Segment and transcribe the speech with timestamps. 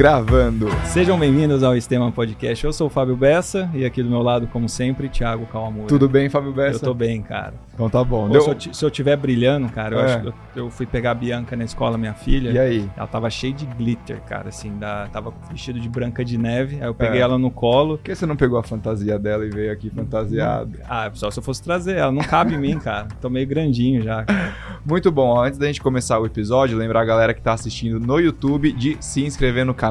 [0.00, 0.68] Gravando.
[0.84, 2.62] Sejam bem-vindos ao Estema Podcast.
[2.62, 5.86] Eu sou o Fábio Bessa e aqui do meu lado, como sempre, Thiago Calamura.
[5.86, 6.76] Tudo bem, Fábio Bessa?
[6.84, 7.54] Eu tô bem, cara.
[7.72, 8.28] Então tá bom.
[8.28, 8.42] Deu...
[8.42, 10.04] Se, eu, se eu tiver brilhando, cara, eu É.
[10.04, 12.50] acho que eu, eu fui pegar a Bianca na escola, minha filha.
[12.50, 12.90] E aí?
[12.94, 16.76] Ela tava cheia de glitter, cara, assim, da, tava vestido de branca de neve.
[16.76, 17.22] Aí eu peguei É.
[17.22, 17.96] ela no colo.
[17.96, 20.78] Por que você não pegou a fantasia dela e veio aqui fantasiado?
[20.86, 22.12] Ah, só se eu fosse trazer ela.
[22.12, 23.08] Não cabe em mim, cara.
[23.18, 24.24] Tô meio grandinho já.
[24.24, 24.52] cara.
[24.84, 25.40] Muito bom.
[25.42, 28.98] Antes da gente começar o episódio, lembrar a galera que tá assistindo no YouTube de
[29.00, 29.85] se inscrever no canal,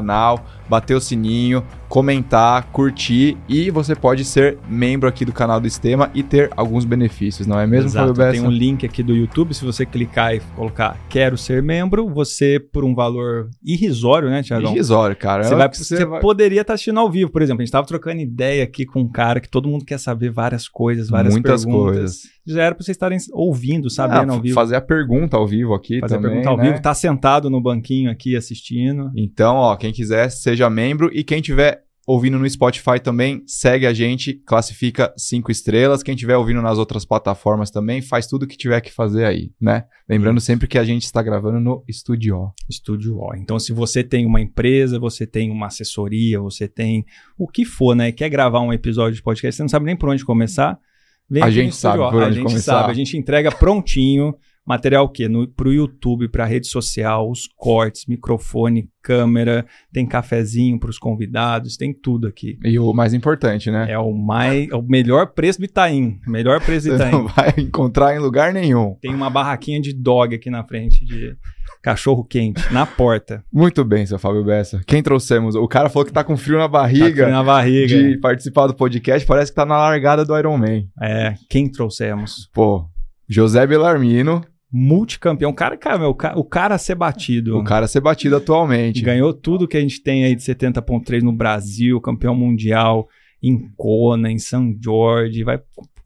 [0.68, 6.10] bater o sininho, comentar, curtir e você pode ser membro aqui do canal do Estema
[6.14, 8.14] e ter alguns benefícios, não é mesmo, Exato.
[8.14, 8.32] Fábio?
[8.32, 9.54] Tem um link aqui do YouTube.
[9.54, 14.72] Se você clicar e colocar quero ser membro, você, por um valor irrisório, né, Thiagão?
[14.72, 15.44] Irrisório, cara.
[15.44, 17.62] Você, vai, você vai- poderia estar assistindo ao vivo, por exemplo.
[17.62, 20.68] A gente estava trocando ideia aqui com um cara que todo mundo quer saber várias
[20.68, 21.94] coisas, várias Muitas perguntas.
[21.96, 22.35] coisas.
[22.46, 24.54] Já era para vocês estarem ouvindo, sabendo Ah, ao vivo.
[24.54, 26.70] Fazer a pergunta ao vivo aqui Fazer também, a pergunta ao né?
[26.70, 26.82] vivo.
[26.82, 29.10] Tá sentado no banquinho aqui assistindo.
[29.16, 31.10] Então, ó, quem quiser, seja membro.
[31.12, 36.04] E quem tiver ouvindo no Spotify também, segue a gente, classifica cinco estrelas.
[36.04, 39.84] Quem tiver ouvindo nas outras plataformas também, faz tudo que tiver que fazer aí, né?
[40.08, 42.52] Lembrando sempre que a gente está gravando no Estúdio.
[42.70, 43.34] Estúdio O.
[43.34, 47.04] Então, se você tem uma empresa, você tem uma assessoria, você tem
[47.36, 48.12] o que for, né?
[48.12, 50.78] Quer gravar um episódio de podcast, você não sabe nem por onde começar.
[51.28, 52.72] Vem A gente sabe A gente começar.
[52.80, 54.34] sabe, a gente entrega prontinho.
[54.66, 55.28] Material o quê?
[55.28, 61.94] No, pro YouTube, pra rede social, os cortes, microfone, câmera, tem cafezinho pros convidados, tem
[61.94, 62.58] tudo aqui.
[62.64, 63.86] E o mais importante, né?
[63.88, 66.18] É o mais, é o melhor preço do Itaim.
[66.26, 67.12] Melhor preço do Você Itaim.
[67.12, 68.96] não vai encontrar em lugar nenhum.
[69.00, 71.36] Tem uma barraquinha de dog aqui na frente, de
[71.82, 73.44] cachorro quente, na porta.
[73.52, 74.80] Muito bem, seu Fábio Bessa.
[74.84, 75.54] Quem trouxemos?
[75.54, 77.86] O cara falou que tá com frio na Tá barriga aqui na barriga.
[77.96, 79.24] de participar do podcast.
[79.24, 80.82] Parece que tá na largada do Iron Man.
[81.00, 82.50] É, quem trouxemos?
[82.52, 82.84] Pô,
[83.28, 85.52] José Belarmino, Multicampeão.
[85.52, 87.56] Cara, cara, meu, o ca- o cara a ser batido.
[87.58, 89.00] o cara a ser batido atualmente.
[89.02, 93.08] Ganhou tudo que a gente tem aí de 70.3 no Brasil, campeão mundial
[93.42, 95.44] em Kona, em São Jorge.
[95.44, 95.60] Vai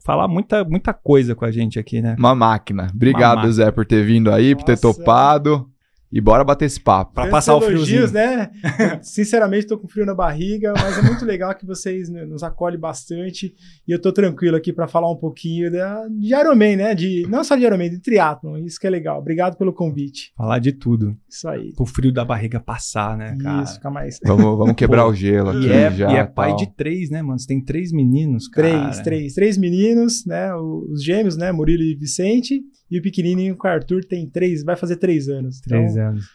[0.05, 2.15] falar muita, muita coisa com a gente aqui, né?
[2.19, 2.87] Uma máquina.
[2.93, 3.53] Obrigado, máquina.
[3.53, 4.81] Zé, por ter vindo aí, por ter Nossa.
[4.81, 5.67] topado.
[6.11, 7.13] E bora bater esse papo.
[7.13, 8.11] Pra Tantos passar o friozinho.
[8.11, 8.49] né?
[8.97, 12.79] Eu, Sinceramente, tô com frio na barriga, mas é muito legal que vocês nos acolhem
[12.79, 13.53] bastante.
[13.87, 16.93] E eu tô tranquilo aqui para falar um pouquinho da, de Ironman, né?
[16.95, 18.57] De, não só de Ironman, de triatlon.
[18.57, 19.19] Isso que é legal.
[19.19, 20.33] Obrigado pelo convite.
[20.35, 21.15] Falar de tudo.
[21.29, 21.71] Isso aí.
[21.79, 23.63] O frio da barriga passar, né, cara?
[23.63, 24.19] Isso, fica mais.
[24.25, 26.11] Vamos, vamos quebrar Pô, o gelo aqui E é, já.
[26.11, 26.57] e é pai tal.
[26.57, 27.39] de três, né, mano?
[27.39, 28.67] Você tem três meninos, cara.
[28.69, 29.33] Três, três.
[29.33, 30.53] Três meninos, né?
[30.55, 31.51] Os gêmeos, né?
[31.51, 32.61] Murilo e Vicente.
[32.91, 35.59] E o pequenininho com o Arthur tem três, vai fazer três anos.
[35.65, 36.25] Então, Três anos.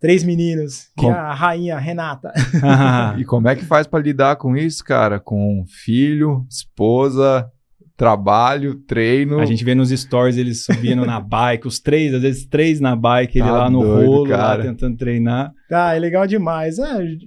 [0.00, 0.88] três meninos.
[0.96, 2.32] Com- E a rainha Renata.
[3.18, 5.20] E como é que faz pra lidar com isso, cara?
[5.20, 7.50] Com filho, esposa,
[7.96, 9.38] trabalho, treino.
[9.40, 12.94] A gente vê nos stories eles subindo na bike, os três, às vezes três na
[12.94, 14.58] bike, ele Tá lá no doido, rolo, cara.
[14.58, 15.52] lá tentando treinar.
[15.70, 16.78] Ah, é legal demais.
[16.78, 16.84] É,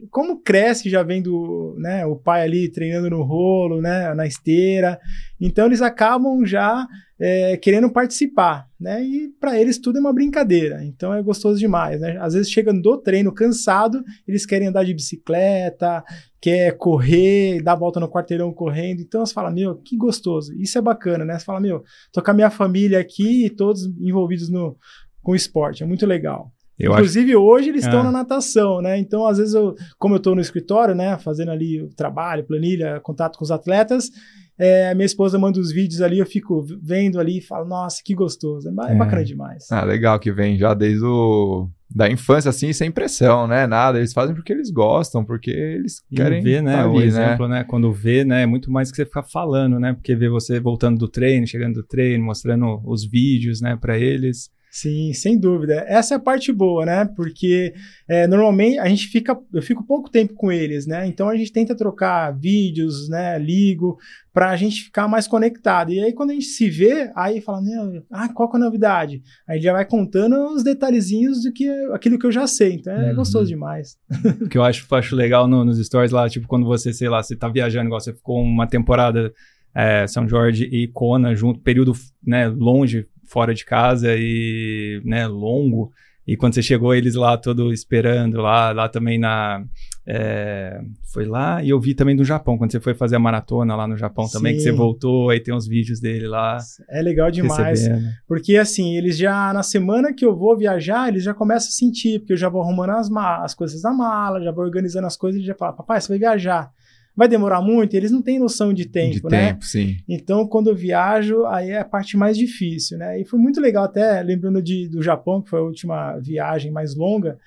[0.09, 4.99] como cresce já vendo né, o pai ali treinando no rolo, né, na esteira.
[5.39, 6.87] Então eles acabam já
[7.19, 9.03] é, querendo participar, né?
[9.03, 10.83] E para eles tudo é uma brincadeira.
[10.85, 12.17] Então é gostoso demais, né?
[12.21, 16.01] Às vezes chegam do treino cansado, eles querem andar de bicicleta,
[16.41, 19.01] quer correr, dar volta no quarteirão correndo.
[19.01, 20.53] Então você fala, meu, que gostoso.
[20.53, 21.37] Isso é bacana, né?
[21.37, 21.83] Você fala, meu,
[22.13, 24.77] tô com a minha família aqui e todos envolvidos no
[25.21, 25.83] com o esporte.
[25.83, 26.51] É muito legal.
[26.79, 28.03] Eu acho Inclusive, hoje eles estão Ah.
[28.03, 28.97] na natação, né?
[28.97, 31.17] Então, às vezes, eu, como eu estou no escritório, né?
[31.17, 34.09] Fazendo ali o trabalho, planilha, contato com os atletas,
[34.57, 38.13] é, minha esposa manda os vídeos ali, eu fico vendo ali e falo, nossa, que
[38.13, 38.67] gostoso.
[38.69, 38.95] É, é É.
[38.95, 39.65] bacana demais.
[39.71, 41.67] Ah, legal que vem já desde o...
[41.93, 43.65] da infância, assim, sem pressão, né?
[43.65, 43.97] Nada.
[43.97, 47.47] Eles fazem porque eles gostam, porque eles E querem ver, né, tá o ali, exemplo,
[47.47, 47.63] né?
[47.63, 49.93] Quando vê, né, é muito mais que você ficar falando, né?
[49.93, 54.49] Porque ver você voltando do treino, chegando do treino, mostrando os vídeos, né, para eles.
[54.71, 55.83] Sim, sem dúvida.
[55.87, 57.03] Essa é a parte boa, né?
[57.15, 57.73] Porque
[58.07, 61.07] é, normalmente a gente fica, eu fico pouco tempo com eles, né?
[61.07, 63.39] Então a gente tenta trocar vídeos, né?
[63.39, 63.97] Ligo
[64.31, 65.91] para a gente ficar mais conectado.
[65.91, 68.63] E aí quando a gente se vê, aí fala, "Meu, ah, qual que é a
[68.63, 69.23] novidade?
[69.47, 72.73] Aí já vai contando os detalhezinhos do que aquilo que eu já sei.
[72.73, 73.15] Então é Uhum.
[73.15, 73.97] gostoso demais.
[74.41, 77.23] O que eu acho, acho legal no- nos stories lá, tipo, quando você, sei lá,
[77.23, 79.33] você tá viajando, igual você ficou uma temporada
[79.75, 81.93] é, São Jorge e Kona junto, período,
[82.25, 85.91] né, longe, fora de casa e, né, longo.
[86.27, 89.63] E quando você chegou, eles lá todo esperando, lá, lá também na.
[90.05, 90.79] é,
[91.11, 93.87] foi lá e eu vi também do Japão, quando você foi fazer a maratona lá
[93.87, 94.65] no Japão também, que Sim.
[94.65, 96.59] você voltou, aí tem uns vídeos dele lá.
[96.87, 97.81] É legal demais.
[97.81, 98.09] recebendo.
[98.27, 102.19] Porque assim, eles já, na semana que eu vou viajar, eles já começam a sentir,
[102.19, 103.09] porque eu já vou arrumando as,
[103.43, 106.19] as coisas da mala, já vou organizando as coisas e já falam, papai, você vai
[106.19, 106.71] viajar.
[107.19, 107.93] Vai demorar muito?
[107.95, 109.47] Eles não têm noção de tempo, de né?
[109.47, 109.97] tempo, sim.
[110.07, 113.19] Então, quando eu viajo, aí é a parte mais difícil, né?
[113.19, 116.95] E foi muito legal, até lembrando de, do Japão, que foi a última viagem mais
[116.95, 117.37] longa.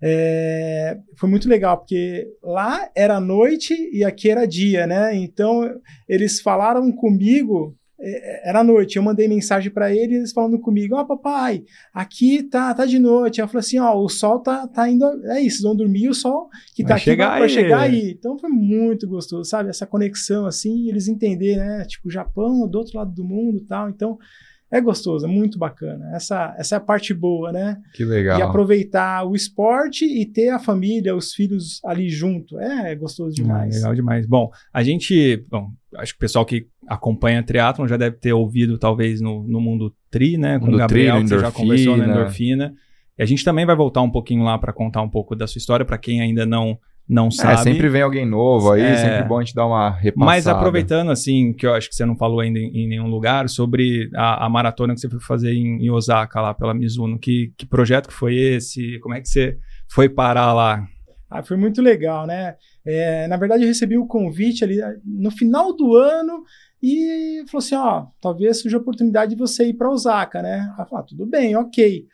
[0.00, 5.12] é, foi muito legal, porque lá era noite e aqui era dia, né?
[5.16, 5.68] Então
[6.08, 11.06] eles falaram comigo, era noite, eu mandei mensagem para eles, eles falando comigo, ó oh,
[11.06, 11.64] papai,
[11.94, 13.40] aqui tá, tá de noite.
[13.40, 16.48] Eu falei assim, ó, o sol tá, tá indo, é isso, vão dormir, o sol
[16.74, 18.10] que tá Vai aqui chegar vai, vai chegar aí.
[18.10, 19.70] Então foi muito gostoso, sabe?
[19.70, 21.84] Essa conexão assim, eles entenderem, né?
[21.86, 23.88] Tipo, o Japão do outro lado do mundo tal.
[23.88, 24.18] Então
[24.70, 26.10] é gostoso, é muito bacana.
[26.14, 27.76] Essa, essa é a parte boa, né?
[27.94, 28.38] Que legal.
[28.38, 32.58] E aproveitar o esporte e ter a família, os filhos ali junto.
[32.58, 33.76] É, gostoso Ah, demais.
[33.76, 34.26] legal demais.
[34.26, 35.44] Bom, a gente.
[35.48, 39.60] Bom, acho que o pessoal que acompanha triatlon já deve ter ouvido, talvez, no, no
[39.60, 40.58] mundo tri, né?
[40.58, 42.64] Com Mundo o Gabriel, tri, que você já conversou na endorfina.
[42.66, 42.74] endorfina.
[43.18, 45.58] E a gente também vai voltar um pouquinho lá para contar um pouco da sua
[45.58, 46.78] história, para quem ainda não,
[47.08, 47.62] não É, sabe.
[47.62, 48.96] sempre vem alguém novo aí, É.
[48.96, 50.24] sempre bom a gente dar uma repassada.
[50.26, 53.48] Mas aproveitando, assim, que eu acho que você não falou ainda em, em nenhum lugar,
[53.48, 57.18] sobre a, a maratona que você foi fazer em, em Osaka, lá pela Mizuno.
[57.18, 58.98] Que, que projeto que foi esse?
[59.00, 59.56] Como é que você
[59.88, 60.84] foi parar lá?
[61.30, 62.54] Ah, foi muito legal, né?
[62.86, 66.44] É, na verdade, eu recebi o convite ali ah, no final do ano
[66.82, 70.72] e falou assim: ó, talvez surja a oportunidade de você ir para Osaka, né?
[70.76, 72.04] Aí eu falei, ah, tudo bem, ok.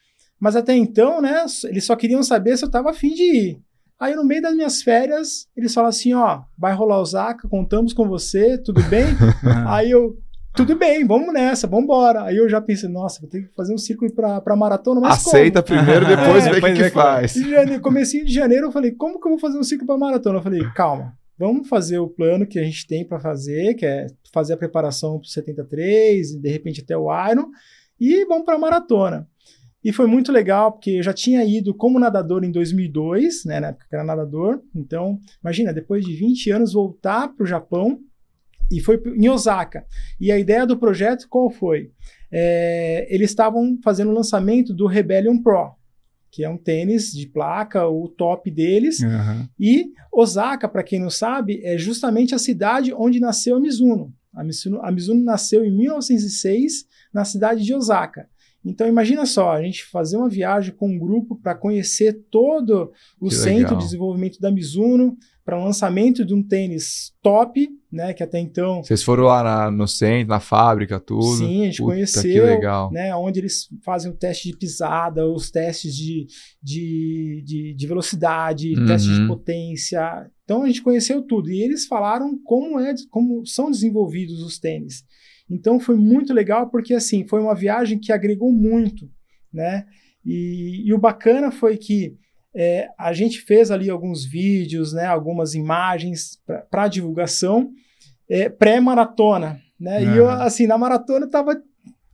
[0.41, 3.61] Mas até então, né, eles só queriam saber se eu estava afim de ir.
[4.03, 8.09] Aí, no meio das minhas férias, eles falaram assim: ó, vai rolar Osaka, contamos com
[8.09, 9.05] você, tudo bem?
[9.69, 10.19] Aí eu,
[10.57, 12.25] tudo bem, vamos nessa, vamos embora.
[12.25, 15.25] Aí eu já pensei, nossa, vou ter que fazer um círculo para pra maratona, mas
[15.25, 16.91] Aceita primeiro, depois É, vê o que, que é.
[16.91, 17.33] faz.
[17.35, 17.49] como?
[17.49, 20.39] Janeiro, comecinho de janeiro, eu falei, como que eu vou fazer um ciclo para maratona?
[20.39, 24.09] Eu falei, calma, vamos fazer o plano que a gente tem para fazer, que é
[24.33, 27.47] fazer a preparação para 73, de repente até o Iron,
[28.01, 29.29] e vamos para maratona.
[29.85, 33.69] E foi muito legal, porque eu já tinha ido como nadador em 2002, né, na
[33.69, 34.61] época que era nadador.
[34.75, 37.99] Então, imagina, depois de 20 anos, voltar para o Japão
[38.71, 39.85] e foi em Osaka.
[40.21, 41.91] E a ideia do projeto qual foi?
[42.31, 45.73] É, eles estavam fazendo o lançamento do Rebellion Pro,
[46.31, 49.03] que é um tênis de placa, o top deles.
[49.03, 49.49] Aham.
[49.61, 54.15] E Osaka, para quem não sabe, é justamente a cidade onde nasceu a Mizuno.
[54.35, 58.27] A Mizuno, a Mizuno nasceu em 1906 na cidade de Osaka.
[58.65, 63.29] Então imagina só, a gente fazer uma viagem com um grupo para conhecer todo o
[63.29, 63.77] Que centro legal.
[63.79, 68.81] de desenvolvimento da Mizuno, para o lançamento de um tênis top, né, que até então
[68.85, 71.37] Vocês foram lá na- no centro, na fábrica, tudo.
[71.39, 72.61] Sim, a gente Puta, conheceu,
[72.93, 76.29] né, onde eles fazem o teste de pisada, os testes de,
[76.63, 78.87] de, de, de velocidade, Uhum.
[78.87, 80.31] testes de potência.
[80.45, 85.03] Então a gente conheceu tudo e eles falaram como é, como são desenvolvidos os tênis.
[85.51, 89.11] Então foi muito legal porque assim foi uma viagem que agregou muito,
[89.53, 89.87] né?
[90.25, 92.17] E, e o bacana foi que
[92.55, 96.39] é, a gente fez ali alguns vídeos, né, algumas imagens
[96.71, 97.71] para divulgação
[98.29, 100.03] é, pré-maratona, né?
[100.05, 101.61] E eu, assim, na maratona eu tava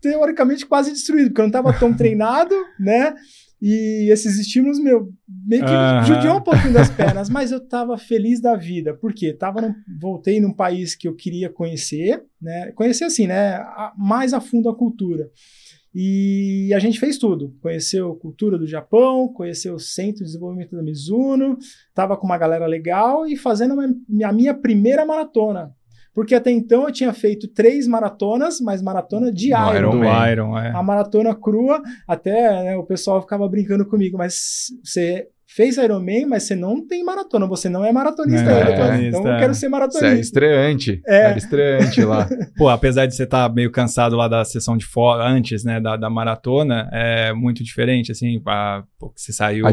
[0.00, 3.14] teoricamente quase destruído, porque eu não tava tão treinado, né?
[3.60, 5.08] E esses estímulos, meu,
[5.46, 6.04] meio que Aham.
[6.04, 10.40] judiou um pouquinho das pernas, mas eu tava feliz da vida, porque tava num- voltei
[10.40, 12.70] num país que eu queria conhecer, né?
[12.72, 13.54] Conhecer assim, né?
[13.56, 15.28] A- mais a fundo a cultura.
[15.94, 17.56] E a gente fez tudo.
[17.60, 21.56] Conheceu a cultura do Japão, conheceu o Centro de Desenvolvimento da Mizuno,
[21.94, 25.72] tava com uma galera legal e fazendo uma- a minha primeira maratona.
[26.18, 29.76] Porque até então eu tinha feito três maratonas, mas maratona de Iron.
[29.76, 30.32] Iron Man.
[30.32, 30.72] Iron, é.
[30.74, 36.42] A maratona crua, até né, o pessoal ficava brincando comigo, mas você fez Ironman, mas
[36.42, 38.78] você não tem maratona, você não é maratonista é ainda.
[38.78, 40.20] maratonista, então eu quero ser Você é maratonista.
[40.20, 41.02] estreante.
[41.06, 41.16] É.
[41.24, 42.28] Era estreante lá.
[42.56, 45.96] Pô, apesar de você estar meio cansado lá da sessão de fora, antes, né, da,
[45.96, 49.64] da maratona, é muito diferente, assim, a, pô, que você saiu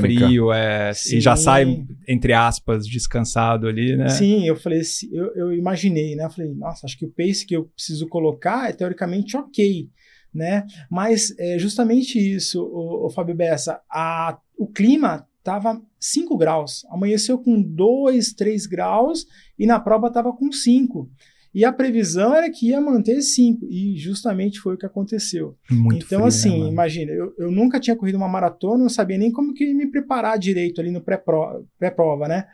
[0.00, 4.08] frio, é, e já sai, entre aspas, descansado ali, né?
[4.08, 6.24] Sim, eu falei, assim, eu, eu imaginei, né?
[6.24, 9.88] Eu falei, nossa, acho que o pace que eu preciso colocar é teoricamente ok,
[10.34, 10.66] né?
[10.90, 17.60] Mas é justamente isso, o, Fábio Bessa, a, o clima tava 5 graus, amanheceu com
[17.60, 19.26] 2, 3 graus
[19.58, 21.10] e na prova tava com 5.
[21.52, 25.56] E a previsão era que ia manter 5, e justamente foi o que aconteceu.
[25.68, 29.18] Muito então, frio, assim, né, imagina, eu, eu nunca tinha corrido uma maratona, não sabia
[29.18, 32.46] nem como que me preparar direito ali no pré-prova, pré-prova, né?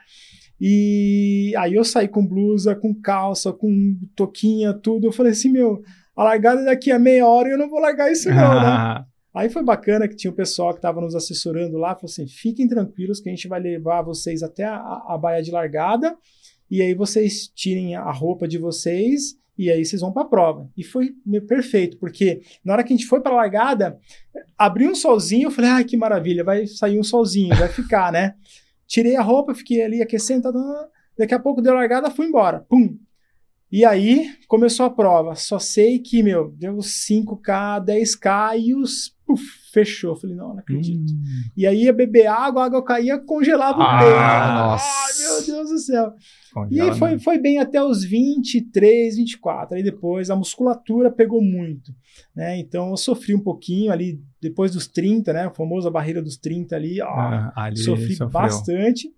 [0.58, 5.06] E aí eu saí com blusa, com calça, com toquinha, tudo.
[5.06, 5.82] Eu falei assim, meu,
[6.16, 9.04] a largada daqui a meia hora e eu não vou largar isso não, né?
[9.36, 12.66] Aí foi bacana que tinha o pessoal que estava nos assessorando lá, falou assim, fiquem
[12.66, 16.16] tranquilos que a gente vai levar vocês até a, a baia de largada
[16.70, 20.70] e aí vocês tirem a roupa de vocês e aí vocês vão para a prova.
[20.74, 21.14] E foi
[21.46, 24.00] perfeito, porque na hora que a gente foi para a largada,
[24.56, 28.36] abriu um solzinho, eu falei, ai que maravilha, vai sair um solzinho, vai ficar, né?
[28.86, 30.88] Tirei a roupa, fiquei ali aquecendo, tá, tá, tá.
[31.18, 32.64] daqui a pouco deu largada, fui embora.
[32.70, 32.96] Pum!
[33.70, 35.34] E aí começou a prova.
[35.34, 39.14] Só sei que, meu, deu 5K, 10K e os.
[39.26, 39.42] Puf,
[39.72, 40.14] fechou.
[40.14, 41.12] Falei, não, não acredito.
[41.12, 41.50] Hum.
[41.56, 44.54] E aí ia beber água, a água caía, congelava o Ah, peito.
[44.54, 44.84] nossa.
[44.86, 46.12] Ai, meu Deus do céu.
[46.16, 47.18] E Congela, aí foi, né?
[47.18, 49.76] foi bem até os 23, 24.
[49.76, 51.92] Aí depois a musculatura pegou muito.
[52.36, 52.58] Né?
[52.58, 55.46] Então eu sofri um pouquinho ali, depois dos 30, né?
[55.46, 57.00] A famosa barreira dos 30 ali.
[57.02, 58.28] ó, Ah, ali sofri sofreu.
[58.30, 59.08] bastante,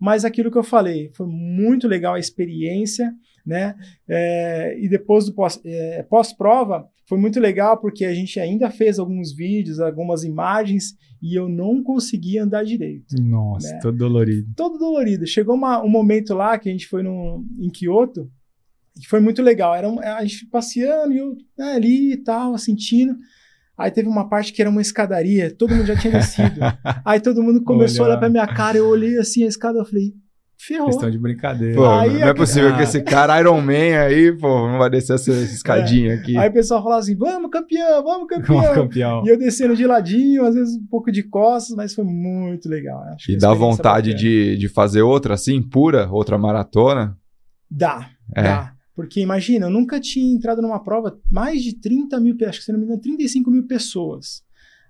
[0.00, 3.12] mas aquilo que eu falei, foi muito legal a experiência,
[3.48, 3.74] né?
[4.08, 8.98] É, e depois do pós, é, pós-prova, foi muito legal porque a gente ainda fez
[8.98, 13.14] alguns vídeos, algumas imagens, e eu não conseguia andar direito.
[13.20, 13.78] Nossa, né?
[13.80, 14.46] todo dolorido.
[14.54, 15.26] Todo dolorido.
[15.26, 18.30] Chegou uma- um momento lá que a gente foi no, em Kyoto,
[19.00, 19.74] que foi muito legal.
[19.74, 23.16] Era um- a gente passeando e eu né, ali e tal, sentindo.
[23.76, 26.60] Aí teve uma parte que era uma escadaria, todo mundo já tinha descido.
[27.06, 28.10] Aí todo mundo começou a Olha.
[28.12, 30.12] olhar pra minha cara, eu olhei assim a escada, eu falei,
[30.58, 30.86] ferrou.
[30.86, 31.74] Questão de brincadeira.
[31.76, 32.82] Pô, Aí não é a- possível que Ah.
[32.82, 36.36] esse cara Iron Man aí, pô, não vai descer essa, essa escadinha aqui.
[36.36, 38.74] Aí o pessoal falava assim, vamos campeão, vamos campeão.
[38.74, 39.22] campeão.
[39.24, 43.00] E eu descendo de ladinho, às vezes um pouco de costas, mas foi muito legal.
[43.14, 47.16] Acho que E dá vontade de, de fazer outra assim, pura, outra maratona?
[47.70, 48.42] Dá, É.
[48.42, 48.72] dá.
[48.96, 52.72] Porque imagina, eu nunca tinha entrado numa prova, mais de 30 mil, acho que se
[52.72, 54.42] não me engano, 35 mil pessoas.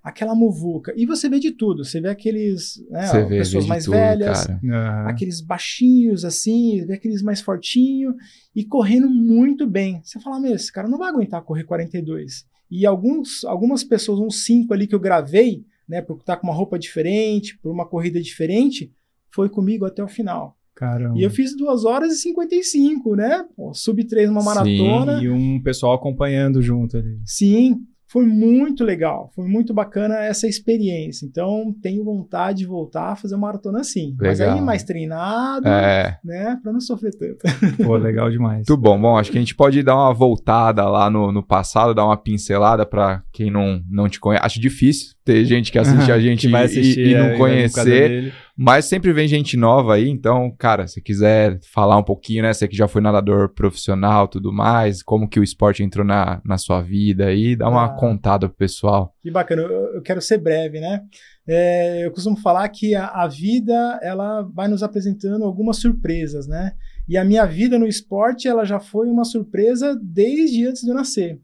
[0.08, 0.92] Aquela muvuca.
[0.96, 1.84] E você vê de tudo.
[1.84, 4.48] Você vê aqueles, né, Você vê, pessoas vê mais tudo, velhas.
[4.48, 5.06] Aham.
[5.06, 8.14] aqueles baixinhos assim, vê aqueles mais fortinhos
[8.56, 10.00] e correndo muito bem.
[10.02, 12.46] Você fala, meu, esse cara não vai aguentar correr 42.
[12.70, 16.54] E alguns, algumas pessoas, uns cinco ali que eu gravei, né, por estar com uma
[16.54, 18.90] roupa diferente, por uma corrida diferente,
[19.30, 20.56] foi comigo até o final.
[20.74, 21.18] Caramba.
[21.18, 23.44] E eu fiz 2 horas e 55, né?
[23.56, 24.46] Pô, sub 3 numa Sim.
[24.46, 25.20] maratona.
[25.22, 27.20] E um pessoal acompanhando junto ali.
[27.26, 29.30] Sim, foi muito legal.
[29.34, 31.26] Foi muito bacana essa experiência.
[31.26, 34.16] Então, tenho vontade de voltar a fazer uma maratona assim.
[34.18, 34.64] Mas aí Legal.
[34.64, 36.58] mais treinado, É, né?
[36.62, 37.38] Pra não sofrer tanto.
[37.84, 38.56] Pô, legal demais.
[38.58, 38.98] muito bom.
[38.98, 42.16] Bom, acho que a gente pode dar uma voltada lá no, no passado, dar uma
[42.16, 44.44] pincelada pra quem não, não te conhece.
[44.44, 47.36] Acho difícil ter gente que assiste a gente vai e- assistir e, e não causa
[47.38, 48.32] conhecer.
[48.56, 52.52] Mas sempre vem gente nova aí, então, cara, se quiser falar um pouquinho, né?
[52.52, 56.58] Você que já foi nadador profissional tudo mais, como que o esporte entrou na, na
[56.58, 57.88] sua vida aí, dá uma Ah.
[57.90, 59.14] contada pro pessoal.
[59.22, 59.62] Que bacana.
[59.62, 61.02] Eu, eu quero ser breve, né?
[61.46, 66.72] É, eu costumo falar que a, a vida ela vai nos apresentando algumas surpresas, né?
[67.08, 70.94] E a minha vida no esporte ela já foi uma surpresa desde antes de eu
[70.94, 71.38] nascer.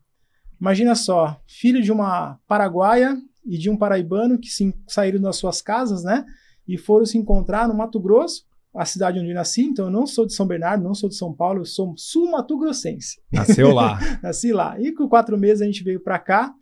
[0.61, 5.61] Imagina só, filho de uma paraguaia e de um paraibano que se, saíram das suas
[5.63, 6.25] casas, né?
[6.67, 9.63] E foram se encontrar no Mato Grosso, a cidade onde eu nasci.
[9.63, 13.21] Então eu não sou de São Bernardo, não sou de São Paulo, eu sou sul-mato-grossense.
[13.33, 13.99] Nasceu lá.
[14.23, 14.81] Nasci lá.
[14.81, 16.53] E com quatro meses a gente veio pra cá.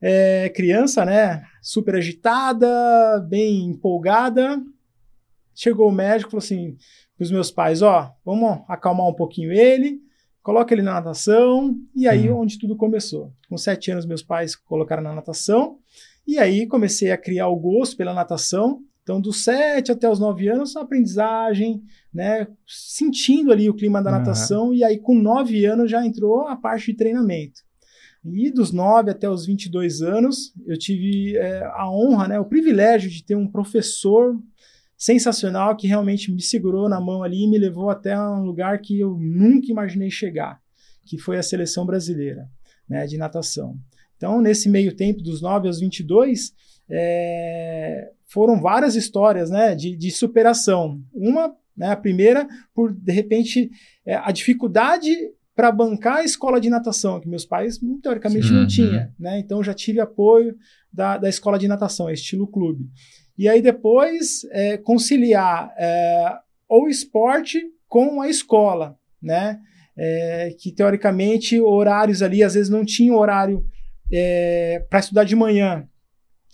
[0.00, 1.42] É, criança, né?
[1.62, 2.68] Super agitada,
[3.28, 4.60] bem empolgada.
[5.54, 6.76] Chegou o médico e falou assim
[7.16, 10.00] pros meus pais: ó, vamos acalmar um pouquinho ele,
[10.42, 11.74] coloca ele na natação.
[11.94, 12.40] E aí, Uhum.
[12.40, 13.32] onde tudo começou.
[13.48, 15.78] Com sete anos, meus pais colocaram na natação.
[16.26, 18.82] E aí comecei a criar o gosto pela natação.
[19.02, 21.80] Então, dos sete até os nove anos, a aprendizagem,
[22.12, 22.48] né?
[22.66, 24.74] Sentindo ali o clima da natação.
[24.74, 27.66] E aí, com nove anos, já entrou a parte de treinamento.
[28.34, 33.08] E dos 9 até os 22 anos, eu tive é, a honra, né, o privilégio
[33.08, 34.36] de ter um professor
[34.96, 38.98] sensacional que realmente me segurou na mão ali e me levou até um lugar que
[38.98, 40.60] eu nunca imaginei chegar,
[41.04, 42.48] que foi a seleção brasileira
[42.88, 43.76] né, de natação.
[44.16, 46.52] Então, nesse meio tempo, dos 9 aos 22,
[46.90, 51.00] é, foram várias histórias né, de, de superação.
[51.12, 53.70] Uma, né, a primeira, por, de repente,
[54.04, 55.10] é, a dificuldade
[55.54, 58.52] para bancar a escola de natação, que meus pais, teoricamente, Sim.
[58.52, 58.66] não Uhum.
[58.66, 59.08] tinham.
[59.18, 59.38] Né?
[59.38, 60.54] Então, já tive apoio
[60.92, 62.86] da, da escola de natação, estilo clube.
[63.38, 66.32] E aí, depois, é, conciliar é,
[66.68, 69.60] o esporte com a escola, né?
[69.98, 73.64] É, que, teoricamente, horários ali, às vezes, não tinha horário
[74.12, 75.86] é, para estudar de manhã,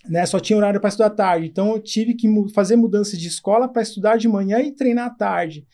[0.09, 0.25] né?
[0.25, 1.47] Só tinha horário para estudar à tarde.
[1.47, 5.09] Então, eu tive que fazer mudança de escola para estudar de manhã e treinar à
[5.09, 5.65] tarde.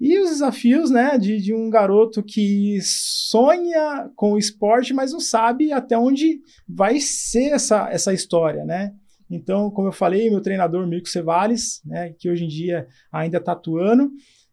[0.00, 5.20] E os desafios, né, de, de um garoto que sonha com o esporte, mas não
[5.20, 8.92] sabe até onde vai ser essa, essa história, né?
[9.30, 13.52] Então, como eu falei, meu treinador Mirko Cevales, né, que hoje em dia ainda está
[13.52, 14.10] atuando,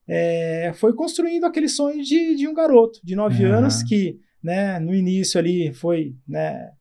[0.08, 3.58] é, foi construindo aquele sonho de, de um garoto de 9 Aham.
[3.58, 6.72] anos que, né, no início ali foi, né,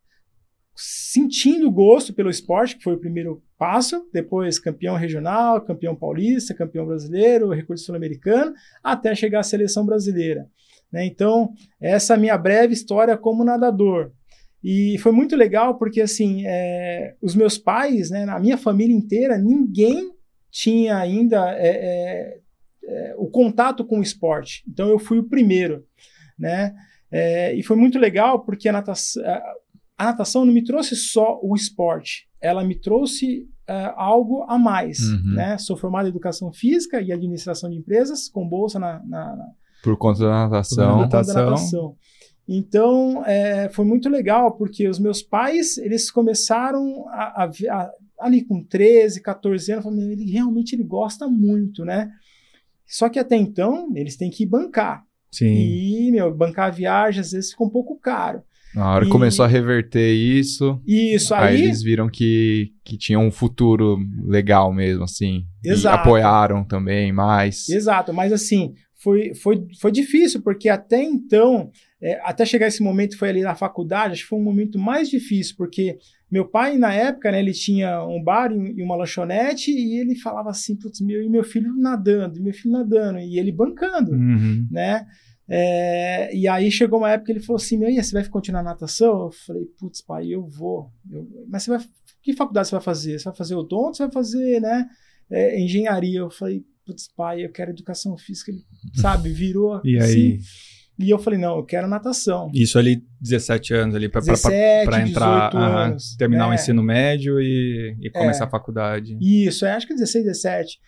[0.76, 6.86] sentindo gosto pelo esporte, que foi o primeiro passo, depois campeão regional, campeão paulista, campeão
[6.86, 8.54] brasileiro, recurso sul-americano,
[8.84, 10.48] até chegar à seleção brasileira.
[10.92, 11.04] né?
[11.04, 14.12] Então, essa é a minha breve história como nadador.
[14.62, 19.36] E foi muito legal porque, assim, é, os meus pais, né, na minha família inteira,
[19.36, 20.12] ninguém
[20.52, 22.38] tinha ainda é,
[23.16, 24.62] o contato com o esporte.
[24.68, 25.84] Então, eu fui o primeiro.
[26.38, 26.74] né?
[27.10, 29.22] É, e foi muito legal porque a natação,
[29.98, 34.98] a natação não me trouxe só o esporte, ela me trouxe uh, algo a mais,
[35.00, 35.34] Uhum.
[35.34, 35.56] né?
[35.58, 39.46] Sou formado em educação física e administração de empresas com bolsa na, na, na
[39.82, 40.94] Por conta da natação.
[40.98, 41.96] por conta da natação.
[42.48, 48.42] Então, é, foi muito legal, porque os meus pais, eles começaram a, a a- ali
[48.44, 52.10] com 13, 14 anos, "Meu, ele realmente ele gosta muito, né?
[52.86, 55.04] Só que até então, eles têm que bancar.
[55.38, 55.54] Sim.
[55.54, 58.42] E, meu, bancar a viagem às vezes fica um pouco caro.
[58.74, 62.96] Na hora que E- começou a reverter isso, Isso aí, aí, eles viram que, que
[62.98, 65.46] tinha um futuro legal mesmo, assim.
[65.64, 65.96] Exato.
[65.96, 67.68] E apoiaram também mais.
[67.70, 71.70] Exato, mas assim, foi, foi, foi difícil, porque até então,
[72.02, 75.08] é, até chegar esse momento, foi ali na faculdade, acho que foi um momento mais
[75.08, 75.96] difícil, porque
[76.30, 80.16] meu pai, na época, né, ele tinha um bar e e uma lanchonete, e ele
[80.16, 84.12] falava assim, putz, meu, e meu filho nadando, e meu filho nadando, e ele bancando,
[84.12, 84.66] Uhum.
[84.70, 85.06] né?
[85.48, 88.62] É, e aí chegou uma época que ele falou assim: Meu, e você vai continuar
[88.62, 89.24] natação?
[89.26, 90.90] Eu falei: Putz, pai, eu vou.
[91.10, 91.80] Eu- mas você vai.
[92.22, 93.18] Que faculdade você vai fazer?
[93.18, 93.96] Você vai fazer odonto?
[93.96, 94.86] Você vai fazer, né?
[95.30, 96.20] é, engenharia?
[96.20, 98.50] Eu falei: Putz, pai, eu quero educação física.
[98.50, 98.60] Ele,
[99.00, 99.80] sabe, virou.
[99.86, 100.12] E assim.
[100.32, 100.38] aí?
[100.98, 102.50] E eu falei: Não, eu quero natação.
[102.52, 106.16] Isso ali, 17 anos ali, pra, pra- pra- 17, pra entrar, 18 aham, anos.
[106.16, 106.54] terminar o né?
[106.56, 108.46] ensino médio e, e começar É.
[108.46, 109.16] a faculdade.
[109.20, 110.78] Isso, é, acho que 16, 17.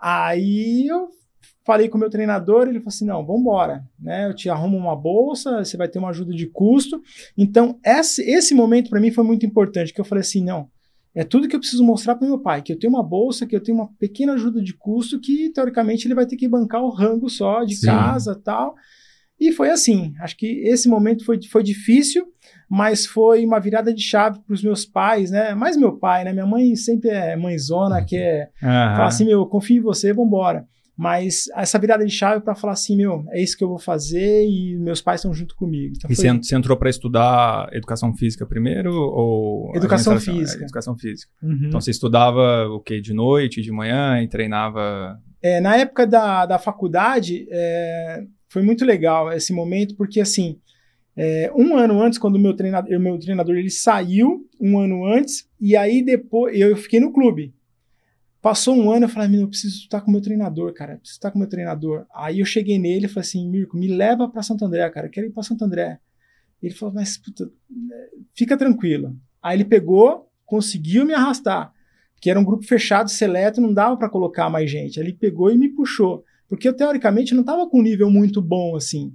[0.00, 1.08] Aí eu
[1.68, 4.26] falei com o meu treinador, ele falou assim: não, vambora, né?
[4.26, 7.02] Eu te arrumo uma bolsa, você vai ter uma ajuda de custo.
[7.36, 10.70] Então, esse, esse momento para mim foi muito importante, que eu falei assim: não,
[11.14, 13.54] é tudo que eu preciso mostrar para meu pai, que eu tenho uma bolsa, que
[13.54, 16.88] eu tenho uma pequena ajuda de custo, que teoricamente ele vai ter que bancar o
[16.88, 17.86] rango só de Sim.
[17.86, 18.74] casa tal.
[19.38, 20.14] E foi assim.
[20.20, 22.26] Acho que esse momento foi, foi difícil,
[22.68, 25.54] mas foi uma virada de chave para os meus pais, né?
[25.54, 26.32] Mais meu pai, né?
[26.32, 28.96] Minha mãe sempre é mãezona, que é Aham.
[28.96, 30.66] Falar assim, meu, eu confio em você, vambora.
[31.00, 34.44] Mas essa virada de chave para falar assim, meu, é isso que eu vou fazer
[34.48, 35.94] e meus pais estão junto comigo.
[35.96, 40.34] Então E foi- você, en- você entrou para estudar educação física primeiro ou Educação administração?
[40.44, 40.60] física.
[40.60, 41.32] É, educação física.
[41.40, 41.60] Uhum.
[41.68, 43.00] Então você estudava o quê?
[43.00, 45.16] De noite, de manhã e treinava.
[45.40, 50.58] É, na época da, da faculdade, é, foi muito legal esse momento, porque assim,
[51.16, 55.04] é, um ano antes, quando o meu treinador, o meu treinador ele saiu, um ano
[55.06, 57.54] antes, e aí depois eu fiquei no clube.
[58.48, 60.98] Passou um ano, eu falei, meu, eu preciso estar com o meu treinador, cara, eu
[60.98, 62.06] preciso estar com o meu treinador.
[62.14, 65.10] Aí eu cheguei nele e falei assim, Mirko, me leva para Santo André, cara, eu
[65.10, 66.00] quero ir para Santo André.
[66.62, 67.52] Ele falou, mas puta,
[68.34, 69.14] fica tranquilo.
[69.42, 71.74] Aí ele pegou, conseguiu me arrastar
[72.22, 74.98] que era um grupo fechado, seleto, não dava para colocar mais gente.
[74.98, 78.74] Ele pegou e me puxou, porque eu teoricamente não estava com um nível muito bom
[78.74, 79.12] assim.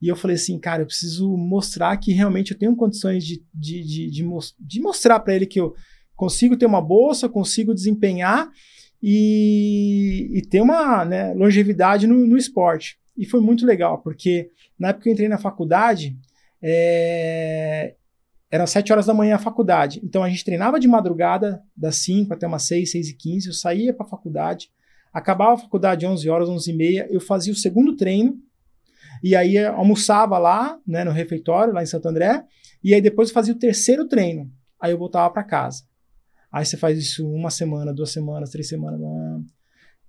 [0.00, 3.82] E eu falei assim, cara, eu preciso mostrar que realmente eu tenho condições de, de,
[3.82, 4.24] de, de,
[4.60, 5.74] de mostrar para ele que eu
[6.18, 8.50] consigo ter uma bolsa, consigo desempenhar
[9.00, 12.98] e, e ter uma né, longevidade no, no esporte.
[13.16, 16.18] E foi muito legal, porque na época que eu entrei na faculdade,
[16.60, 17.94] é,
[18.50, 20.00] eram 7 horas da manhã a faculdade.
[20.02, 23.46] Então a gente treinava de madrugada, das 5 até umas 6, 6 e 15.
[23.46, 24.70] Eu saía para a faculdade,
[25.12, 27.06] acabava a faculdade 11 horas, 11 e meia.
[27.10, 28.36] Eu fazia o segundo treino,
[29.22, 32.42] e aí eu almoçava lá, né, no refeitório, lá em Santo André.
[32.82, 34.50] E aí depois eu fazia o terceiro treino.
[34.80, 35.86] Aí eu voltava para casa.
[36.50, 38.98] Aí você faz isso uma semana, duas semanas, três semanas.
[38.98, 39.40] blá.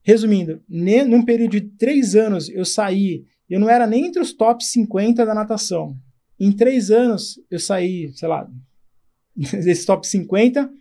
[0.02, 4.32] Resumindo, ne, num período de três anos eu saí, eu não era nem entre os
[4.34, 5.96] top 50 da natação.
[6.40, 8.50] Em três anos, eu saí, sei lá,
[9.36, 10.72] desse top 50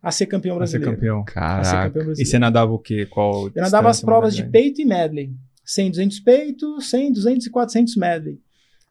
[0.00, 0.94] a ser campeão ser brasileiro.
[0.94, 1.20] campeão.
[1.20, 1.86] A ser Caraca.
[1.88, 2.30] campeão E brasileiro.
[2.30, 3.06] você nadava o quê?
[3.06, 5.32] Qual Eu nadava as provas de peito e medley.
[5.64, 8.40] 100, 200 peito, 100, 200 e 400 medley.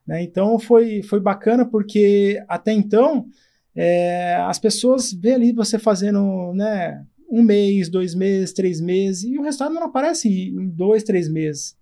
[0.08, 0.24] Né?
[0.24, 3.26] Então foi, foi bacana porque até então
[3.76, 9.38] é, as pessoas vê ali você fazendo né, um mês, dois meses, três meses e
[9.38, 11.76] o resultado não aparece em dois, três meses.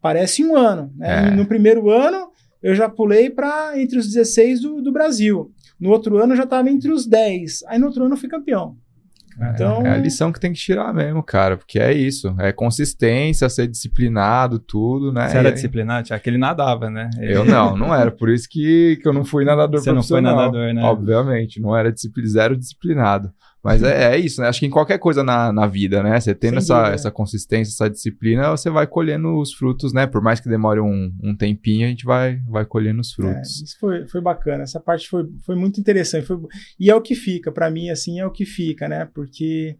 [0.00, 0.92] Parece um ano.
[0.96, 1.28] Né?
[1.28, 1.30] É.
[1.30, 2.30] No primeiro ano
[2.62, 5.50] eu já pulei para entre os 16 do, do Brasil.
[5.80, 7.64] No outro ano eu já estava entre os 10.
[7.66, 8.76] Aí no outro ano eu fui campeão.
[9.54, 12.34] Então, É a lição que tem que tirar mesmo, cara, porque é isso.
[12.38, 15.28] É consistência, ser disciplinado, tudo, né?
[15.28, 16.12] Você era E- disciplinado?
[16.12, 17.08] Aquele nadava, né?
[17.20, 18.10] Eu não, não era.
[18.10, 20.36] Por isso que, que eu não fui nadador Você não foi profissional.
[20.52, 20.82] nadador, né?
[20.82, 23.32] Obviamente, não era discipli- zero disciplinado.
[23.64, 24.48] Mas é, é isso, né?
[24.48, 26.18] Acho que em qualquer coisa na, na vida, né?
[26.18, 26.94] Você tendo Sem essa, dúvida.
[26.94, 30.04] essa consistência, essa disciplina, você vai colhendo os frutos, né?
[30.06, 33.62] Por mais que demore um, um tempinho, a gente vai, vai colhendo os É, frutos.
[33.62, 34.64] isso foi, foi bacana.
[34.64, 36.26] Essa parte foi, foi muito interessante.
[36.26, 36.38] Foi-
[36.78, 39.08] e é o que fica, para mim, assim, é o que fica, né?
[39.14, 39.76] Porque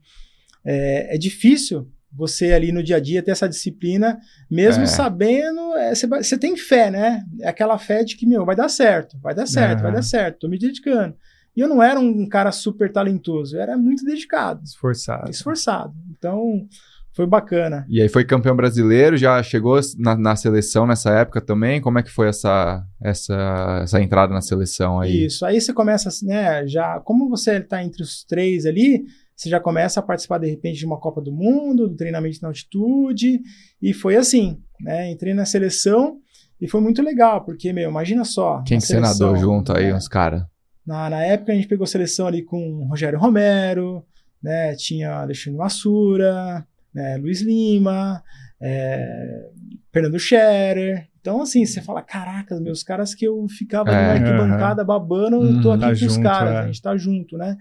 [0.65, 4.19] é, é difícil você ali no dia a dia ter essa disciplina,
[4.51, 4.87] mesmo É.
[4.87, 7.25] sabendo, é, você, tem fé, né?
[7.41, 10.41] É aquela fé de que, meu, vai dar certo, vai dar certo, vai dar certo,
[10.41, 11.17] tô me dedicando.
[11.57, 15.31] E eu não era um cara super talentoso, eu era muito dedicado, Esforçado.
[15.31, 15.95] esforçado.
[16.11, 16.67] Então,
[17.15, 17.85] foi bacana.
[17.89, 21.81] E aí foi campeão brasileiro, já chegou na, na, seleção nessa época também?
[21.81, 25.27] Como é que foi essa, essa, essa entrada na seleção aí?
[25.27, 29.05] Isso, aí você começa, né, já, como você está entre os três ali,
[29.37, 32.49] você já começa a participar de repente de uma Copa do Mundo, do treinamento na
[32.49, 33.41] altitude,
[33.81, 36.19] e foi assim, né, entrei na seleção
[36.59, 38.63] e foi muito legal, porque, meu, imagina só.
[38.63, 39.95] Quem senador junto aí, né?
[39.95, 40.45] uns caras?
[40.87, 44.05] Na, na época a gente pegou seleção ali com Rogério Romero,
[44.43, 48.23] né, tinha Alexandre Massura, né, Luiz Lima,
[48.61, 49.51] é,
[49.93, 51.09] Fernando Scherer.
[51.21, 55.63] Então, assim, você fala, caracas, meus caras que eu ficava é, na arquibancada babando, eu
[55.63, 55.75] tô uhum.
[55.75, 56.59] aqui tá com os caras, é.
[56.59, 57.57] a gente tá junto, né?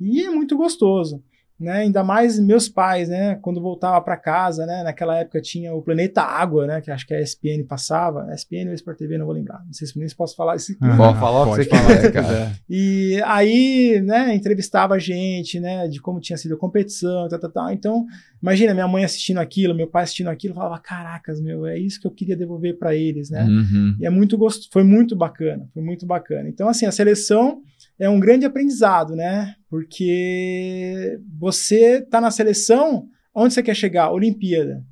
[0.00, 1.22] E é muito gostoso
[1.62, 1.78] né?
[1.78, 3.38] Ainda mais meus pais, né?
[3.40, 4.82] Quando voltava para casa, né?
[4.82, 6.80] Naquela época tinha o Planeta Água, né?
[6.80, 8.26] Que acho que a ESPN passava.
[8.32, 9.62] ESPN ou Sport TV, não vou lembrar.
[9.64, 10.72] Não sei se nem posso falar isso.
[10.82, 10.96] Uhum.
[10.96, 12.52] Pode falar o que você quiser, cara.
[12.68, 14.34] e aí, né?
[14.34, 15.88] Entrevistava a gente, né?
[15.88, 17.70] De como tinha sido a competição, tal, tal, tal.
[17.70, 18.06] Então,
[18.42, 22.06] imagina minha mãe assistindo aquilo, meu pai assistindo aquilo, falava, caracas, meu, é isso que
[22.06, 23.44] eu queria devolver para eles, né?
[23.44, 23.96] Uhum.
[24.00, 26.48] E é muito gostoso, foi muito bacana, foi muito bacana.
[26.48, 27.62] Então, assim, a seleção
[28.02, 29.54] é um grande aprendizado, né?
[29.70, 34.10] Porque você está na seleção, onde você quer chegar?
[34.10, 34.84] Olimpíada.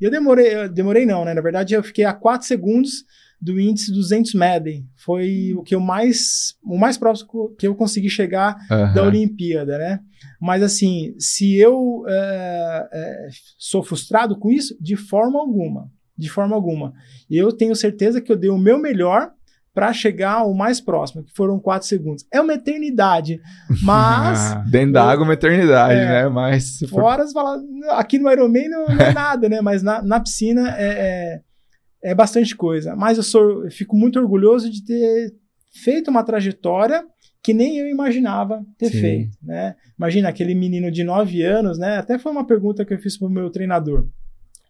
[0.00, 1.34] E eu demorei, eu demorei não, né?
[1.34, 3.04] Na verdade, eu fiquei a 4 segundos
[3.40, 4.86] do índice 200 Madden.
[4.94, 8.94] Foi o que eu mais, o mais próximo que eu consegui chegar uhum.
[8.94, 9.98] da Olimpíada, né?
[10.40, 16.54] Mas assim, se eu é, é, sou frustrado com isso, de forma alguma, de forma
[16.54, 16.94] alguma.
[17.28, 19.32] Eu tenho certeza que eu dei o meu melhor
[19.74, 22.26] para chegar ao mais próximo, que foram quatro segundos.
[22.30, 23.40] É uma eternidade,
[23.82, 24.54] mas...
[24.70, 26.28] Dentro da água é uma eternidade, é, né?
[26.28, 26.78] Mas...
[26.90, 27.58] Fora, você fala,
[27.90, 29.60] aqui no Ironman não, não é nada, né?
[29.60, 31.40] Mas na, na piscina é,
[32.04, 32.94] é, é, bastante coisa.
[32.94, 35.34] Mas eu, sou, eu fico muito orgulhoso de ter
[35.70, 37.02] feito uma trajetória
[37.42, 39.00] que nem eu imaginava ter Sim.
[39.00, 39.74] feito, né?
[39.98, 41.96] Imagina aquele menino de 9 anos, né?
[41.96, 44.06] Até foi uma pergunta que eu fiz para o meu treinador.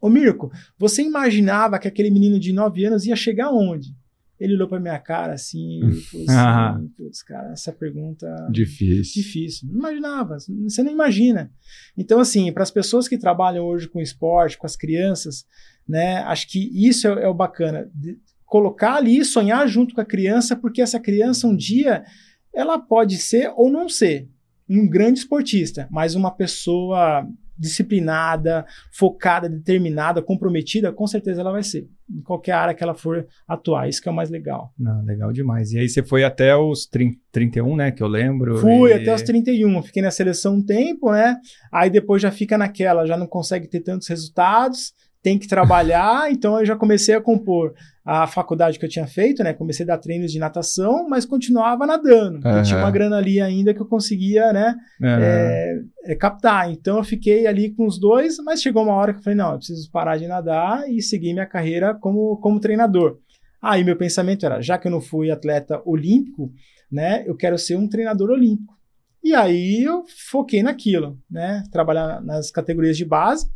[0.00, 3.94] Ô Mirko, você imaginava que aquele menino de 9 anos ia chegar onde?
[4.42, 6.80] Ele olhou para minha cara assim, e falou assim, ah.
[6.96, 9.22] putz, cara, essa pergunta difícil.
[9.22, 9.68] Difícil.
[9.68, 11.50] Não imaginava, você não imagina.
[11.96, 15.44] Então assim, para as pessoas que trabalham hoje com esporte, com as crianças,
[15.88, 20.04] né, acho que isso é, é o bacana, de colocar ali, sonhar junto com a
[20.04, 22.04] criança, porque essa criança um dia
[22.52, 24.28] ela pode ser ou não ser
[24.68, 27.26] um grande esportista, mas uma pessoa
[27.58, 31.88] disciplinada, focada, determinada, comprometida, com certeza ela vai ser.
[32.10, 33.88] Em qualquer área que ela for atuar.
[33.88, 34.72] Isso que é o mais legal.
[34.78, 35.72] Não, legal demais.
[35.72, 37.90] E aí você foi até os 30, 31, né?
[37.90, 38.58] Que eu lembro.
[38.58, 38.94] Fui e...
[38.94, 39.82] até os 31.
[39.82, 41.36] Fiquei na seleção um tempo, né?
[41.72, 46.58] Aí depois já fica naquela, já não consegue ter tantos resultados tem que trabalhar, então
[46.58, 47.72] eu já comecei a compor
[48.04, 49.52] a faculdade que eu tinha feito, né?
[49.54, 52.40] Comecei a dar treinos de natação, mas continuava nadando.
[52.44, 52.62] Uhum.
[52.62, 54.74] tinha uma grana ali ainda que eu conseguia, né?
[55.00, 55.08] Uhum.
[55.08, 56.70] É, é, captar.
[56.70, 59.52] Então eu fiquei ali com os dois, mas chegou uma hora que eu falei, não,
[59.52, 63.18] eu preciso parar de nadar e seguir minha carreira como, como treinador.
[63.62, 66.50] Aí meu pensamento era, já que eu não fui atleta olímpico,
[66.90, 67.22] né?
[67.24, 68.74] Eu quero ser um treinador olímpico.
[69.22, 71.62] E aí eu foquei naquilo, né?
[71.70, 73.46] Trabalhar nas categorias de base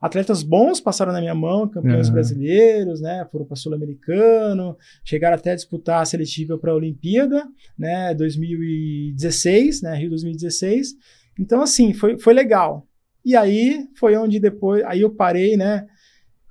[0.00, 2.14] Atletas bons passaram na minha mão, campeões uhum.
[2.14, 3.26] brasileiros, né?
[3.30, 7.46] Foram para Sul-Americano, chegaram até a disputar a seletiva para a Olimpíada,
[7.78, 8.14] né?
[8.14, 9.94] 2016, né?
[9.96, 10.94] Rio 2016.
[11.38, 12.86] Então, assim, foi, foi legal.
[13.22, 15.86] E aí foi onde depois, aí eu parei, né?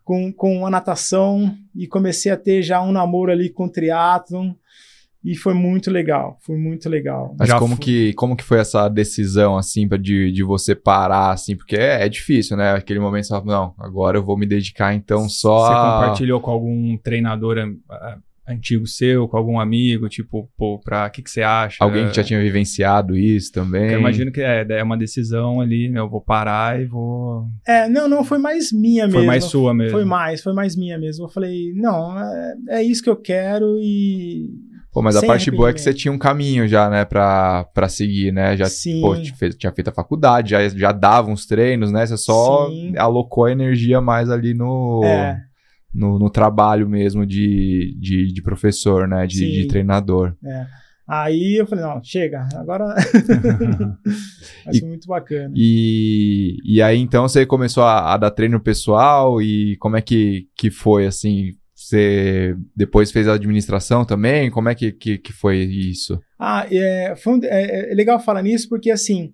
[0.03, 4.53] Com, com a natação e comecei a ter já um namoro ali com o triatlon.
[5.23, 7.35] E foi muito legal, foi muito legal.
[7.37, 11.57] Mas como que, como que foi essa decisão, assim, pra de, de você parar, assim?
[11.57, 12.71] Porque é, é difícil, né?
[12.71, 16.51] Aquele momento você fala, não, agora eu vou me dedicar então só Você compartilhou com
[16.51, 17.57] algum treinador
[18.47, 21.83] antigo seu, com algum amigo, tipo, pô, pra, o que, que você acha?
[21.83, 23.91] Alguém que já tinha vivenciado isso também?
[23.91, 25.99] Eu imagino que é, é uma decisão ali, né?
[25.99, 27.45] Eu vou parar e vou...
[27.67, 29.19] É, não, não, foi mais minha mesmo.
[29.19, 29.91] Foi mais sua mesmo.
[29.91, 31.25] Foi mais, foi mais minha mesmo.
[31.25, 34.49] Eu falei, não, é, é isso que eu quero e
[34.99, 37.87] Pô, mas a parte boa é que você tinha um caminho já, né, pra, pra
[37.87, 38.57] seguir, né?
[38.57, 38.99] Já Sim.
[38.99, 42.05] Pô, fez, tinha feito a faculdade, já, já dava uns treinos, né?
[42.05, 42.97] Você só Sim.
[42.97, 45.41] alocou a energia mais ali no, é.
[45.93, 49.25] no, no, trabalho mesmo de, de, de professor, né?
[49.25, 50.35] De, de, treinador.
[50.43, 50.65] É.
[51.07, 52.93] Aí eu falei, não, chega, agora
[54.65, 55.53] vai ser muito bacana.
[55.55, 60.49] E, e aí então você começou a, a, dar treino pessoal e como é que,
[60.57, 61.55] que foi, assim,
[61.89, 64.51] você depois fez a administração também?
[64.51, 66.19] Como é que, que, que foi isso?
[66.37, 69.33] Ah, é, foi, é, é, legal falar nisso porque, assim,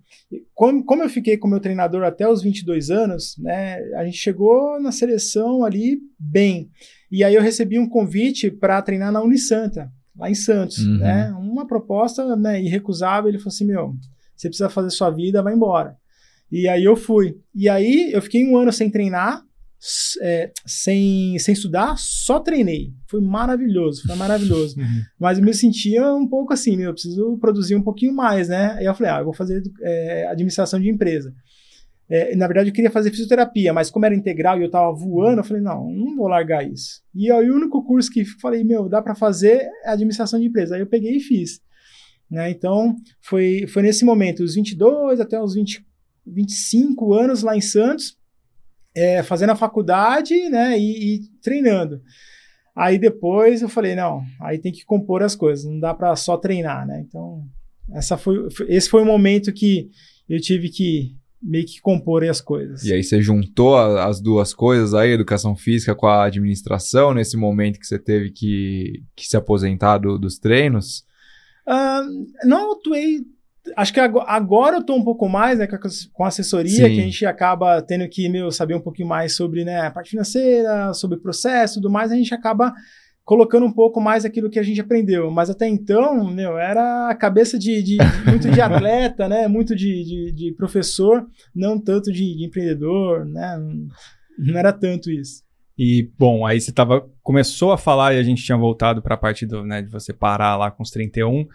[0.54, 4.80] como, como eu fiquei com meu treinador até os 22 anos, né, a gente chegou
[4.80, 6.70] na seleção ali bem.
[7.12, 10.98] E aí eu recebi um convite para treinar na Unisanta, lá em Santos, uhum.
[10.98, 11.30] né?
[11.38, 13.28] Uma proposta né, irrecusável.
[13.28, 13.94] Ele falou assim, meu,
[14.34, 15.96] você precisa fazer sua vida, vai embora.
[16.50, 17.36] E aí eu fui.
[17.54, 19.42] E aí eu fiquei um ano sem treinar,
[20.20, 22.92] é, sem, sem estudar, só treinei.
[23.08, 24.76] Foi maravilhoso, foi maravilhoso.
[24.86, 25.02] Uhum.
[25.18, 28.72] Mas eu me sentia um pouco assim, eu preciso produzir um pouquinho mais, né?
[28.72, 31.32] Aí eu falei, ah, eu vou fazer é, administração de empresa.
[32.08, 35.40] É, na verdade, eu queria fazer fisioterapia, mas como era integral e eu tava voando,
[35.40, 37.02] eu falei, não, não vou largar isso.
[37.14, 40.74] E aí, o único curso que falei, meu, dá para fazer é administração de empresa.
[40.74, 41.60] Aí eu peguei e fiz.
[42.30, 42.50] Né?
[42.50, 45.84] Então, foi, foi nesse momento, os 22 até os 20,
[46.26, 48.15] 25 anos lá em Santos,
[48.96, 52.00] é, fazendo a faculdade né, e, e, treinando.
[52.74, 56.36] Aí depois eu falei, não, aí tem que compor as coisas, não dá para só
[56.36, 57.04] treinar, né?
[57.06, 57.44] Então,
[57.92, 59.90] essa foi, esse foi o momento que
[60.28, 62.82] eu tive que meio que compor as coisas.
[62.84, 67.36] E aí você juntou a, as duas coisas aí, educação física com a administração, nesse
[67.36, 71.04] momento que você teve que, que se aposentar do, dos treinos?
[71.68, 73.24] Uh, não atuei
[73.76, 75.66] acho que agora eu estou um pouco mais né,
[76.12, 76.94] com a assessoria, Sim.
[76.94, 80.10] que a gente acaba tendo que meu, saber um pouquinho mais sobre né, a parte
[80.10, 82.72] financeira, sobre o processo e tudo mais, a gente acaba
[83.26, 85.30] colocando um pouco mais aquilo que a gente aprendeu.
[85.32, 89.48] Mas até então, meu, era a cabeça de, de muito de atleta, né?
[89.48, 93.58] Muito de, de, de professor, não tanto de, de, empreendedor, né?
[94.38, 95.42] Não era tanto isso.
[95.76, 99.18] E, bom, aí você tava, começou a falar e a gente tinha voltado para a
[99.18, 101.46] parte do, né, de você parar lá com os 31.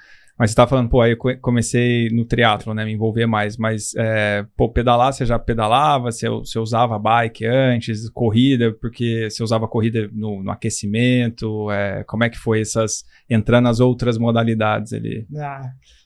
[0.41, 3.93] Mas você tá falando, pô, aí eu comecei no triatlo, né, me envolver mais, mas,
[3.95, 9.67] é, pô, pedalar, você já pedalava, você, você usava bike antes, corrida, porque você usava
[9.67, 15.27] corrida no, no aquecimento, é, como é que foi essas, entrando nas outras modalidades ali?
[15.37, 15.61] Ah,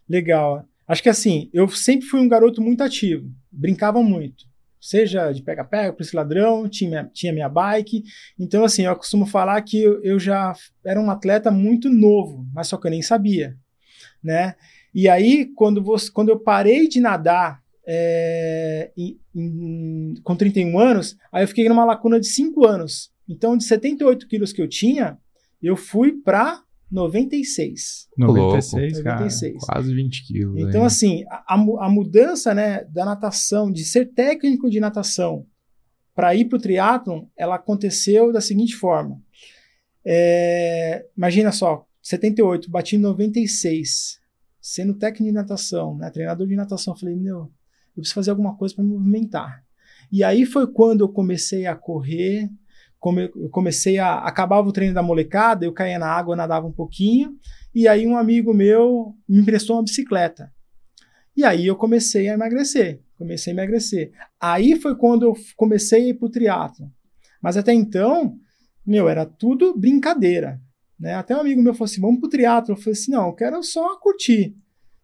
[0.09, 0.65] legal.
[0.85, 4.43] Acho que assim, eu sempre fui um garoto muito ativo, brincava muito.
[4.81, 8.03] Seja de pega-pega, por esse ladrão, tinha, tinha minha bike.
[8.37, 10.51] Então, assim, eu costumo falar que eu, eu já
[10.85, 13.55] era um atleta muito novo, mas só que eu nem sabia
[14.25, 14.55] né?
[14.93, 21.17] E aí, quando, você, quando eu parei de nadar é, em, em, com 31 anos,
[21.31, 23.11] aí eu fiquei numa lacuna de 5 anos.
[23.29, 25.17] Então, de 78 quilos que eu tinha,
[25.61, 26.61] eu fui para
[26.91, 28.07] 96.
[28.17, 29.53] 96, 96.
[29.53, 30.61] Cara, quase 20 quilos.
[30.61, 30.87] Então, aí.
[30.87, 35.45] assim, a, a mudança né, da natação, de ser técnico de natação
[36.15, 39.21] para ir para o triatlon, ela aconteceu da seguinte forma.
[40.05, 44.19] É, imagina só, 78, bati 96.
[44.61, 47.51] Sendo técnico de natação, né, treinador de natação, falei, meu,
[47.95, 49.63] eu preciso fazer alguma coisa para me movimentar.
[50.11, 52.47] E aí foi quando eu comecei a correr,
[52.99, 54.19] come, eu comecei a.
[54.19, 57.35] Acabava o treino da molecada, eu caía na água, nadava um pouquinho,
[57.73, 60.53] e aí um amigo meu me emprestou uma bicicleta.
[61.35, 63.01] E aí eu comecei a emagrecer.
[63.17, 64.11] Comecei a emagrecer.
[64.39, 66.91] Aí foi quando eu comecei a ir para o triatlo.
[67.41, 68.37] Mas até então,
[68.85, 70.61] meu, era tudo brincadeira.
[70.99, 71.13] Né?
[71.13, 72.73] Até um amigo meu falou assim: vamos pro triatlo.
[72.73, 74.55] Eu falei assim: não, eu quero só curtir.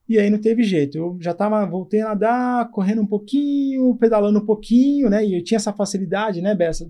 [0.07, 0.97] E aí não teve jeito.
[0.97, 5.25] Eu já tava, voltei a nadar, correndo um pouquinho, pedalando um pouquinho, né?
[5.25, 6.89] E eu tinha essa facilidade, né, Bessa?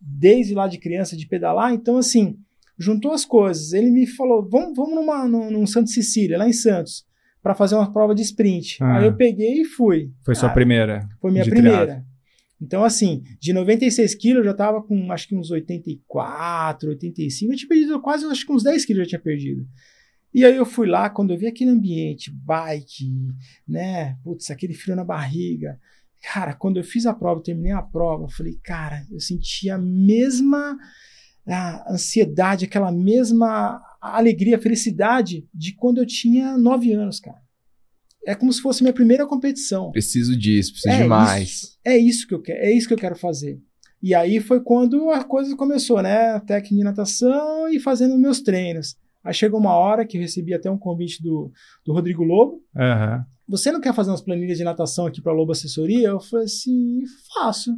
[0.00, 1.72] Desde lá de criança de pedalar.
[1.72, 2.38] Então, assim,
[2.78, 3.72] juntou as coisas.
[3.72, 7.04] Ele me falou: vamos, vamos numa, num, num Santo Cecília, lá em Santos,
[7.42, 8.78] para fazer uma prova de sprint.
[8.80, 8.98] Ah.
[8.98, 10.10] Aí eu peguei e fui.
[10.24, 11.08] Foi sua primeira?
[11.20, 11.86] Foi minha primeira.
[11.86, 12.09] Triatlo.
[12.60, 17.52] Então, assim, de 96 quilos eu já tava com acho que uns 84, 85.
[17.52, 19.66] Eu tinha perdido quase, acho que uns 10 quilos eu tinha perdido.
[20.32, 23.10] E aí eu fui lá, quando eu vi aquele ambiente, bike,
[23.66, 24.16] né?
[24.22, 25.80] Putz, aquele frio na barriga.
[26.22, 29.78] Cara, quando eu fiz a prova, terminei a prova, eu falei, cara, eu senti a
[29.78, 30.78] mesma
[31.46, 37.40] a ansiedade, aquela mesma alegria, felicidade de quando eu tinha 9 anos, cara
[38.26, 39.90] é como se fosse minha primeira competição.
[39.90, 41.48] Preciso disso, preciso é de mais.
[41.48, 43.60] Isso, é isso que eu quero, é isso que eu quero fazer.
[44.02, 46.40] E aí foi quando a coisa começou, né?
[46.40, 48.96] Técnica de natação e fazendo meus treinos.
[49.22, 51.52] Aí chegou uma hora que eu recebi até um convite do,
[51.84, 52.62] do Rodrigo Lobo.
[52.74, 53.24] Uhum.
[53.48, 56.08] Você não quer fazer umas planilhas de natação aqui para Lobo Assessoria?
[56.08, 57.02] Eu falei assim,
[57.34, 57.76] faço.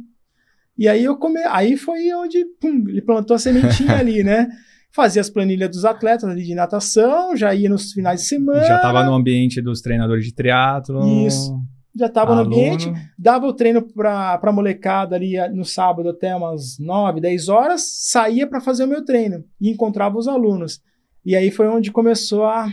[0.77, 1.39] E aí eu come...
[1.43, 4.47] aí foi onde pum, ele plantou a sementinha ali, né?
[4.93, 8.63] Fazia as planilhas dos atletas ali de natação, já ia nos finais de semana.
[8.63, 11.25] Já estava no ambiente dos treinadores de triatlo.
[11.25, 11.59] Isso.
[11.95, 16.35] Já estava no ambiente, dava o treino para a molecada ali eh, no sábado até
[16.35, 20.81] umas 9, 10 horas, saía para fazer o meu treino e encontrava os alunos.
[21.23, 22.67] E aí foi onde começou a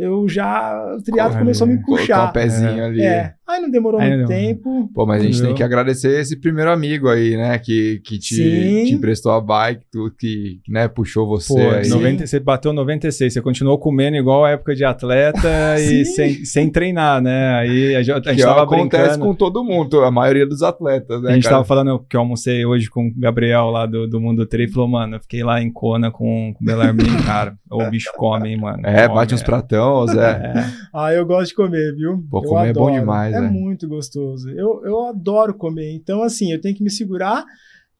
[0.00, 0.96] eu já.
[0.98, 2.28] O triatlo começou a me puxar.
[2.28, 2.84] um pezinho é.
[2.84, 3.02] ali.
[3.02, 3.34] É.
[3.50, 4.28] Aí não demorou aí muito não.
[4.28, 4.90] tempo.
[4.94, 7.58] Pô, mas a gente tem que agradecer esse primeiro amigo aí, né?
[7.58, 11.52] Que, que te, te emprestou a bike, tu, que né, puxou você.
[11.52, 11.88] Pô, aí.
[11.88, 16.70] 90, você bateu 96, você continuou comendo igual a época de atleta e sem, sem
[16.70, 17.54] treinar, né?
[17.54, 19.24] Aí a, gente, a gente tava acontece brincando.
[19.24, 21.32] com todo mundo, a maioria dos atletas, né?
[21.32, 21.56] A gente cara?
[21.56, 24.68] tava falando que eu almocei hoje com o Gabriel lá do, do Mundo Tri e
[24.68, 27.56] falou, mano, eu fiquei lá em Kona com, com o Belarmin, cara.
[27.68, 28.82] O bicho come, hein, mano.
[28.84, 29.44] É, come, bate uns é.
[29.44, 30.30] pratão Zé.
[30.56, 30.80] É.
[30.92, 32.20] Ah, eu gosto de comer, viu?
[32.28, 33.00] Pô, Eu comer é bom adoro.
[33.00, 33.48] demais, É né?
[33.48, 34.48] muito gostoso.
[34.50, 35.92] Eu, eu adoro comer.
[35.94, 37.44] Então, assim, eu tenho que me segurar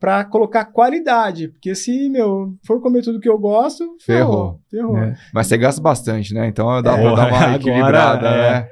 [0.00, 1.48] pra colocar qualidade.
[1.48, 4.58] Porque se, meu, for comer tudo que eu gosto, ferrou.
[4.70, 4.96] Ferrou.
[4.96, 5.14] É.
[5.32, 6.48] Mas você gasta bastante, né?
[6.48, 8.50] Então dá É, pra dar uma agora, equilibrada, é.
[8.50, 8.68] né?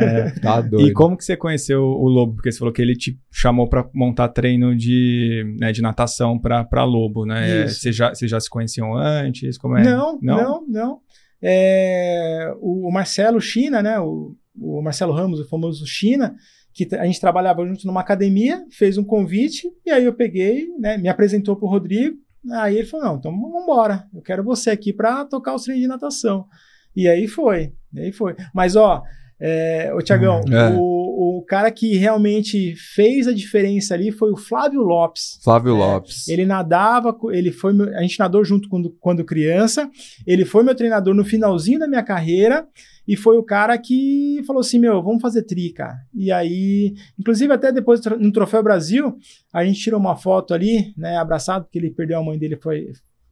[0.00, 0.30] É.
[0.42, 0.86] Tá doido.
[0.88, 2.34] E como que você conheceu o Lobo?
[2.34, 6.64] Porque você falou que ele te chamou pra montar treino de, né, de natação pra
[6.64, 7.64] pra Lobo, né?
[7.64, 7.80] Isso.
[7.80, 9.56] Vocês já, vocês já se conheciam antes?
[9.56, 9.84] Como é?
[9.84, 10.98] Não, não, não.
[11.42, 13.98] É, o, o Marcelo China, né?
[13.98, 16.34] O, o Marcelo Ramos, o famoso China,
[16.72, 20.96] que a gente trabalhava junto numa academia, fez um convite, e aí eu peguei, né?
[20.96, 22.16] Me apresentou pro Rodrigo.
[22.52, 24.04] Aí ele falou: não, então vamos embora.
[24.14, 26.46] Eu quero você aqui para tocar os treinos de natação.
[26.94, 28.34] E aí foi, e aí foi.
[28.54, 29.02] Mas ó,
[29.40, 30.70] é, ô Tiagão, É.
[30.76, 31.01] o,
[31.38, 35.38] o cara que realmente fez a diferença ali foi o Flávio Lopes.
[35.42, 36.28] Flávio É, Lopes.
[36.28, 39.90] Ele nadava, ele foi meu- a gente nadou junto quando, quando criança.
[40.26, 42.66] Ele foi meu treinador no finalzinho da minha carreira
[43.06, 45.96] e foi o cara que falou assim: "Meu, vamos fazer tri, cara".
[46.14, 49.16] E aí, inclusive até depois no Troféu Brasil,
[49.52, 52.86] a gente tirou uma foto ali, né, abraçado, porque ele perdeu a mãe dele foi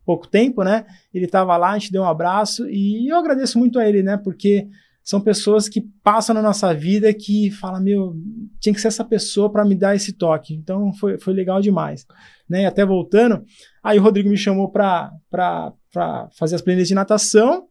[0.05, 0.87] pouco tempo, né?
[1.15, 4.17] Ele tava lá, a gente deu um abraço e eu agradeço muito a ele, né?
[4.17, 4.67] Porque
[5.11, 8.15] são pessoas que passam na nossa vida que falam, meu,
[8.61, 10.55] tinha que ser essa pessoa para me dar esse toque.
[10.55, 12.07] Então foi, foi legal demais.
[12.49, 12.63] Né?
[12.63, 13.43] E Até voltando,
[13.83, 15.11] aí o Rodrigo me chamou para
[16.39, 17.65] fazer as planilhas de natação.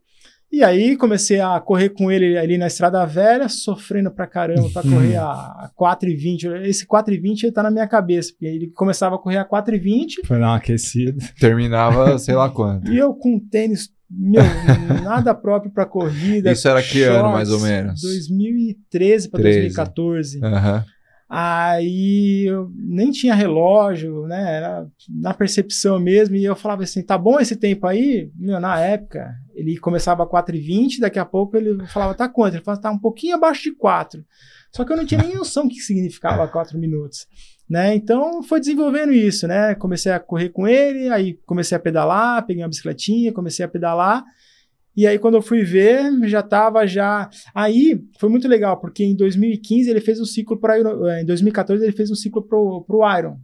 [0.52, 4.82] E aí comecei a correr com ele ali na Estrada Velha, sofrendo pra caramba pra
[4.84, 6.66] correr a, a 4,20.
[6.66, 10.38] Esse 4,20 ele tá na minha cabeça, porque ele começava a correr a 4,20 Foi
[10.38, 11.16] dar uma aquecida.
[11.40, 12.92] Terminava sei lá quando.
[12.92, 14.42] e eu com tênis, meu,
[15.04, 16.50] nada próprio pra corrida.
[16.50, 18.00] Isso era que ano, mais ou menos?
[18.00, 19.58] 2013 para 13.
[19.60, 20.44] 2014.
[20.44, 20.84] Aham.
[21.32, 24.56] Aí eu nem tinha relógio, né?
[24.56, 26.34] Era na percepção mesmo.
[26.34, 28.32] E eu falava assim: tá bom esse tempo aí?
[28.34, 32.54] Meu, na época, ele começava a 4h20, daqui a pouco ele falava: tá quanto?
[32.54, 34.24] Ele falava: tá um pouquinho abaixo de 4.
[34.74, 37.28] Só que eu não tinha nem noção do que significava 4 minutos.
[37.70, 37.94] Né?
[37.94, 39.76] Então foi desenvolvendo isso, né?
[39.76, 44.24] Comecei a correr com ele, aí comecei a pedalar, peguei uma bicicletinha, comecei a pedalar.
[44.96, 47.30] E aí, quando eu fui ver, já tava já.
[47.54, 50.80] Aí foi muito legal, porque em 2015 ele fez um ciclo para
[51.20, 53.36] Em 2014 ele fez um ciclo pro, pro Iron.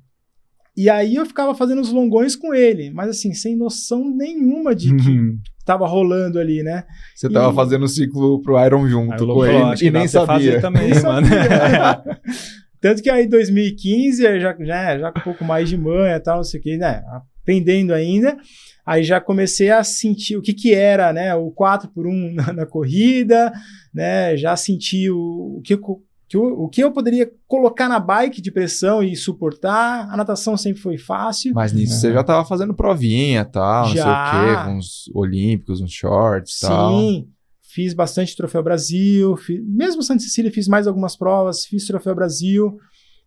[0.76, 4.94] E aí eu ficava fazendo os longões com ele, mas assim, sem noção nenhuma de
[4.96, 5.38] que Uhum.
[5.64, 6.84] tava rolando ali, né?
[7.14, 10.60] Você tava E- fazendo o ciclo pro Iron junto o com ele e nem sabia.
[10.60, 11.26] também, Nem mano.
[11.28, 12.02] sabia.
[12.80, 16.16] Tanto que aí em 2015, eu já, já, já com um pouco mais de manha
[16.16, 17.02] e tal, não sei o que, né?
[17.42, 18.36] Aprendendo ainda.
[18.84, 21.34] Aí já comecei a sentir o que que era, né?
[21.34, 23.52] O 4 por 1 na, na corrida,
[23.92, 24.36] né?
[24.36, 28.40] Já senti o, o que, eu- que eu, o que eu poderia colocar na bike
[28.40, 30.08] de pressão e suportar.
[30.08, 31.52] A natação sempre foi fácil.
[31.54, 31.98] Mas nisso Uhum.
[32.00, 34.04] você já tava fazendo provinha e tal, Já.
[34.04, 36.90] não sei o quê, uns olímpicos, uns shorts e tal.
[37.00, 37.28] Sim,
[37.76, 42.78] fiz bastante Troféu Brasil, fi- mesmo Santa Cecília fiz mais algumas provas, fiz Troféu Brasil,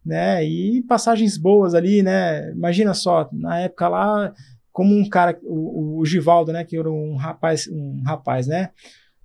[0.03, 0.43] né?
[0.43, 2.51] E passagens boas ali, né?
[2.51, 4.33] Imagina só, na época lá,
[4.71, 6.63] como um cara, o, o Givaldo, né?
[6.63, 8.71] Que era um rapaz, um rapaz, né?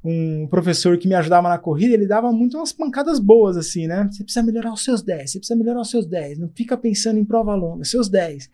[0.04, 4.06] Um professor que me ajudava na corrida, ele dava muito umas pancadas boas, assim, né?
[4.12, 7.18] Você precisa melhorar os seus 10, você precisa melhorar os seus 10, não fica pensando
[7.18, 8.50] em prova longa, seus 10.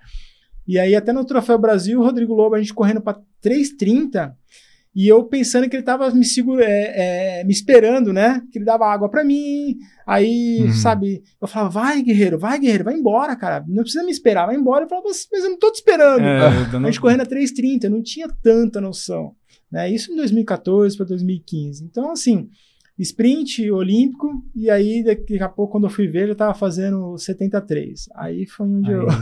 [0.68, 4.32] E aí, até no Troféu Brasil, o Rodrigo Lobo, a gente correndo para 3,30,
[4.94, 8.42] e eu pensando que ele tava me segura, é, é, me esperando, né?
[8.50, 9.76] Que ele dava água pra mim.
[10.06, 10.72] Aí, Uhum.
[10.74, 13.64] sabe, eu falava, vai, guerreiro, vai, guerreiro, vai embora, cara.
[13.68, 14.84] Não precisa me esperar, vai embora.
[14.84, 16.22] Eu falava, mas eu não tô te esperando.
[16.24, 16.40] É,
[16.76, 19.34] A gente correndo a 3,30, eu não tinha tanta noção.
[19.70, 19.88] Né?
[19.92, 21.84] Isso em 2014 para 2015.
[21.84, 22.48] Então, assim,
[23.02, 28.08] sprint olímpico, e aí daqui a pouco, quando eu fui ver, eu tava fazendo 73.
[28.14, 29.02] Aí foi onde eu.
[29.08, 29.16] Aí-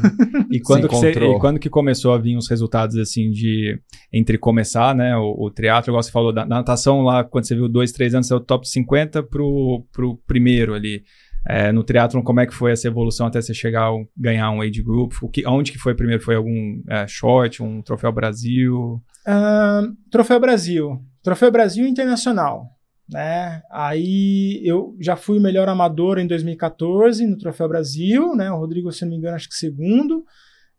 [0.51, 3.79] E quando, que você- e quando que começou a vir os resultados assim de
[4.13, 7.69] entre começar, né, o, o triatlo, igual você falou, da, natação lá, quando você viu
[7.69, 11.03] dois, três anos, você é o top 50 pro, pro primeiro ali.
[11.49, 14.61] É, no triatlon, como é que foi essa evolução até você chegar a ganhar um
[14.61, 15.13] age group?
[15.23, 16.23] O que, onde que foi primeiro?
[16.23, 19.01] Foi algum é, short, um troféu Brasil?
[19.27, 21.01] Ah, Troféu Brasil.
[21.23, 22.67] Troféu Brasil Internacional.
[23.11, 23.63] Né?
[23.71, 28.51] Aí eu já fui o melhor amador em 2014 no Troféu Brasil, né?
[28.51, 30.25] O Rodrigo, se não me engano, acho que segundo.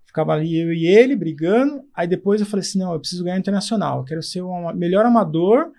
[0.06, 1.82] Ficava ali eu e ele brigando.
[1.94, 4.00] Aí depois eu falei assim: não, eu preciso ganhar internacional.
[4.00, 5.72] Eu quero ser o melhor amador.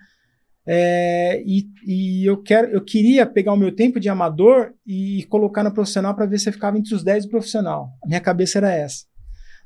[0.67, 5.63] é, e, e eu quero, eu queria pegar o meu tempo de amador e colocar
[5.63, 7.89] no profissional para ver se eu ficava entre os 10 do profissional.
[8.03, 9.05] A minha cabeça era essa,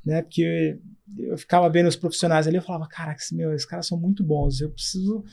[0.05, 0.21] né?
[0.21, 0.79] Porque
[1.17, 4.61] eu ficava vendo os profissionais ali, eu falava, caraca, meu, esses caras são muito bons,
[4.61, 5.23] eu preciso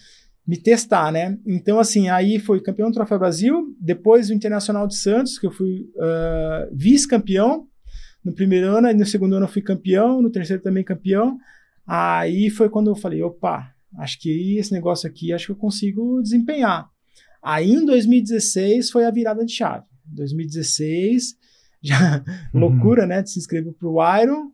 [0.47, 1.39] me testar, né?
[1.47, 5.53] Então, assim, aí foi campeão do Troféu Brasil, depois o Internacional de Santos, que eu
[5.53, 7.67] fui ah, vice-campeão
[8.25, 11.39] no primeiro ano, aí no segundo ano eu fui campeão, no terceiro também campeão.
[11.87, 16.21] Aí foi quando eu falei, opa, acho que esse negócio aqui, acho que eu consigo
[16.23, 16.89] desempenhar.
[17.43, 19.85] Aí em 2016 foi a virada de chave.
[20.07, 21.35] 2016,
[21.83, 22.23] já
[22.55, 22.61] uhum.
[22.61, 24.51] loucura, né, de se inscrever para o Iron,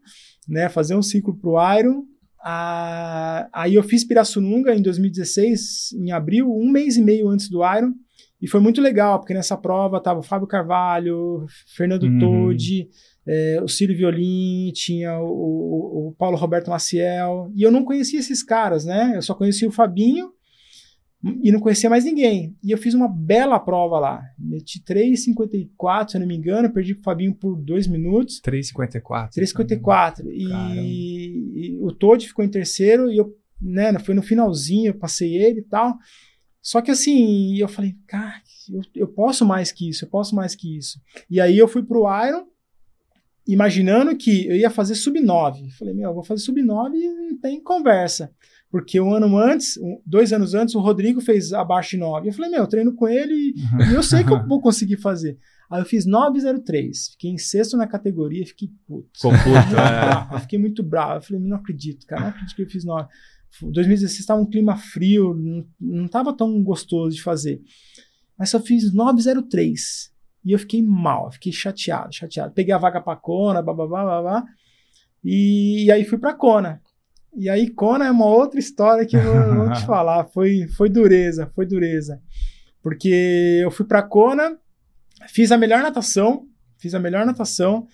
[0.48, 2.04] né, fazer um ciclo para o Iron.
[2.42, 7.60] Ah, aí eu fiz Pirassununga em 2016, em abril, um mês e meio antes do
[7.64, 7.92] Iron.
[8.40, 11.44] E foi muito legal, porque nessa prova tava o Fábio Carvalho,
[11.76, 12.18] Fernando uhum.
[12.18, 12.88] Todi,
[13.26, 17.50] é, o Círio Violim, tinha o, o, o, Paulo Roberto Maciel.
[17.54, 19.14] E eu não conhecia esses caras, né?
[19.16, 20.30] Eu só conhecia o Fabinho
[21.22, 22.56] e não conhecia mais ninguém.
[22.62, 24.22] E eu fiz uma bela prova lá.
[24.38, 28.40] Meti 3,54, se eu não me engano, perdi pro Fabinho por dois minutos.
[28.40, 29.30] 3,54.
[29.36, 30.26] 3,54.
[30.30, 35.36] E, e o Todd ficou em terceiro e eu, né, foi no finalzinho, eu passei
[35.36, 35.96] ele e tal.
[36.62, 38.40] Só que assim, eu falei, cara,
[38.70, 41.00] eu, eu posso mais que isso, eu posso mais que isso.
[41.28, 42.46] E aí eu fui pro Iron,
[43.46, 45.70] imaginando que eu ia fazer sub-9.
[45.78, 48.30] Falei, meu, eu vou fazer sub-9 e tem conversa.
[48.70, 52.28] Porque um ano antes, dois anos antes, o Rodrigo fez abaixo de 9.
[52.28, 53.54] Eu falei, meu, eu treino com ele e,
[53.94, 55.38] eu sei que eu vou conseguir fazer.
[55.70, 59.08] Aí eu fiz 903, fiquei em sexto na categoria, fiquei puto.
[59.14, 60.34] Ficou puto, é.
[60.34, 61.16] Eu fiquei muito bravo.
[61.16, 63.08] Eu falei, não acredito, cara, não acredito que eu fiz 9.
[63.62, 65.34] 2016 estava um clima frio,
[65.80, 67.62] não estava tão gostoso de fazer.
[68.38, 70.12] Mas só fiz 903.
[70.44, 72.52] E eu fiquei mal, fiquei chateado, chateado.
[72.52, 74.44] Peguei a vaga para Kona, babá, babá.
[75.24, 76.80] E, e aí fui para Kona.
[77.38, 80.24] E aí Kona é uma outra história que eu vou, vou te falar.
[80.24, 82.20] Foi, foi dureza, foi dureza.
[82.82, 84.56] Porque eu fui para Kona,
[85.28, 86.46] fiz a melhor natação,
[86.78, 87.86] fiz a melhor natação,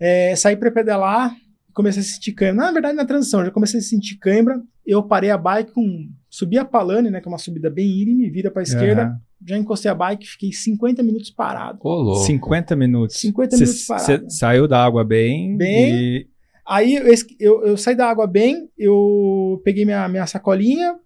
[0.00, 1.34] é, saí para pedalar,
[1.72, 2.64] comecei a sentir cãibra.
[2.66, 4.60] Na verdade, na transição, já comecei a sentir cãibra.
[4.84, 6.08] Eu parei a bike com.
[6.28, 7.20] Subi a Palane, né?
[7.20, 9.04] Que é uma subida bem íngreme, vira para a esquerda.
[9.06, 9.16] Uhum.
[9.46, 11.78] Já encostei a bike, fiquei 50 minutos parado.
[11.82, 13.16] Ô, 50 minutos.
[13.16, 14.06] 50 cê, minutos parado.
[14.06, 15.56] Você saiu da água bem.
[15.56, 15.94] Bem.
[15.94, 16.31] E...
[16.66, 20.96] Aí eu, eu, eu, saí da água bem, eu peguei minha, minha sacolinha.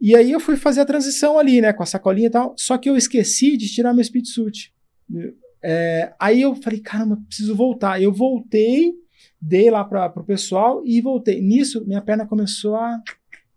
[0.00, 1.72] E aí eu fui fazer a transição ali, né?
[1.72, 2.54] Com a sacolinha e tal.
[2.56, 4.72] Só que eu esqueci de tirar meu speed suit.
[5.62, 8.00] É, aí eu falei, caramba, preciso voltar.
[8.00, 8.94] Eu voltei
[9.40, 11.40] dei lá para o pessoal e voltei.
[11.40, 13.00] Nisso, minha perna começou a.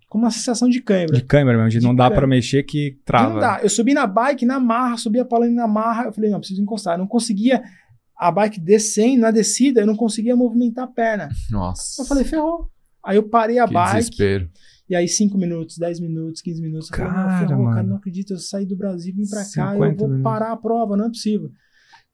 [0.08, 1.18] com uma sensação de câimbra.
[1.18, 3.34] De câimbra mesmo, de, de não dá para mexer que trava.
[3.34, 3.60] Não dá.
[3.62, 6.06] Eu subi na bike, na marra, subi a palanca na marra.
[6.06, 6.94] Eu falei, não, preciso encostar.
[6.96, 7.62] Eu não conseguia.
[8.16, 11.30] A bike descendo, na descida, eu não conseguia movimentar a perna.
[11.50, 12.02] Nossa.
[12.02, 12.70] Eu falei, ferrou.
[13.04, 13.96] Aí eu parei a que bike.
[13.98, 14.50] Desespero.
[14.90, 16.92] E aí, 5 minutos, 10 minutos, 15 minutos.
[16.92, 19.80] Eu cara, falei, ferrou, cara, não acredito, eu saí do Brasil, vim pra cá, eu
[19.96, 20.24] vou minutos.
[20.24, 21.50] parar a prova, não é possível.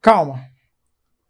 [0.02, 0.40] Calma,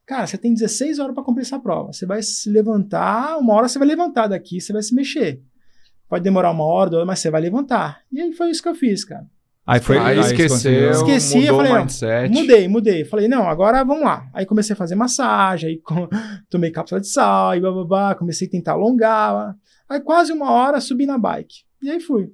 [0.09, 1.93] Cara, você tem 16 horas para cumprir essa prova.
[1.93, 5.39] Você vai se levantar, uma hora você vai levantar daqui, você vai se mexer.
[6.07, 8.01] Pode demorar uma hora, duas, mas você vai levantar.
[8.11, 9.29] E aí foi isso que eu fiz, cara.
[9.69, 13.05] Aí foi, aí, aí esqueceu, esqueci, eu falei, não, mudei, mudei.
[13.05, 14.27] Falei, não, agora vamos lá.
[14.33, 16.09] Aí comecei a fazer massagem, aí com,
[16.49, 19.55] tomei cápsula de sal, e blá, comecei a tentar alongar.
[19.87, 21.57] Aí quase uma hora subi na bike.
[21.83, 22.31] E aí fui.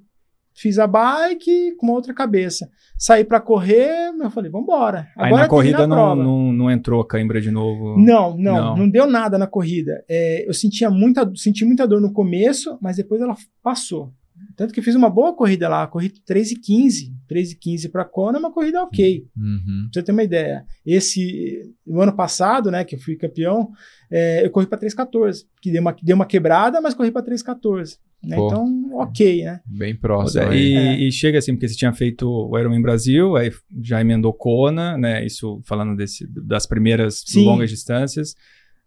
[0.54, 2.70] Fiz a bike com uma outra cabeça.
[2.96, 5.06] Saí para correr, eu falei, vambora.
[5.14, 7.98] Agora Aí na corrida não, não, não, entrou a cãibra de novo?
[7.98, 10.02] Não, não, não, não deu nada na corrida.
[10.08, 14.14] É, eu sentia muita, senti muita dor no começo, mas depois ela passou.
[14.56, 17.15] Tanto que fiz uma boa corrida lá, corri 3 e 15.
[17.26, 19.26] 3 e 15 para Kona é uma corrida ok.
[19.36, 19.88] Uhum.
[19.92, 20.64] Pra você ter uma ideia.
[20.84, 23.70] Esse, o ano passado, né, que eu fui campeão,
[24.10, 25.44] é, eu corri para 3,14.
[25.60, 27.98] Que deu uma, deu uma quebrada, mas corri para 3,14.
[28.22, 28.36] Né?
[28.36, 29.60] Então, ok, né?
[29.66, 30.52] Bem próximo.
[30.52, 31.00] E, é.
[31.00, 33.52] e, chega assim, porque você tinha feito o Ironman Brasil, aí
[33.82, 35.24] já emendou Kona, né?
[35.24, 37.44] Isso falando desse, das primeiras Sim.
[37.44, 38.34] longas distâncias.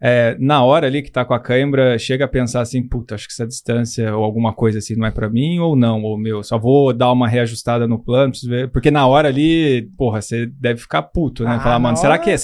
[0.02, 3.28] É, na hora ali que tá com a cãibra, chega a pensar assim, puta, acho
[3.28, 6.42] que essa distância ou alguma coisa assim não é para mim ou não, ou meu,
[6.42, 8.72] só vou dar uma reajustada no plano, preciso ver.
[8.72, 11.56] Porque na hora ali, porra, você deve ficar puto, né?
[11.56, 12.02] Ah, Falar, mano, hora...
[12.02, 12.38] será que é,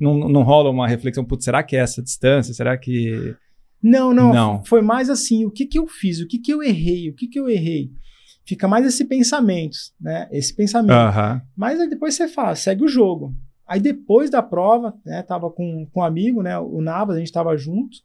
[0.00, 2.52] não, não rola uma reflexão, putz, será que é essa distância?
[2.52, 3.36] Será que.
[3.80, 4.64] Não, não, não.
[4.64, 6.20] Foi mais assim, o que que eu fiz?
[6.20, 7.08] O que que eu errei?
[7.08, 7.88] O que que eu errei?
[8.44, 10.28] Fica mais esse pensamento, né?
[10.32, 10.92] Esse pensamento.
[10.92, 11.42] Uh -huh.
[11.56, 13.32] Mas aí depois você fala, segue o jogo.
[13.66, 17.32] Aí depois da prova, né, tava com, com um amigo, né, o Navas, a gente
[17.32, 17.98] tava junto.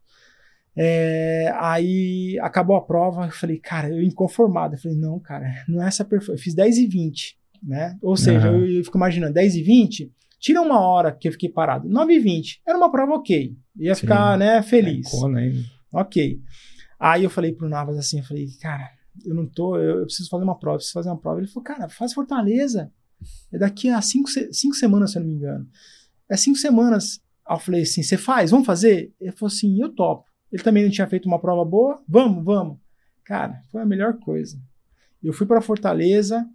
[0.76, 4.76] É, aí acabou a prova, eu falei, cara, eu inconformado.
[4.76, 6.40] Eu falei, não, cara, não é essa performance.
[6.40, 7.98] Eu fiz 10 e 20, né?
[8.02, 8.60] Ou seja, uhum.
[8.60, 11.88] eu, eu, fico imaginando, 10 e 20, tira uma hora que eu fiquei parado.
[11.88, 13.56] 9 e 20, era uma prova ok.
[13.78, 14.02] Ia Sim.
[14.02, 15.08] ficar, né, feliz.
[15.94, 16.40] É, ok.
[17.00, 18.90] Aí eu falei pro Navas assim, eu falei, cara,
[19.26, 21.40] eu não tô, eu, eu preciso fazer uma prova, preciso fazer uma prova.
[21.40, 22.92] Ele falou, cara, faz Fortaleza.
[23.52, 25.68] É daqui a cinco, cinco semanas, se eu não me engano.
[26.30, 27.22] É cinco semanas.
[27.46, 28.52] Aí eu falei assim: você faz?
[28.52, 29.14] Vamos fazer?
[29.20, 30.26] Ele falou assim: eu topo.
[30.52, 32.02] Ele também não tinha feito uma prova boa.
[32.08, 32.78] Vamos, vamos.
[33.24, 34.60] Cara, foi a melhor coisa.
[35.24, 36.48] Eu fui para Fortaleza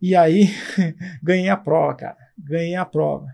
[0.00, 0.48] e aí
[1.22, 2.18] ganhei a prova, cara.
[2.38, 3.26] Ganhei a prova.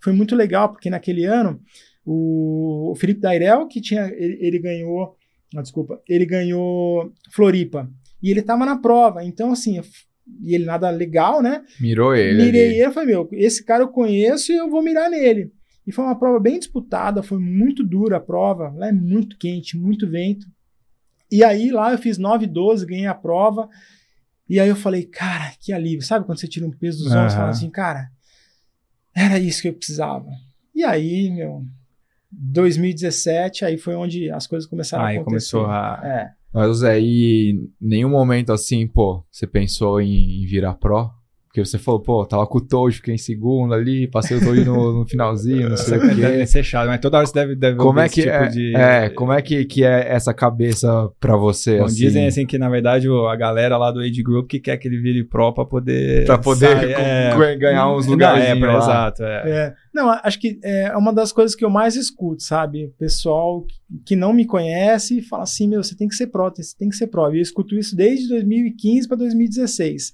[0.00, 1.60] Foi muito legal, porque naquele ano
[2.04, 4.06] o, Felipe Dairel, que tinha.
[4.06, 5.16] Ele, ele ganhou.
[5.52, 6.00] Não, desculpa.
[6.08, 7.90] Ele ganhou Floripa.
[8.22, 9.24] E ele tava na prova.
[9.24, 9.80] Então, assim,
[10.40, 11.64] e ele nada legal, né?
[11.80, 12.44] Mirou ele.
[12.44, 12.80] Mirei ali.
[12.80, 15.52] ele, falei, meu, esse cara eu conheço e eu vou mirar nele.
[15.86, 19.76] E foi uma prova bem disputada, foi muito dura a prova, lá é muito quente,
[19.76, 20.46] muito vento.
[21.30, 23.68] E aí lá eu fiz 9 12, ganhei a prova.
[24.48, 26.02] E aí eu falei, cara, que alívio.
[26.02, 28.08] Sabe quando você tira um peso dos ombros e fala assim, cara,
[29.14, 30.28] era isso que eu precisava.
[30.74, 31.64] E aí, meu,
[32.30, 35.52] 2017, aí foi onde as coisas começaram Aí a acontecer.
[35.52, 36.00] começou a.
[36.04, 36.32] É.
[36.56, 41.10] Mas, Zé, e nenhum momento assim, pô, você pensou em, virar pró?
[41.56, 44.62] Porque você falou, pô, tava com o Tojo, fiquei em segundo ali, passei o Tojo
[44.62, 46.14] no, no finalzinho, não sei o quê.
[46.16, 48.34] Deve ser chato, mas toda hora você deve, deve Como ouvir é esse que tipo
[48.34, 48.76] é, de.
[48.76, 51.96] é, como é que, que é essa cabeça pra você, Bom, assim?
[51.96, 55.00] Dizem assim que, na verdade, a galera lá do Age Group que quer que ele
[55.00, 56.26] vire pró pra poder.
[56.26, 57.56] Pra poder sair- é.
[57.56, 58.76] ganhar uns lugares é, pra-.
[58.76, 59.42] Exato, é.
[59.46, 62.84] É, não, acho que é uma das coisas que eu mais escuto, sabe?
[62.84, 63.64] O pessoal
[64.04, 66.96] que não me conhece fala assim: meu, você tem que ser pró, você tem que
[66.96, 67.30] ser pró.
[67.30, 70.12] E eu escuto isso desde 2015 para 2016.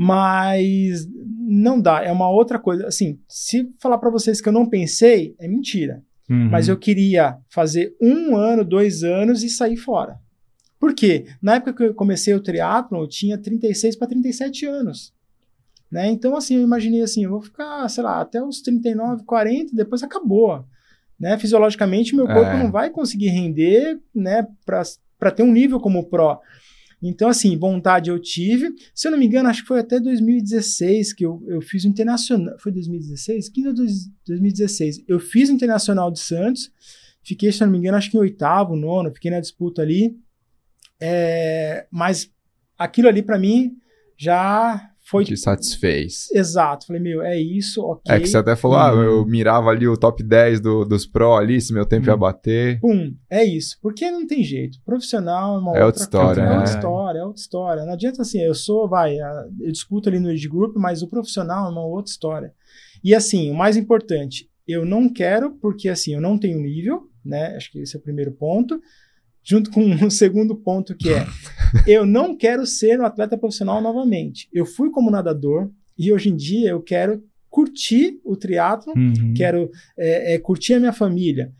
[0.00, 1.08] Mas
[1.40, 2.86] não dá, é uma outra coisa.
[2.86, 6.04] Assim, se falar para vocês que eu não pensei, é mentira.
[6.30, 6.48] Uhum.
[6.50, 10.20] Mas eu queria fazer um ano, dois anos e sair fora.
[10.78, 11.26] Por quê?
[11.42, 15.12] Na época que eu comecei o triatlon, eu tinha 36 para 37 anos.
[15.90, 16.08] Né?
[16.08, 20.04] Então, assim, eu imaginei assim, eu vou ficar, sei lá, até os 39, 40, depois
[20.04, 20.64] acabou.
[21.18, 21.36] Né?
[21.38, 22.62] Fisiologicamente, meu corpo É.
[22.62, 26.40] não vai conseguir render né, para ter um nível como pró.
[27.02, 28.74] Então, assim, vontade eu tive.
[28.94, 31.88] Se eu não me engano, acho que foi até 2016 que eu, eu fiz o
[31.88, 32.58] Internacional.
[32.58, 33.48] Foi 2016?
[33.48, 35.04] 15 ou dois- 2016.
[35.06, 36.70] Eu fiz o Internacional de Santos.
[37.22, 39.12] Fiquei, se eu não me engano, acho que em oitavo, nono.
[39.12, 40.18] Fiquei na disputa ali.
[41.00, 42.30] É, mas
[42.76, 43.76] aquilo ali, pra mim,
[44.16, 46.26] já foi Te satisfez.
[46.34, 46.86] exato.
[46.86, 48.14] Falei, meu, é isso, ok.
[48.14, 51.36] É que você até falou, ah, eu mirava ali o top 10 do- dos pró
[51.38, 52.18] ali, se meu tempo ia Hum.
[52.18, 52.80] bater.
[52.80, 53.76] Pum, é isso.
[53.80, 54.78] Porque não tem jeito.
[54.84, 56.40] Profissional é uma É outra outra história, coisa.
[56.42, 56.74] É outra né?
[56.76, 57.84] história, é outra história.
[57.84, 59.16] Não adianta assim, eu sou, vai,
[59.60, 62.52] eu disputo ali no Age Group, mas o profissional é uma outra história.
[63.02, 67.54] E assim, o mais importante, eu não quero, porque assim, eu não tenho nível, né?
[67.56, 68.78] Acho que esse é o primeiro ponto.
[69.48, 71.26] Junto com o segundo ponto que é,
[71.86, 74.48] eu não quero ser um atleta profissional novamente.
[74.52, 79.32] Eu fui como nadador e hoje em dia eu quero curtir o triatlo Uhum.
[79.34, 81.50] quero é, é, curtir a minha família.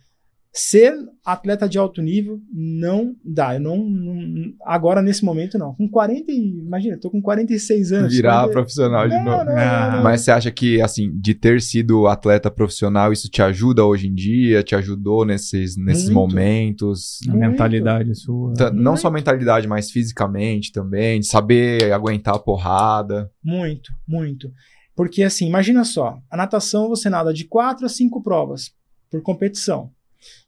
[0.50, 0.94] Ser
[1.24, 3.54] atleta de alto nível não dá.
[3.54, 5.74] Eu não, não- agora nesse momento não.
[5.74, 8.12] Com 40, e- imagina, eu tô com 46 anos.
[8.14, 9.44] Virar 40 profissional de Não, novo.
[9.44, 10.02] não, Ah, não, não.
[10.04, 14.14] Mas você acha que, assim, de ter sido atleta profissional, isso te ajuda hoje em
[14.14, 14.62] dia?
[14.62, 16.14] Te ajudou nesses, nesses Muito.
[16.14, 17.18] momentos?
[17.28, 18.54] A mentalidade sua.
[18.54, 19.00] Tá- Não Muito.
[19.02, 23.30] só mentalidade, mas fisicamente também, de saber aguentar a porrada.
[23.44, 24.50] Muito, muito.
[24.96, 28.72] Porque assim, imagina só, a natação você nada de quatro a cinco provas
[29.10, 29.90] por competição.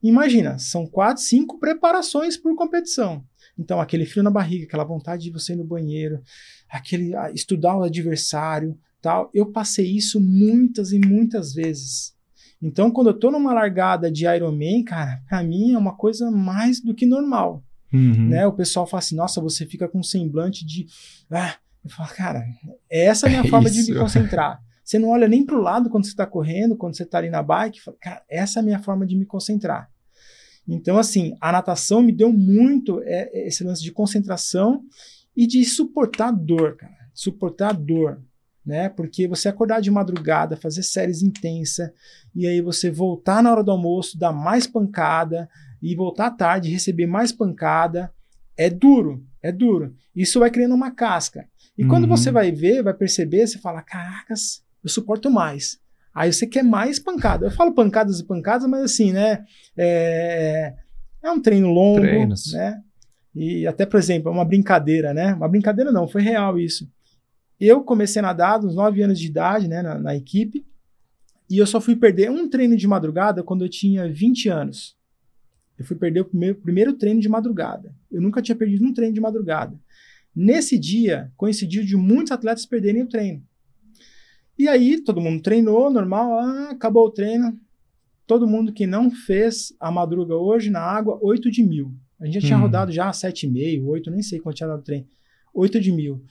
[0.02, 3.24] Imagina, são quatro, cinco preparações por competição.
[3.58, 6.20] Então, aquele frio na barriga, aquela vontade de você ir no banheiro,
[6.68, 9.30] aquele ah, estudar o adversário, tal.
[9.34, 12.14] Eu passei isso muitas e muitas vezes.
[12.62, 16.80] Então, quando eu tô numa largada de Ironman, cara, pra mim é uma coisa mais
[16.80, 17.62] do que normal
[17.92, 18.28] Uhum.
[18.28, 18.46] né?
[18.46, 20.86] O pessoal fala assim, nossa, você fica com um semblante de.
[21.30, 22.44] Ah, eu falo, cara,
[22.88, 23.92] essa é a minha É forma de isso.
[23.92, 24.60] me concentrar.
[24.90, 27.44] Você não olha nem pro lado quando você tá correndo, quando você tá ali na
[27.44, 29.88] bike, fala, cara, essa é a minha forma de me concentrar.
[30.66, 34.82] Então, assim, a natação me deu muito é, é, esse lance de concentração
[35.36, 36.92] e de suportar dor, cara.
[37.14, 38.20] Suportar dor,
[38.66, 38.88] né?
[38.88, 41.88] Porque você acordar de madrugada, fazer séries intensas,
[42.34, 45.48] e aí você voltar na hora do almoço, dar mais pancada,
[45.80, 48.12] e voltar à tarde receber mais pancada,
[48.56, 49.94] é duro, é duro.
[50.16, 51.48] Isso vai criando uma casca.
[51.78, 52.10] E quando Uhum.
[52.10, 55.78] você vai ver, vai perceber, você fala: caracas, eu suporto mais.
[56.14, 57.46] Aí você quer mais pancada.
[57.46, 59.44] Eu falo pancadas e pancadas, mas assim, né?
[59.76, 60.74] É,
[61.22, 62.52] é um treino longo, Treinos.
[62.52, 62.80] né?
[63.34, 65.34] E até, por exemplo, é uma brincadeira, né?
[65.34, 66.90] Uma brincadeira não, foi real isso.
[67.60, 70.64] Eu comecei a nadar aos 9 anos de idade, né, na, na equipe,
[71.48, 74.96] e eu só fui perder um treino de madrugada quando eu tinha 20 anos.
[75.78, 77.94] Eu fui perder o primeiro, primeiro treino de madrugada.
[78.10, 79.78] Eu nunca tinha perdido um treino de madrugada.
[80.34, 83.42] Nesse dia, coincidiu de muitos atletas perderem o treino.
[84.60, 87.58] E aí, todo mundo treinou, normal, ah, acabou o treino.
[88.26, 91.92] Todo mundo que não fez a madruga hoje na água, 8 de mil.
[92.20, 92.62] A gente já tinha Hum.
[92.62, 95.06] rodado já 7,5, 8, nem sei quanto tinha dado o treino.
[95.54, 96.22] 8 de mil.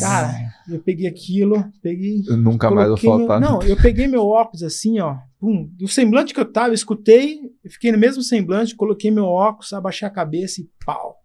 [0.00, 0.34] Cara,
[0.68, 2.22] eu peguei aquilo, peguei.
[2.26, 3.40] Eu nunca mais vou coloquei meu- faltar.
[3.40, 5.18] Não, eu peguei meu óculos assim, ó.
[5.38, 9.24] Pum, do semblante que eu tava, eu escutei, eu fiquei no mesmo semblante, coloquei meu
[9.26, 11.16] óculos, abaixei a cabeça e pau.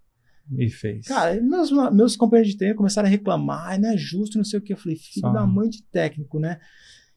[0.55, 1.05] E fez.
[1.07, 4.59] Cara, meus, meus companheiros de treino começaram a reclamar, "Ai, não é justo, não sei
[4.59, 4.73] o que.
[4.73, 5.31] Eu falei, filho Só.
[5.33, 6.59] da mãe de técnico, né?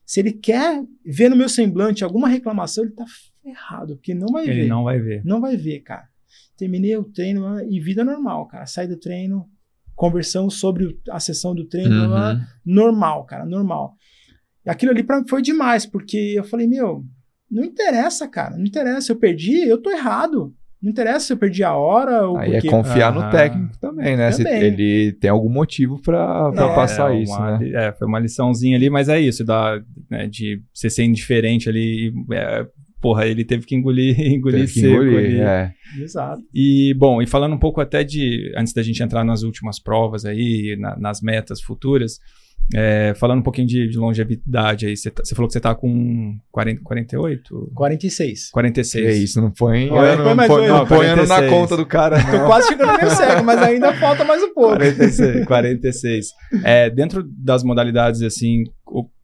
[0.05, 3.05] Se ele quer ver no meu semblante alguma reclamação, ele tá
[3.41, 4.67] ferrado, porque não vai ele ver.
[4.67, 5.21] não vai ver.
[5.23, 6.09] Não vai ver, cara.
[6.57, 8.65] Terminei o treino ah, e vida normal, cara.
[8.65, 9.49] Sai do treino,
[9.95, 12.41] conversão sobre a sessão do treino, Uhum.
[12.65, 13.95] normal, cara, normal.
[14.65, 17.05] E aquilo ali pra mim foi demais, porque eu falei, meu,
[17.49, 19.11] não interessa, cara, não interessa.
[19.11, 20.55] Eu perdi, eu tô errado.
[20.81, 22.67] Não interessa se eu perdi a hora ou Aí porque...
[22.67, 24.31] é confiar no técnico também, né?
[24.31, 24.61] Se Também.
[24.63, 27.69] ele tem algum motivo pra, pra É, passar É, isso, uma- né?
[27.73, 29.79] É, foi uma liçãozinha ali, mas é isso, da,
[30.09, 32.11] né, de você ser indiferente ali.
[32.33, 32.65] é,
[32.99, 35.39] porra, ele teve que engolir, engolir Teve seco engolir, ali.
[35.41, 35.71] é.
[35.99, 36.41] Exato.
[36.53, 40.23] E, bom, e falando um pouco até de, antes da gente entrar nas últimas provas
[40.25, 42.19] aí, na- nas metas futuras,
[42.73, 46.37] é, falando um pouquinho de, de longevidade aí, você tá- falou que você tá com
[46.51, 47.71] 40, 48?
[47.75, 48.49] 46.
[48.51, 49.05] 46.
[49.05, 51.49] É isso, não põe ano, põe não mais põe, não Não, põe ano na 46.
[51.51, 52.45] conta do cara, Tô não.
[52.45, 54.75] quase chegando no meu cego, mas ainda falta mais um pouco.
[54.77, 55.45] 46.
[55.45, 56.27] 46.
[56.63, 58.63] É, dentro das modalidades, assim,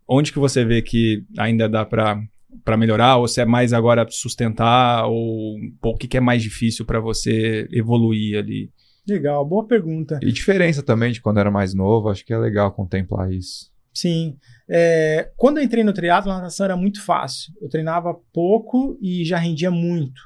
[0.10, 2.20] onde que você vê que ainda dá pra
[2.66, 6.42] para melhorar, ou se é mais agora sustentar, ou pô, o que, que é mais
[6.44, 8.70] difícil pra você evoluir ali?
[9.08, 10.20] Legal, boa pergunta.
[10.22, 13.72] E diferença também de quando era mais novo, acho que é legal contemplar isso.
[13.94, 14.38] Sim.
[14.70, 17.54] É, quando eu entrei no triatlo, a natação era muito fácil.
[17.62, 20.22] Eu treinava pouco e já rendia muito.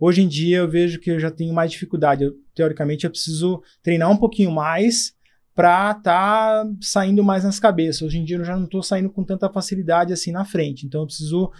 [0.00, 2.24] Hoje em dia eu vejo que eu já tenho mais dificuldade.
[2.24, 5.12] Eu, teoricamente, eu preciso treinar um pouquinho mais
[5.54, 8.02] para estar saindo mais nas cabeças.
[8.02, 10.86] Hoje em dia eu já não estou saindo com tanta facilidade assim na frente.
[10.86, 11.52] Então eu preciso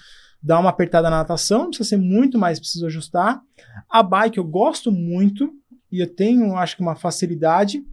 [0.43, 3.41] dar uma apertada na natação, não precisa ser muito, mas preciso ajustar.
[3.89, 5.53] A bike eu gosto muito
[5.93, 7.85] e eu tenho, acho que, uma facilidade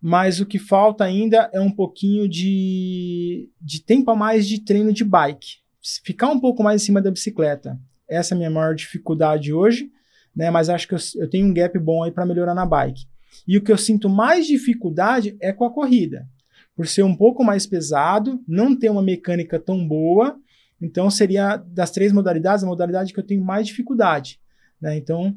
[0.00, 4.92] mas o que falta ainda é um pouquinho de, de tempo a mais de treino
[4.92, 5.58] de bike.
[6.02, 7.78] Ficar um pouco mais em cima da bicicleta.
[8.08, 9.90] Essa é a minha maior dificuldade hoje,
[10.34, 10.50] né?
[10.50, 13.06] Mas acho que eu, eu tenho um gap bom aí para melhorar na bike.
[13.46, 16.26] E o que eu sinto mais dificuldade é com a corrida.
[16.74, 20.38] Por ser um pouco mais pesado, não ter uma mecânica tão boa,
[20.80, 24.40] então seria das três modalidades a modalidade que eu tenho mais dificuldade.
[24.80, 24.96] Né?
[24.96, 25.36] Então,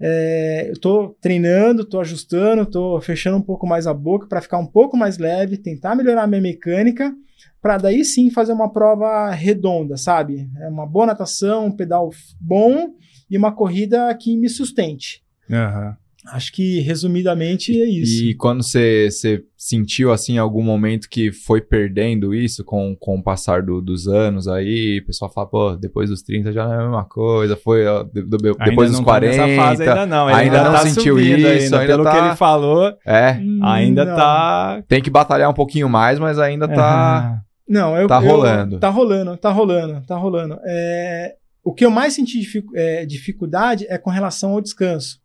[0.00, 4.58] é, eu estou treinando, estou ajustando, estou fechando um pouco mais a boca para ficar
[4.58, 7.14] um pouco mais leve, tentar melhorar a minha mecânica,
[7.60, 10.48] para daí sim fazer uma prova redonda, sabe?
[10.58, 12.94] É uma boa natação, um pedal bom
[13.30, 15.22] e uma corrida que me sustente.
[15.50, 15.96] Aham.
[16.26, 18.24] Acho que resumidamente é isso.
[18.24, 19.08] E quando você,
[19.56, 24.06] sentiu, assim, em algum momento que foi perdendo isso com, com o passar do- dos
[24.06, 27.56] anos aí, o pessoal fala, pô, depois dos 30 já não é a mesma coisa,
[27.56, 30.38] foi ó, de- do- Ainda depois dos não tá 40, nessa fase ainda não, ele
[30.38, 31.48] ainda não tá sentiu isso, ainda,
[31.80, 34.16] ainda pelo tá- que ele falou, é, ainda não.
[34.16, 34.82] tá...
[34.86, 37.18] tem que batalhar um pouquinho mais, mas ainda tá...
[37.18, 38.78] Ah, Não, eu, Tá eu- rolando.
[38.78, 40.58] tá rolando, tá rolando, tá rolando.
[40.66, 45.18] É, o que eu mais senti dificu- é, dificuldade é com relação ao descanso.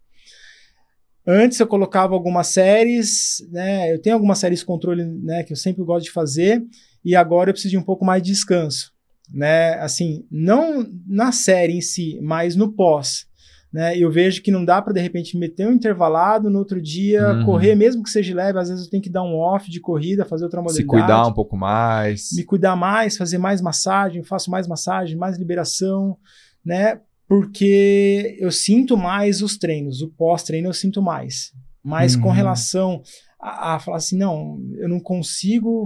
[1.27, 3.91] Antes eu colocava algumas séries, né?
[3.93, 5.43] Eu tenho algumas séries de controle, né?
[5.43, 6.63] Que eu sempre gosto de fazer,
[7.03, 8.91] e agora eu preciso de um pouco mais de descanso,
[9.33, 9.73] né?
[9.79, 13.25] Assim, não na série em si, mas no pós.
[13.73, 17.33] Né, eu vejo que não dá para de repente meter um intervalado no outro dia,
[17.33, 17.43] Uhum.
[17.43, 20.23] correr, mesmo que seja leve, às vezes eu tenho que dar um off de corrida,
[20.23, 22.29] fazer outra Se modalidade cuidar um pouco mais.
[22.31, 26.17] me cuidar mais, fazer mais massagem, faço mais massagem, mais liberação,
[26.63, 27.01] né?
[27.27, 31.51] Porque eu sinto mais os treinos, o pós-treino eu sinto mais.
[31.83, 32.33] Mas com Uhum.
[32.33, 33.01] relação
[33.39, 35.85] a, a falar assim, não, eu não consigo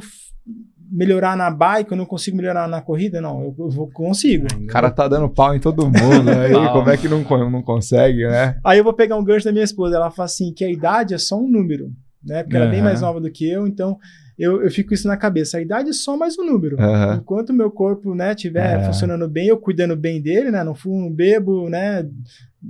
[0.92, 4.48] melhorar na bike, eu não consigo melhorar na corrida, não, eu, eu vou, consigo.
[4.60, 6.74] O cara tá dando pau em todo mundo aí, Pau.
[6.74, 8.58] como é que não, não consegue, né?
[8.66, 11.14] Aí eu vou pegar um gancho da minha esposa, ela fala assim, que a idade
[11.14, 11.92] é só um número,
[12.24, 12.42] né?
[12.44, 13.98] Porque ela é bem mais nova do que eu, então
[14.40, 16.78] eu, eu fico isso na cabeça, a idade é só mais um número.
[16.80, 17.20] Aham.
[17.22, 18.84] Enquanto o meu corpo, né, tiver É.
[18.84, 22.08] funcionando bem, eu cuidando bem dele, né, não fumo, não bebo, né,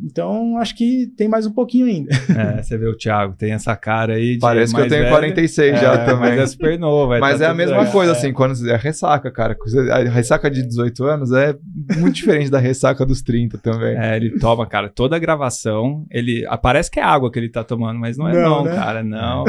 [0.04, 2.12] então acho que tem mais um pouquinho ainda.
[2.38, 5.16] É, você vê o Thiago, tem essa cara aí de Parece que eu tenho velho.
[5.16, 6.30] 46 já É, também.
[6.30, 7.20] Mas é super novo.
[7.20, 8.16] Mas tá é a mesma coisa, É.
[8.16, 9.58] assim, quando é ressaca, cara.
[9.92, 11.56] A ressaca de 18 anos é
[11.98, 13.98] muito diferente da ressaca dos 30 também.
[13.98, 17.64] É, ele toma, cara, toda a gravação, ele parece que é água que ele tá
[17.64, 18.76] tomando, mas não é Não, não, né?
[18.76, 19.44] cara, não.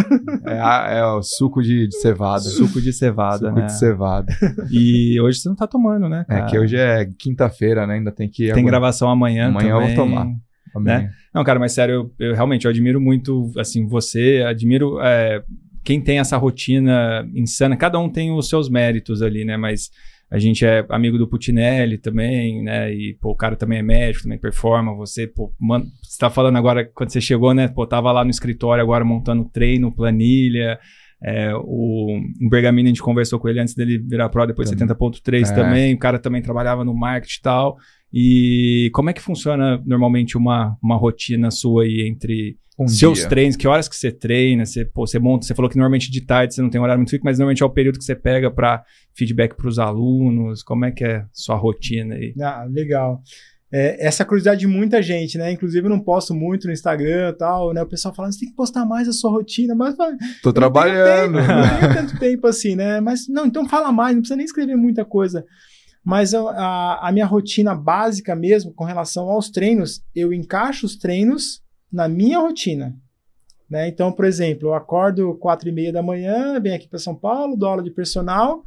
[0.46, 2.40] É, a- é o suco de, de cevada.
[2.40, 3.66] Suco de cevada, Suco né?
[3.66, 4.32] de cevada.
[4.70, 6.46] E hoje você não tá tomando, né, É cara?
[6.46, 7.94] que hoje é quinta-feira, né?
[7.94, 8.44] Ainda tem que.
[8.44, 9.96] tem agora- gravação amanhã Amanhã eu vou também.
[9.96, 10.26] tomar.
[10.82, 11.10] Né?
[11.34, 15.42] Não, cara, mas sério, eu, eu realmente eu admiro muito, assim, você, admiro é,
[15.82, 17.76] quem tem essa rotina insana.
[17.76, 19.56] Cada um tem os seus méritos ali, né?
[19.56, 19.90] Mas
[20.30, 22.92] a gente é amigo do Putinelli também, né?
[22.94, 24.94] E, pô, o cara também é médico, também performa.
[24.94, 27.66] Você, pô, mano, você tá falando agora, quando você chegou, né?
[27.66, 30.78] Pô, tava lá no escritório agora montando treino, planilha.
[31.22, 34.76] É, o, o Bergamini, a gente conversou com ele antes dele virar pro, depois de
[34.76, 34.96] Também.
[34.96, 35.54] 70.3 É.
[35.54, 35.94] também.
[35.94, 37.76] O cara também trabalhava no marketing e tal.
[38.12, 43.28] E como é que funciona normalmente uma, uma rotina sua aí entre Um seus dia.
[43.28, 43.54] treinos?
[43.56, 44.64] Que horas que você treina?
[44.64, 46.98] Você, pô, você monta, você falou que normalmente de tarde você não tem um horário
[47.00, 48.82] muito fixo, mas normalmente é o período que você pega para
[49.14, 50.62] feedback para os alunos.
[50.62, 52.34] Como é que é sua rotina aí?
[52.40, 53.20] Ah, legal.
[53.72, 55.52] É, essa curiosidade de muita gente, né?
[55.52, 57.82] Inclusive eu não posto muito no Instagram e tal, né?
[57.82, 59.94] O pessoal fala, você tem que postar mais a sua rotina, mas
[60.42, 61.38] tô trabalhando.
[61.38, 63.00] Tempo, não tenho tanto tempo assim, né?
[63.00, 65.44] Mas não, então fala mais, não precisa nem escrever muita coisa.
[66.04, 70.96] Mas a, a, a minha rotina básica mesmo, com relação aos treinos, eu encaixo os
[70.96, 71.62] treinos
[71.92, 72.96] na minha rotina.
[73.68, 73.86] Né?
[73.86, 77.56] Então, por exemplo, eu acordo quatro e meia da manhã, venho aqui para São Paulo,
[77.56, 78.64] dou aula de personal,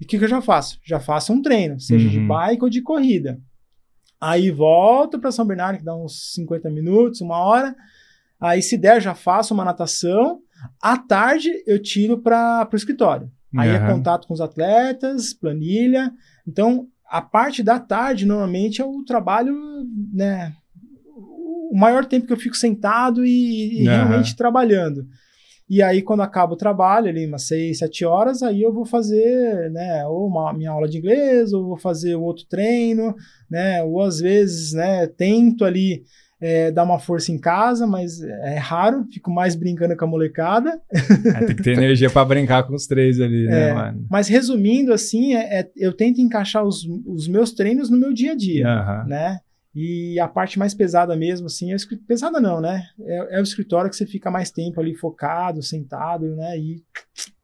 [0.00, 0.78] e o que, que, eu já faço?
[0.84, 2.10] Já faço um treino, seja uhum.
[2.10, 3.40] de bike ou de corrida.
[4.20, 7.74] Aí volto para São Bernardo, que dá uns 50 minutos, uma hora.
[8.40, 10.40] Aí, se der, já faço uma natação.
[10.80, 13.30] À tarde, eu tiro para o escritório.
[13.56, 13.76] Aí uhum.
[13.76, 16.12] é contato com os atletas, planilha.
[16.46, 19.54] Então, a parte da tarde, normalmente, é o trabalho,
[20.12, 20.54] né?
[21.70, 23.94] O maior tempo que eu fico sentado e, e uhum.
[23.94, 25.06] realmente trabalhando.
[25.68, 29.68] E aí, quando acaba o trabalho, ali umas 6, 7 horas, aí eu vou fazer,
[29.70, 33.14] né, ou uma minha aula de inglês, ou vou fazer outro treino,
[33.50, 36.04] né, ou às vezes, né, tento ali
[36.40, 40.80] é, dar uma força em casa, mas é raro, fico mais brincando com a molecada.
[40.92, 44.06] É, tem que ter energia para brincar com os três ali, né, é, mano?
[44.08, 48.32] Mas resumindo, assim, é, é, eu tento encaixar os, os meus treinos no meu dia
[48.32, 49.08] a dia, uhum.
[49.08, 49.40] né?
[49.76, 51.76] E a parte mais pesada mesmo, assim, é
[52.08, 52.82] pesada não, né?
[52.98, 56.58] É, é, o escritório que você fica mais tempo ali focado, sentado, né?
[56.58, 56.82] E,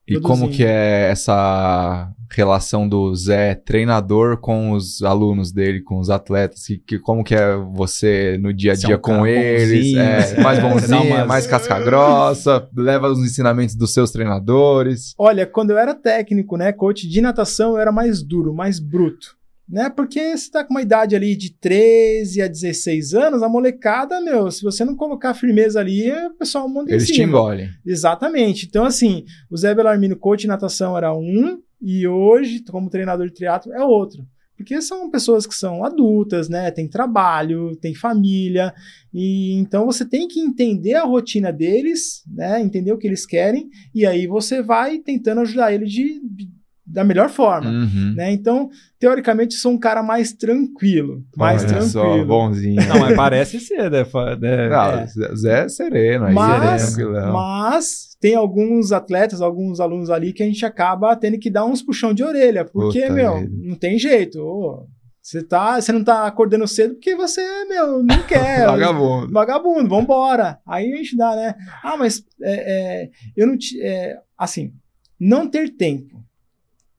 [0.08, 6.08] e como que é essa relação do Zé treinador com os alunos dele, com os
[6.08, 6.64] atletas?
[6.64, 9.94] Que, que como que é você no dia a dia é um com eles?
[9.94, 11.26] É, mais bonzinho, umas...
[11.26, 15.12] mais casca grossa, leva os ensinamentos dos seus treinadores?
[15.18, 19.41] Olha, quando eu era técnico, né, coach de natação, eu era mais duro, mais bruto
[19.72, 19.88] né?
[19.88, 24.50] Porque você tá com uma idade ali de 13 a 16 anos, a molecada, meu,
[24.50, 27.70] se você não colocar firmeza ali, o pessoal monta Eles te engolem.
[27.84, 28.66] Exatamente.
[28.66, 33.32] Então, assim, o Zé Belarmino, coach de natação, era um, e hoje, como treinador de
[33.32, 34.22] triatlo, é outro.
[34.54, 36.70] Porque são pessoas que são adultas, né?
[36.70, 38.74] Tem trabalho, tem família,
[39.12, 42.60] e então você tem que entender a rotina deles, né?
[42.60, 46.61] Entender o que eles querem, e aí você vai tentando ajudar eles de, de
[46.92, 48.14] da melhor forma, uhum.
[48.14, 48.30] né?
[48.30, 48.68] Então,
[49.00, 51.90] teoricamente, sou um cara mais tranquilo, mais Olha tranquilo.
[51.90, 52.86] Só, bonzinho.
[52.86, 54.04] Não, mas parece ser, né?
[54.38, 54.68] né?
[54.68, 55.06] Não, é.
[55.34, 60.46] Zé é sereno, aí mas, sereno, mas tem alguns atletas, alguns alunos ali que a
[60.46, 63.50] gente acaba tendo que dar uns puxão de orelha, porque, Puta meu, vida.
[63.68, 64.38] não tem jeito.
[64.38, 64.86] Oh,
[65.22, 68.66] você, tá, você não tá acordando cedo porque você, meu, não quer.
[68.66, 69.32] vagabundo.
[69.32, 70.58] Vagabundo, vambora.
[70.66, 71.54] Aí a gente dá, né?
[71.82, 73.56] Ah, mas é, é, eu não...
[73.80, 74.74] É, assim,
[75.18, 76.22] não ter tempo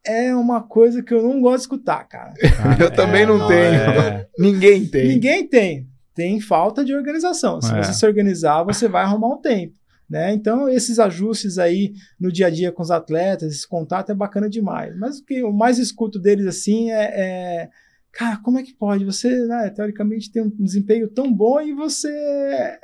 [0.06, 2.34] é uma coisa que eu não gosto de escutar, cara.
[2.60, 3.76] Ah, eu é, também não, não tenho.
[3.76, 4.28] É...
[4.38, 5.08] Ninguém tem.
[5.08, 5.88] Ninguém tem.
[6.14, 7.62] Tem falta de organização.
[7.62, 7.82] Se é.
[7.82, 9.74] você se organizar, você vai arrumar um tempo.
[10.10, 10.34] Né?
[10.34, 14.50] Então, esses ajustes aí no dia a dia com os atletas, esse contato é bacana
[14.50, 14.96] demais.
[14.98, 17.70] Mas o que eu mais escuto deles assim é, é
[18.12, 19.06] cara, como é que pode?
[19.06, 22.10] Você, né, teoricamente, tem um desempenho tão bom e você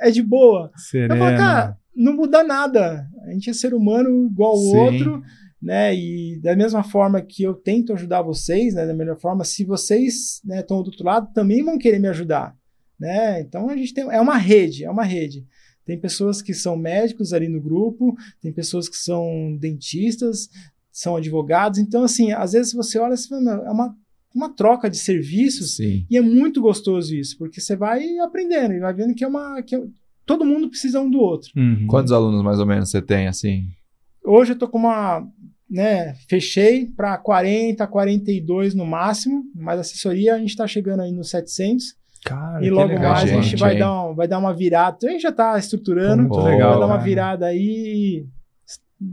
[0.00, 0.72] é de boa.
[0.76, 1.14] Sereno.
[1.14, 3.06] Eu falo, cara, não muda nada.
[3.24, 5.22] A gente é ser humano igual o outro
[5.60, 5.94] né?
[5.94, 8.86] E da mesma forma que eu tento ajudar vocês, né?
[8.86, 12.56] Da melhor forma, se vocês né, estão do outro lado, também vão querer me ajudar,
[12.98, 13.40] né?
[13.40, 15.44] Então a gente tem é uma rede, é uma rede.
[15.84, 20.48] Tem pessoas que são médicos ali no grupo, tem pessoas que são dentistas,
[20.92, 21.78] são advogados.
[21.78, 23.94] Então assim, às vezes você olha, assim, é uma
[24.34, 26.06] uma troca de serviços Sim.
[26.08, 29.60] e é muito gostoso isso, porque você vai aprendendo e vai vendo que é uma
[29.62, 29.82] que é,
[30.24, 31.50] todo mundo precisa um do outro.
[31.56, 31.86] Uhum.
[31.88, 33.66] Quantos alunos mais ou menos você tem assim?
[34.24, 35.26] Hoje eu tô com uma
[35.70, 41.30] né, fechei para 40, 42 no máximo, mas assessoria a gente está chegando aí nos
[41.30, 42.00] 700.
[42.24, 44.98] Cara, e logo legal, mais gente, a gente vai dar, um, vai dar uma virada.
[45.04, 47.04] A gente já está estruturando, Muito legal, vai dar uma cara.
[47.04, 48.26] virada aí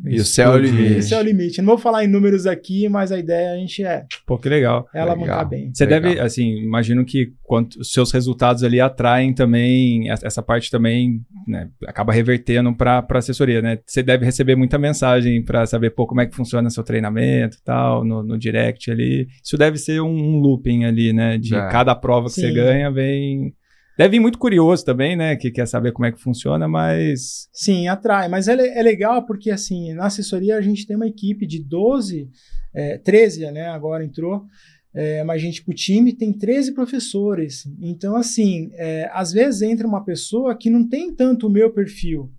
[0.05, 0.93] e o céu é o limite.
[0.97, 1.61] Esse é o limite.
[1.61, 4.05] Não vou falar em números aqui, mas a ideia a gente é.
[4.25, 4.87] Pô, que legal.
[4.93, 5.27] Ela legal.
[5.27, 5.71] mancar bem.
[5.73, 6.01] Você legal.
[6.01, 11.69] deve, assim, imagino que quanto, os seus resultados ali atraem também, essa parte também, né,
[11.87, 13.79] acaba revertendo para assessoria, né?
[13.85, 17.63] Você deve receber muita mensagem para saber, pô, como é que funciona seu treinamento e
[17.63, 19.27] tal, no, no direct ali.
[19.43, 21.37] Isso deve ser um, um looping ali, né?
[21.37, 21.69] De É.
[21.69, 22.41] cada prova que Sim.
[22.41, 23.53] você ganha, vem.
[23.97, 25.35] Deve vir muito curioso também, né?
[25.35, 27.49] Que quer saber como é que funciona, mas.
[27.51, 28.29] Sim, atrai.
[28.29, 32.29] Mas é, é legal porque, assim, na assessoria a gente tem uma equipe de 12,
[32.75, 33.69] é, 13, né?
[33.69, 34.45] Agora entrou.
[34.93, 37.67] É, mas a gente, pro time, tem 13 professores.
[37.81, 42.31] Então, assim, é, às vezes entra uma pessoa que não tem tanto o meu perfil.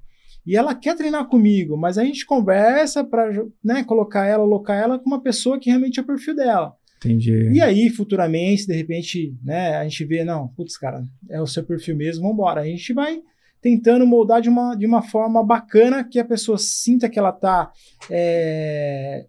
[0.47, 3.31] E ela quer treinar comigo, mas a gente conversa para
[3.63, 6.75] né, colocar ela, alocar ela com uma pessoa que realmente é o perfil dela.
[6.99, 7.51] Entendi.
[7.53, 11.65] E aí, futuramente, de repente, né, a gente vê, não, putz, cara, é o seu
[11.65, 12.61] perfil mesmo, vamos embora.
[12.61, 13.21] A gente vai
[13.61, 17.73] tentando moldar de uma, de uma forma bacana que a pessoa sinta que ela está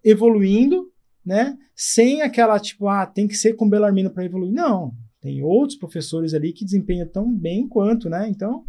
[0.03, 0.88] evoluindo,
[1.26, 1.57] né?
[1.76, 4.51] Sem aquela, tipo, ah, tem que ser com Belarmino para evoluir.
[4.51, 4.93] Não.
[5.22, 8.28] Tem outros professores ali que desempenham tão bem quanto, né?
[8.30, 8.63] Então,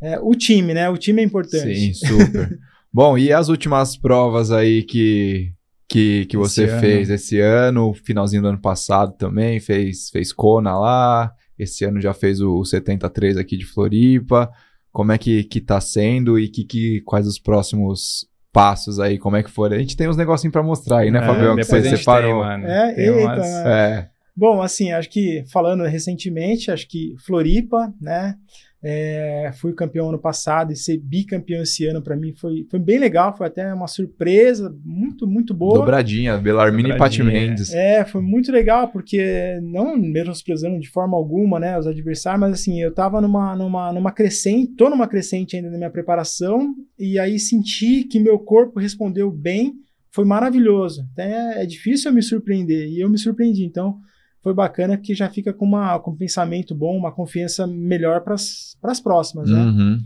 [0.00, 0.88] é, o time, né?
[0.88, 1.74] O time é importante.
[1.74, 2.58] Sim, super.
[2.92, 5.52] Bom, e as últimas provas aí que,
[5.88, 10.78] que, que você Esse fez esse ano, finalzinho do ano passado também, fez, fez Kona
[10.78, 14.50] lá, esse ano já fez o, o 73 aqui de Floripa.
[14.92, 19.36] Como é que, que tá sendo e que, que, quais os próximos passos aí, como
[19.36, 19.72] é que for?
[19.72, 21.54] A gente tem uns negocinhos pra mostrar aí, né, É, Fabião?
[21.56, 22.30] Que depois você separou.
[22.30, 22.66] tem, mano.
[22.66, 28.36] É, Tem eita, umas- É, Bom, assim, acho que falando recentemente, acho que Floripa, né?
[28.82, 32.98] É, fui campeão ano passado e ser bicampeão esse ano para mim foi, foi bem
[32.98, 35.80] legal, foi até uma surpresa muito, muito boa.
[35.80, 37.72] dobradinha, Belarmini e Pati Dobradinha, Mendes.
[37.72, 42.80] É, foi muito legal, porque não menosprezando de forma alguma, né, os adversários, mas assim,
[42.80, 47.38] eu tava numa, numa, numa crescente, tô numa crescente ainda na minha preparação, e aí
[47.38, 49.74] senti que meu corpo respondeu bem,
[50.10, 51.06] foi maravilhoso.
[51.12, 53.98] Até é difícil eu me surpreender, e eu me surpreendi, então
[54.42, 58.34] foi bacana porque já fica com, uma, com um pensamento bom, uma confiança melhor para
[58.34, 59.62] as próximas, né?
[59.62, 59.98] Uhum.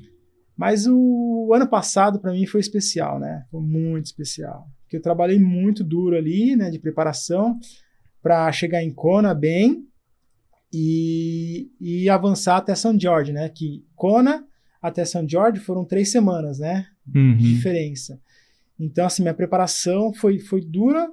[0.57, 3.45] Mas o ano passado para mim foi especial, né?
[3.51, 4.67] Foi muito especial.
[4.83, 7.59] Porque eu trabalhei muito duro ali, né, de preparação
[8.23, 9.85] para chegar em Kona bem
[10.73, 13.49] e, e avançar até São Jorge, né?
[13.49, 14.45] Que Kona
[14.81, 16.87] até São Jorge foram três semanas, né?
[17.15, 17.37] Uhum.
[17.37, 18.21] De diferença.
[18.79, 21.09] Então, assim, minha preparação foi, foi dura,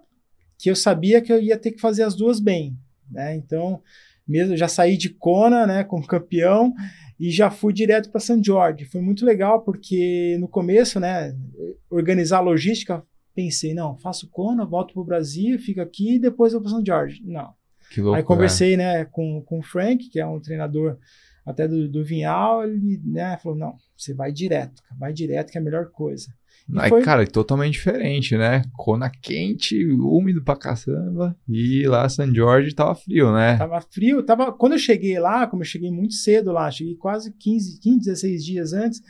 [0.58, 2.78] que eu sabia que eu ia ter que fazer as duas bem,
[3.12, 3.36] né?
[3.36, 3.82] Então,
[4.28, 6.74] mesmo já saí de Kona, né, como campeão
[7.20, 8.86] e já fui direto para São Jorge.
[8.86, 11.36] Foi muito legal porque no começo, né,
[11.90, 13.04] organizar a logística,
[13.34, 17.22] pensei, não, faço Kona, volto pro Brasil, fico aqui e depois vou para São Jorge.
[17.26, 17.54] Não.
[17.90, 18.18] Que louco.
[18.18, 20.98] Aí conversei, né, com, com o Frank, que é um treinador
[21.44, 25.62] até do, do Vinhal, ele, né, falou, não, você vai direto, vai direto que é
[25.62, 26.32] a melhor coisa.
[26.78, 28.62] Aí, foi- cara, é totalmente diferente, né?
[28.74, 31.36] Kona quente, úmido pra caçamba.
[31.48, 33.58] E lá San Jorge tava frio, né?
[33.58, 34.52] Tava frio, tava.
[34.52, 38.46] Quando eu cheguei lá, como eu cheguei muito cedo lá, cheguei quase 15, 15 16
[38.46, 39.02] dias antes,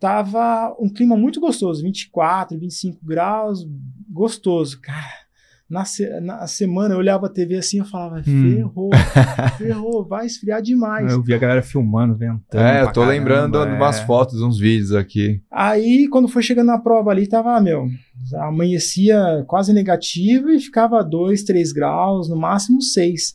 [0.00, 3.66] tava um clima muito gostoso, 24, 25 graus,
[4.10, 4.80] gostoso.
[4.80, 5.23] Cara,
[5.68, 8.54] na, se- na semana eu olhava a TV assim, eu falava, Hum.
[8.54, 8.90] ferrou,
[9.58, 11.12] ferrou, vai esfriar demais.
[11.12, 12.62] Eu vi a galera filmando, ventando.
[12.62, 14.04] É, eu tô caramba, lembrando de umas é.
[14.06, 15.40] fotos, uns vídeos aqui.
[15.50, 17.86] Aí, quando foi chegando na prova ali, tava, meu,
[18.40, 23.34] amanhecia quase negativo e ficava 2, 3 graus, no máximo 6.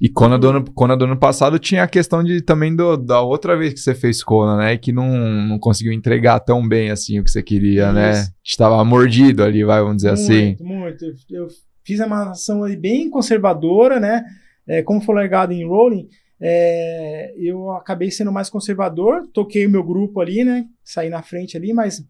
[0.00, 3.20] E Kona do ano, Kona do ano passado tinha a questão de também do, da
[3.20, 4.74] outra vez que você fez Kona, né?
[4.74, 8.12] E que não, não conseguiu entregar tão bem assim o que você queria, né?
[8.12, 8.32] Isso.
[8.44, 10.56] Estava mordido ali, vai, vamos dizer assim.
[10.60, 11.04] Muito, muito.
[11.04, 11.48] Eu, eu
[11.84, 14.24] fiz uma ação ali bem conservadora, né?
[14.68, 16.06] É, como foi largado em rolling,
[16.40, 20.66] é, eu acabei sendo mais conservador, toquei o meu grupo ali, né?
[20.84, 22.04] Saí na frente ali, mas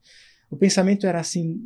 [0.51, 1.57] o pensamento era assim.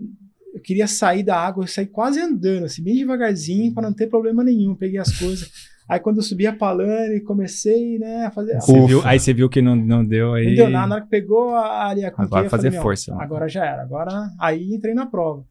[0.54, 4.06] Eu queria sair da água, eu saí quase andando, assim, bem devagarzinho, para não ter
[4.06, 4.76] problema nenhum.
[4.76, 5.50] Peguei as coisas.
[5.88, 8.54] Aí quando eu subi a palane, comecei, né, a fazer.
[8.60, 10.46] Você viu- aí você viu que não, não deu aí.
[10.46, 12.82] Não deu nada, na hora que pegou a área com Agora que, eu fazer falei,
[12.82, 13.22] força, né?
[13.22, 13.82] Agora já era.
[13.82, 15.44] Agora aí entrei na prova.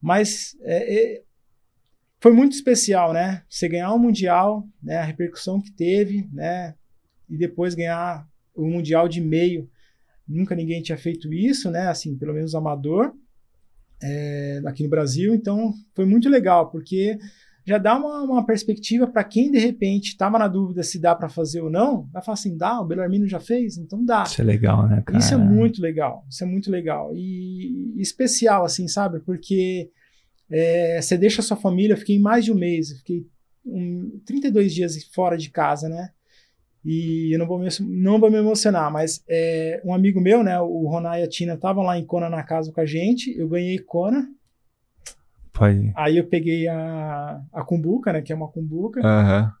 [0.00, 1.22] Mas é, é,
[2.20, 3.42] foi muito especial, né?
[3.48, 4.98] Você ganhar o Mundial, né?
[4.98, 6.74] A repercussão que teve, né?
[7.28, 9.68] E depois ganhar o Mundial de meio.
[10.28, 11.88] Nunca ninguém tinha feito isso, né?
[11.88, 13.12] Assim, pelo menos amador,
[14.02, 15.34] é, aqui no Brasil.
[15.34, 17.18] Então foi muito legal, porque
[17.66, 21.28] já dá uma, uma perspectiva para quem de repente estava na dúvida se dá para
[21.28, 22.08] fazer ou não.
[22.12, 24.24] Vai falar assim: dá, o Belarmino já fez, então dá.
[24.24, 25.18] Isso é legal, né, cara?
[25.18, 27.10] Isso é muito legal, isso é muito legal.
[27.14, 29.20] E, e especial, assim, sabe?
[29.20, 29.90] Porque
[30.50, 33.26] é, você deixa a sua família, eu fiquei mais de um mês, eu fiquei
[33.64, 36.10] um, 32 dias fora de casa, né?
[36.84, 40.60] E eu não vou me, não vou me emocionar, mas é, um amigo meu, né,
[40.60, 43.48] o Ronai e a Tina, estavam lá em Kona na casa com a gente, eu
[43.48, 44.28] ganhei Kona,
[45.54, 45.92] Pode.
[45.96, 49.52] aí eu peguei a, a cumbuca, né, que é uma cumbuca, Aham.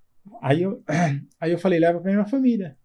[0.42, 0.82] Aí eu,
[1.40, 2.76] aí eu falei, leva pra minha família.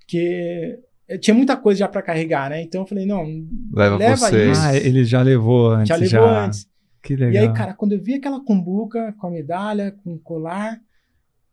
[0.00, 0.78] Porque
[1.08, 2.62] eu tinha muita coisa já pra carregar, né?
[2.62, 3.24] Então eu falei, não,
[3.72, 4.58] Leva, Leva vocês.
[4.58, 4.66] isso.
[4.66, 5.88] Ah, ele já levou antes.
[5.88, 6.44] já levou já.
[6.46, 6.68] antes.
[7.02, 7.32] Que legal.
[7.44, 10.80] E aí, cara, quando eu vi aquela cumbuca com a medalha, com o colar,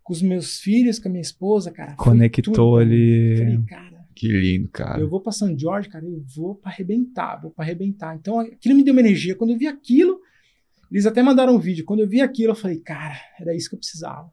[0.03, 1.93] com os meus filhos, com a minha esposa, cara.
[1.95, 3.35] Conectou tudo ali.
[3.37, 4.99] Falei, cara, Que lindo, cara.
[4.99, 8.15] eu vou pra São Jorge, cara, eu vou pra arrebentar, vou pra arrebentar.
[8.15, 9.35] Então aquilo me deu uma energia.
[9.35, 10.19] Quando eu vi aquilo,
[10.91, 11.85] eles até mandaram um vídeo.
[11.85, 14.29] Quando eu vi aquilo, eu falei, cara, era isso que eu precisava.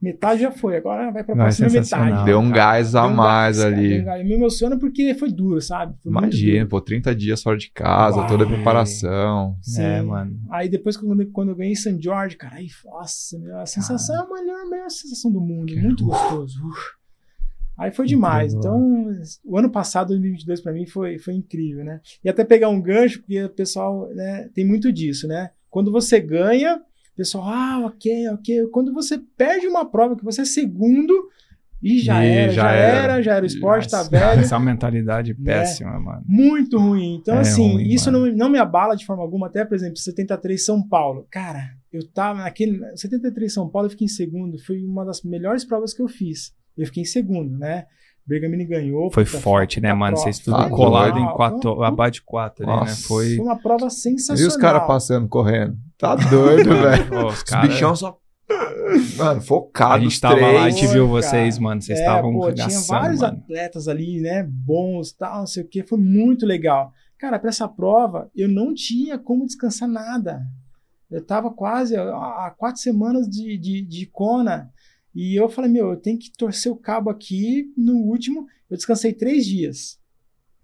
[0.00, 2.06] Metade já foi, agora vai pra Vai, próxima sensacional.
[2.06, 2.24] metade.
[2.26, 4.00] Deu um gás a um mais gás, cara, ali.
[4.00, 4.24] um gás.
[4.26, 5.94] Me emociona porque foi duro, sabe?
[6.02, 6.68] Foi Imagina, duro.
[6.70, 8.54] pô, 30 dias fora de casa, toda a Uau.
[8.56, 9.56] preparação.
[9.62, 9.80] Sim.
[9.82, 10.40] É, mano.
[10.50, 11.96] Aí depois, quando, quando eu ganhei St.
[12.02, 15.72] George, cara, aí, nossa, a sensação é a melhor, melhor sensação do mundo.
[15.76, 16.58] Muito gostoso.
[16.66, 17.01] Uf.
[17.78, 18.52] Aí foi demais.
[18.54, 19.14] Então,
[19.44, 22.00] o ano passado, 2022, pra mim foi, foi incrível, né?
[22.24, 25.50] E até pegar um gancho, porque o pessoal né, tem muito disso, né?
[25.70, 28.66] Quando você ganha, O pessoal, ah, ok, ok.
[28.72, 31.12] Quando você perde uma prova que você é segundo,
[31.82, 33.22] e já E era, já, já era, era.
[33.22, 34.40] já era o esporte, tá Nossa, velho.
[34.40, 36.22] Essa é uma mentalidade péssima, mano.
[36.26, 37.16] Muito ruim.
[37.16, 38.26] Então, É assim, ruim, isso mano.
[38.28, 39.48] não, não me abala de forma alguma.
[39.48, 41.26] Até, por exemplo, 73 São Paulo.
[41.30, 42.78] Cara, eu tava naquele.
[42.96, 44.58] 73 São Paulo, eu fiquei em segundo.
[44.64, 46.54] Foi uma das melhores provas que eu fiz.
[46.76, 47.86] Eu fiquei em segundo, né?
[48.26, 49.10] Bergamini ganhou.
[49.12, 50.16] Foi forte, né, mano?
[50.16, 52.80] Vocês tudo Ah, colado em quatro, uma- abaixo de quatro ali, né?
[52.80, 53.06] Nossa.
[53.08, 53.36] Foi.
[53.36, 54.48] Foi uma prova E sensacional.
[54.48, 55.76] os caras passando, correndo.
[55.98, 57.26] Tá doido, velho.
[57.26, 57.68] Os Os caras.
[57.70, 58.16] bichão só.
[59.16, 60.02] Mano, A focado.
[60.04, 60.92] gente tava lá e te três.
[60.92, 61.62] viu Foi, vocês, cara.
[61.64, 61.82] mano.
[61.82, 63.38] Vocês É, estavam pô, tinha vários mano.
[63.38, 64.46] atletas ali, né?
[64.48, 65.82] Bons, tal, não sei o que.
[65.82, 66.92] Foi muito legal.
[67.18, 70.42] Cara, para essa prova, eu não tinha como descansar nada.
[71.10, 72.02] Eu tava quase há
[72.46, 74.70] há quatro semanas de, de, de Kona.
[75.14, 77.72] E eu falei, meu, eu tenho que torcer o cabo aqui.
[77.76, 79.98] No último, eu descansei três dias.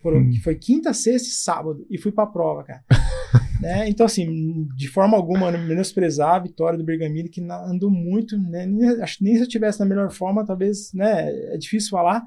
[0.01, 0.31] Foram, Hum.
[0.31, 1.85] que Foi quinta, sexta e sábado.
[1.91, 2.85] E fui pra prova, cara.
[3.61, 3.89] né?
[3.89, 8.65] Então, assim, de forma alguma, menosprezar a vitória do Bergamini, que andou muito, né?
[8.65, 11.29] Nem- acho que nem se eu tivesse na melhor forma, talvez, né?
[11.55, 12.23] É difícil falar,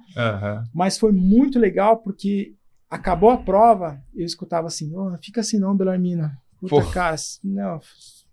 [0.74, 2.53] mas foi muito legal porque
[2.89, 6.38] acabou a prova, eu escutava assim, "Ô, não fica assim não, Belarmina.
[6.59, 6.91] Puta, Porra.
[6.93, 7.80] cara, não,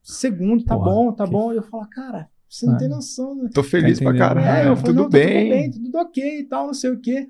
[0.02, 1.52] segundo, tá Porra, bom, tá que- bom.
[1.52, 2.78] Eu falo, cara, você não É.
[2.78, 3.50] tem noção, né?
[3.52, 4.46] Tô feliz Tá pra caralho.
[4.46, 5.40] É, eu falei, tudo, não, tá bem.
[5.40, 7.26] tudo bem, tudo ok e tal, não sei o quê.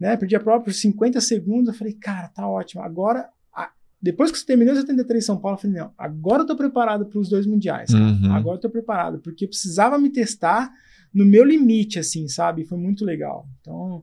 [0.00, 0.16] Né?
[0.16, 1.68] Perdi a prova por 50 segundos.
[1.68, 2.82] Eu falei, cara, tá ótimo.
[2.82, 3.70] Agora, a-
[4.00, 6.56] depois que você terminou os 73 em São Paulo, eu falei, não, agora eu tô
[6.56, 7.90] preparado para os dois mundiais.
[7.92, 8.02] cara.
[8.04, 8.32] Uhum.
[8.32, 10.72] Agora eu tô preparado, porque eu precisava me testar
[11.14, 12.64] no meu limite, assim, sabe?
[12.64, 13.46] Foi muito legal.
[13.60, 14.02] Então,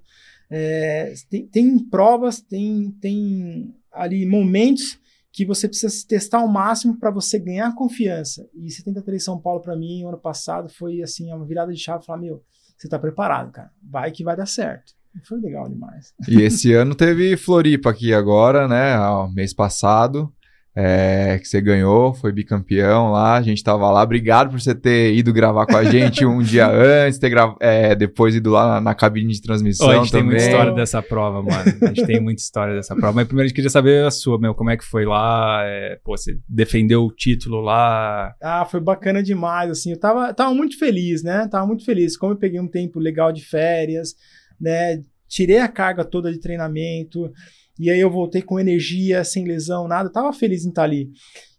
[0.50, 4.98] é, tem, tem provas, tem, tem ali momentos
[5.32, 8.48] que você precisa se testar ao máximo para você ganhar confiança.
[8.54, 12.06] E 73 São Paulo, para mim, ano passado, foi assim, uma virada de chave.
[12.06, 12.44] Falar, meu,
[12.78, 13.72] você tá preparado, cara.
[13.84, 14.94] Vai que vai dar certo.
[15.16, 16.14] E foi legal demais.
[16.28, 18.96] E esse ano teve Floripa aqui agora, né?
[19.34, 20.34] Mês passado.
[20.82, 24.02] É, que você ganhou, foi bicampeão lá, a gente tava lá.
[24.02, 27.54] Obrigado por você ter ido gravar com a gente um dia antes, ter gra...
[27.60, 30.38] é, depois ido lá na, na cabine de transmissão Ó, a gente tem também.
[30.38, 31.78] muita história dessa prova, mano.
[31.82, 33.12] A gente tem muita história dessa prova.
[33.14, 34.56] Mas primeiro a gente queria saber a sua, meu.
[34.56, 35.64] Como é que foi lá?
[35.66, 38.34] É, pô, você defendeu o título lá.
[38.42, 42.34] Ah, foi bacana demais, assim, eu tava, tava muito feliz, né, tava muito feliz, como
[42.34, 44.16] eu peguei um tempo legal de férias,
[44.60, 47.32] né, tirei a carga toda de treinamento,
[47.80, 51.10] e aí eu voltei com energia, sem lesão, nada, tava feliz em estar ali,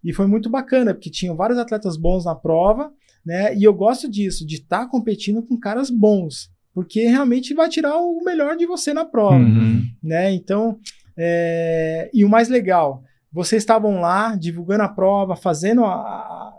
[0.05, 2.93] e foi muito bacana, porque tinham vários atletas bons na prova,
[3.25, 7.97] né, e eu gosto disso, de estar competindo com caras bons, porque realmente vai tirar
[7.99, 9.83] o melhor de você na prova, Uhum.
[10.03, 10.31] né?
[10.33, 10.79] Então,
[11.19, 13.03] é, e o mais legal,
[13.33, 16.53] vocês estavam lá divulgando a prova, fazendo a-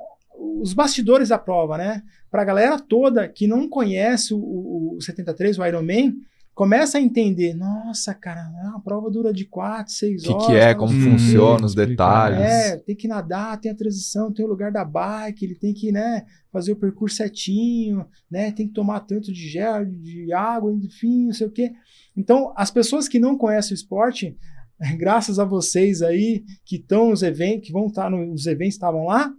[0.62, 2.01] os bastidores da prova, né?
[2.30, 6.14] Para a galera toda que não conhece o, o, o 73, o Ironman,
[6.53, 8.41] começa a entender, nossa, cara,
[8.75, 10.45] a prova dura de 4, 6 O que, horas.
[10.47, 11.09] que é, tal, como quê.
[11.09, 12.29] funciona, os explicar.
[12.31, 12.39] detalhes.
[12.39, 15.91] É, tem que nadar, tem a transição, tem o lugar da bike, ele tem que,
[15.91, 21.25] né, fazer o percurso certinho, né, tem que tomar tanto de gel, de água, enfim,
[21.27, 21.71] não sei o quê.
[22.15, 24.37] Então, as pessoas que não conhecem o esporte,
[24.97, 29.33] graças a vocês aí que estão nos eventos, que vão estar nos eventos, estavam lá,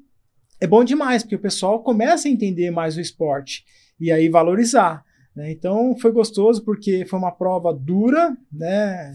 [0.60, 3.64] é bom demais, porque o pessoal começa a entender mais o esporte
[4.00, 5.04] e aí valorizar.
[5.34, 5.50] Né?
[5.52, 9.12] Então, foi gostoso porque foi uma prova dura, né?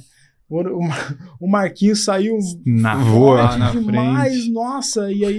[0.50, 0.80] O, o,
[1.42, 4.52] o Marquinhos saiu Na, Voa lá na demais, frente.
[4.52, 5.38] nossa, e aí,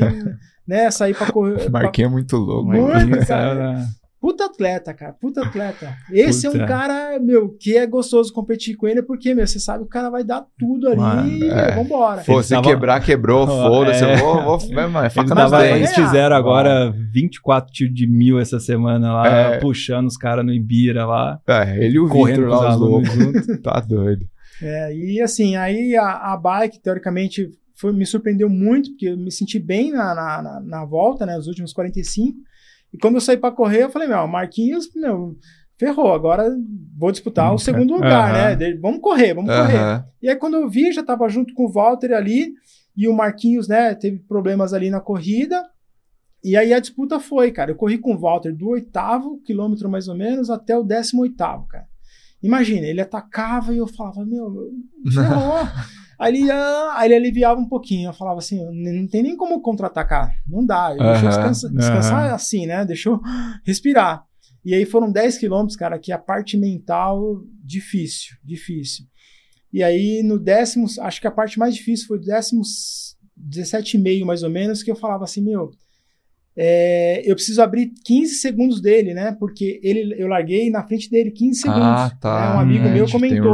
[0.67, 1.59] né, sair pra correr.
[1.71, 2.67] pra- Marquinhos é muito louco.
[2.71, 3.87] Muito, cara.
[4.21, 5.95] Puta atleta, cara, puta atleta.
[6.13, 6.65] Esse é Puta.
[6.65, 9.89] um cara, meu, que é gostoso competir com ele, porque, meu, você sabe que o
[9.89, 11.67] cara vai dar tudo ali Mano, e é.
[11.67, 12.23] meu, vambora.
[12.27, 14.05] Pô, se tava- quebrar, quebrou, foda-se.
[14.05, 14.15] É.
[14.15, 17.95] Eu vou, vou, vai, mano, é faca Eles, nas tava- eles fizeram agora 24 tiros
[17.95, 19.59] de mil essa semana lá, É.
[19.61, 23.17] puxando os caras no Ibira lá, É, ele e o correndo Vitor lá, os alunos
[23.17, 23.45] loucos.
[23.47, 23.63] junto.
[23.63, 24.27] Tá doido.
[24.61, 29.31] É, e assim, aí a, a bike, teoricamente, foi, me surpreendeu muito, porque eu me
[29.31, 32.37] senti bem na, na, na, na volta, né, os últimos 45.
[32.93, 35.37] E quando eu saí pra correr, eu falei, meu, Marquinhos, meu,
[35.79, 36.49] ferrou, agora
[36.97, 38.33] vou disputar o Hum, segundo lugar, Aham.
[38.33, 38.57] né?
[38.57, 39.77] de- Vamos correr, vamos correr.
[39.79, 40.05] Aham.
[40.23, 42.53] E aí, quando eu vi, já tava junto com o Walter ali,
[42.97, 45.63] e o Marquinhos, né, teve problemas ali na corrida.
[46.43, 47.71] E aí a disputa foi, cara.
[47.71, 51.67] Eu corri com o Walter do oitavo quilômetro, mais ou menos, até o décimo oitavo,
[51.69, 51.87] cara.
[52.43, 54.71] Imagina, ele atacava e eu falava, meu,
[55.13, 55.67] ferrou.
[56.19, 58.09] Aí, ele, ah, aí ele aliviava um pouquinho.
[58.09, 60.35] Eu falava assim, não tem nem como contra-atacar.
[60.47, 60.93] Não dá.
[60.95, 62.35] Deixa eu descansa- descansar aham.
[62.35, 62.85] assim, né?
[62.85, 63.21] Deixa eu
[63.65, 64.25] respirar.
[64.65, 69.05] E aí foram 10 quilômetros, cara, que a parte mental, difícil, difícil.
[69.73, 72.63] E aí no décimo, acho que a parte mais difícil foi o décimo
[73.39, 75.71] 17,5 mais ou menos, que eu falava assim, meu,
[76.57, 79.37] é, eu preciso abrir 15 segundos dele, né?
[79.39, 81.83] Porque ele, eu larguei na frente dele 15 segundos.
[81.83, 82.51] Ah, tá.
[82.51, 83.53] né, Um amigo Hum, meu Tem o comentou.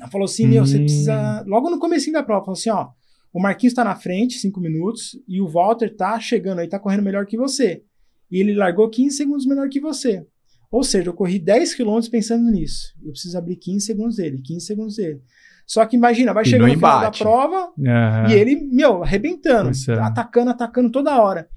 [0.00, 0.10] Rolling.
[0.12, 0.80] Falou assim, meu, você Hum.
[0.80, 1.44] precisa.
[1.46, 2.88] Logo no comecinho da prova, falou assim, ó.
[3.32, 7.02] o Marquinhos tá na frente, 5 minutos, e o Walter tá chegando aí, tá correndo
[7.04, 7.82] melhor que você.
[8.28, 10.26] E ele largou 15 segundos melhor que você.
[10.70, 12.92] Ou seja, eu corri 10 quilômetros pensando nisso.
[13.04, 15.20] Eu preciso abrir 15 segundos dele, 15 segundos dele.
[15.66, 18.28] Só que imagina, vai chegar no final da prova Aham.
[18.28, 19.92] e ele, meu, arrebentando, é.
[20.00, 21.48] atacando, atacando toda hora.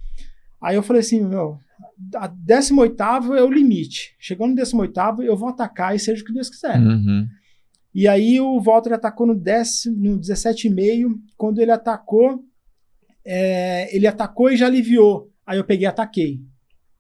[0.61, 1.57] Aí eu falei assim, meu,
[2.15, 4.15] a 18 é o limite.
[4.19, 6.79] Chegou no 18 eu vou atacar e seja o que Deus quiser.
[6.79, 7.27] Uhum.
[7.93, 11.13] E aí o Walter atacou no, décimo, no 17,5.
[11.37, 12.43] Quando ele atacou,
[13.25, 15.29] é, ele atacou e já aliviou.
[15.45, 16.39] Aí eu peguei e ataquei.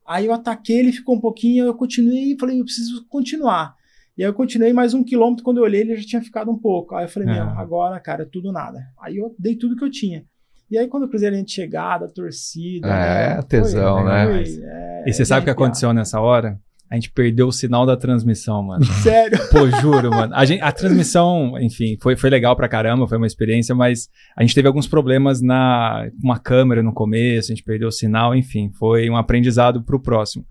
[0.05, 3.73] Aí eu ataquei, ele ficou um pouquinho, eu continuei e falei, eu preciso continuar.
[4.17, 6.57] E aí eu continuei mais um quilômetro, quando eu olhei ele já tinha ficado um
[6.57, 6.93] pouco.
[6.95, 7.33] Aí eu falei, É.
[7.33, 8.79] meu, agora, cara, é tudo nada.
[9.01, 10.25] Aí eu dei tudo que eu tinha.
[10.69, 12.87] E aí quando eu cruzei a linha de chegada, a torcida...
[12.87, 14.25] É, né, tesão, foi- né?
[14.25, 16.59] foi, é, E você sabe o que aconteceu nessa hora?
[16.93, 18.85] A gente perdeu o sinal da transmissão, mano.
[19.01, 19.39] Sério.
[19.49, 20.31] Pô, juro, mano.
[20.35, 24.43] A, gente- a transmissão, enfim, foi, foi legal pra caramba, foi uma experiência, mas a
[24.43, 28.35] gente teve alguns problemas na com uma câmera no começo, a gente perdeu o sinal,
[28.35, 30.45] enfim, foi um aprendizado pro próximo.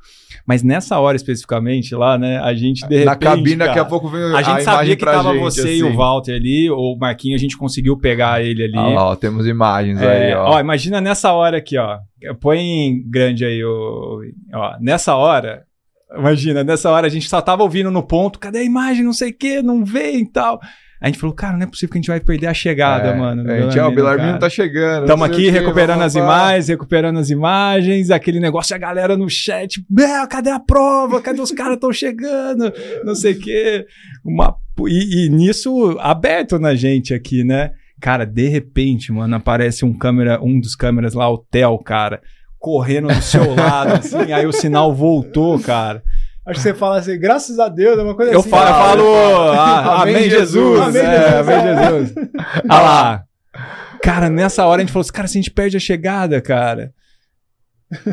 [0.44, 3.88] Mas nessa hora especificamente lá, né, a gente de repente, Na cabine, daqui a cara,
[3.88, 5.96] pouco vem a gente sabia que tava gente, você e o assim.
[5.96, 8.76] Walter ali, ou o Marquinho, a gente conseguiu pegar ele ali.
[8.76, 10.54] Ah ó, temos imagens É, aí, ó.
[10.56, 10.60] ó.
[10.60, 11.98] imagina nessa hora aqui, ó.
[12.40, 14.22] Põe em grande aí, o,
[14.52, 14.76] ó.
[14.80, 15.62] Nessa hora,
[16.16, 19.30] imagina, nessa hora a gente só tava ouvindo no ponto, cadê a imagem, não sei
[19.30, 20.60] o que, não vem e tal.
[21.00, 23.16] A gente falou, cara, não é possível que a gente vai perder a chegada, É,
[23.16, 23.50] mano.
[23.50, 25.02] A gente, ó, o Belarmino, tá chegando.
[25.02, 30.28] Estamos aqui recuperando as imagens, recuperando as imagens, aquele negócio, a galera no chat, "Bel,
[30.28, 31.20] cadê a prova?
[31.20, 32.72] Cadê os caras estão chegando?
[33.04, 33.84] Não sei o quê.
[34.24, 34.54] Uma,
[34.86, 37.72] e, e nisso, aberto na gente aqui, né?
[38.00, 42.20] Cara, de repente, mano, aparece um câmera, um dos câmeras lá, o Theo, cara,
[42.62, 46.02] correndo do seu lado, assim, aí o sinal voltou, cara.
[46.46, 48.48] Acho que você fala assim, graças a Deus, é uma coisa Eu assim.
[48.48, 50.80] falo, eu ah, falo ah, Amém, amém, Jesus, Jesus.
[50.80, 51.48] Amém, é, Jesus.
[51.48, 52.14] amém, Jesus.
[52.70, 53.24] Olha lá.
[54.02, 56.92] Cara, nessa hora a gente falou assim, cara, se a gente perde a chegada, cara.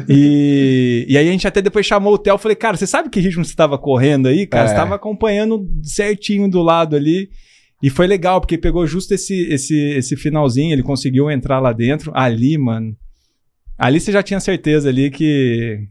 [0.08, 3.10] E, e aí a gente até depois chamou o Theo e falei, cara, você sabe
[3.10, 4.66] que ritmo você estava correndo aí, cara?
[4.66, 4.68] É.
[4.68, 7.30] Você estava acompanhando certinho do lado ali.
[7.82, 12.12] E foi legal, porque pegou justo esse, esse, esse finalzinho, ele conseguiu entrar lá dentro.
[12.14, 12.96] Ali, mano.
[13.80, 15.88] Ali você já tinha certeza ali que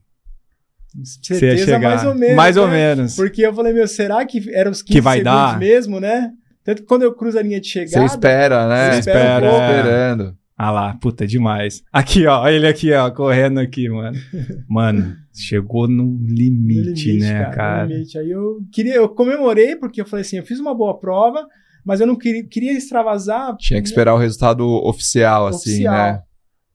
[0.94, 1.80] você ia Certeza chegar.
[1.88, 2.36] mais ou menos.
[2.36, 2.72] Mais ou né?
[2.72, 3.16] menos.
[3.16, 5.58] Porque eu falei, meu, será que eram os 15 Que vai segundos dar?
[5.58, 6.30] mesmo, né?
[6.64, 8.04] Tanto que quando eu cruzo a linha de Você chegada.
[8.04, 8.92] espera, né?
[8.92, 9.64] Você espera um Tô pouco.
[9.64, 10.36] esperando.
[10.60, 11.82] Ah lá, puta, demais.
[11.92, 14.18] Aqui, ó, ele aqui, ó, correndo aqui, mano.
[14.68, 17.84] Mano, chegou no no limite, né, no cara?
[17.86, 18.18] limite.
[18.18, 21.46] Aí eu queria, eu comemorei, porque eu falei assim, eu fiz uma boa prova,
[21.84, 23.56] mas eu não queria, queria extravasar.
[23.56, 25.94] Tinha que esperar o resultado oficial, assim, Oficial.
[25.94, 26.22] né?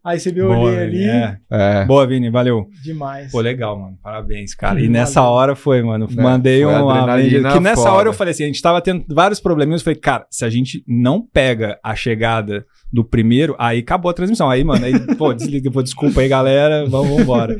[0.06, 1.38] Aí você viu, Boa, olhei ali, é.
[1.49, 1.86] É.
[1.86, 2.68] Boa, Vini, valeu.
[2.84, 3.32] demais.
[3.32, 3.97] Pô, legal, mano.
[4.04, 4.82] Parabéns, cara.
[4.82, 5.34] E nessa valeu.
[5.36, 6.10] hora foi, mano.
[6.12, 6.89] Né, Mandei foi um.
[6.89, 7.91] adrenalina Que nessa foda.
[7.93, 9.80] hora eu falei assim: a gente tava tendo vários probleminhas.
[9.80, 14.14] Eu falei, cara, se a gente não pega a chegada do primeiro, aí acabou a
[14.14, 14.49] transmissão.
[14.49, 16.86] Aí, mano, aí, pô, desliga, pô, desculpa aí, galera.
[16.86, 17.58] Vamos, vamos embora.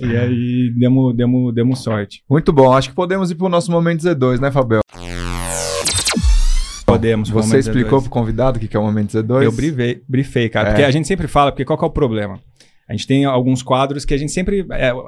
[0.00, 2.22] E aí demos, demos, demos sorte.
[2.28, 2.72] Muito bom.
[2.74, 4.80] Acho que podemos ir pro nosso momento Z2, né, Fabel?
[6.86, 7.28] Podemos.
[7.28, 8.02] Você explicou Z2.
[8.02, 9.42] pro convistado o que é o momento Z2?
[9.42, 10.68] Eu brifei, brifei cara.
[10.68, 10.70] É.
[10.70, 12.38] Porque a gente sempre fala, porque qual que é o problema?
[12.88, 14.64] A gente tem alguns quadros que a gente sempre.
[14.70, 15.04] É, o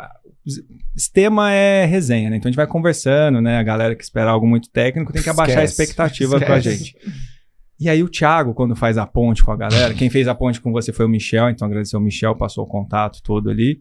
[1.12, 2.37] tema é resenha, né?
[2.37, 3.59] Então a gente vai conversando, né?
[3.59, 5.81] A galera que espera algo muito técnico tem que abaixar Esquece.
[5.81, 6.76] a expectativa com a Esquece.
[6.76, 6.97] gente.
[7.81, 10.61] E aí o Thiago, quando faz a ponte com a galera, quem fez a ponte
[10.61, 13.79] com você foi o Michel, então agradecer o Michel, passou o contato todo ali.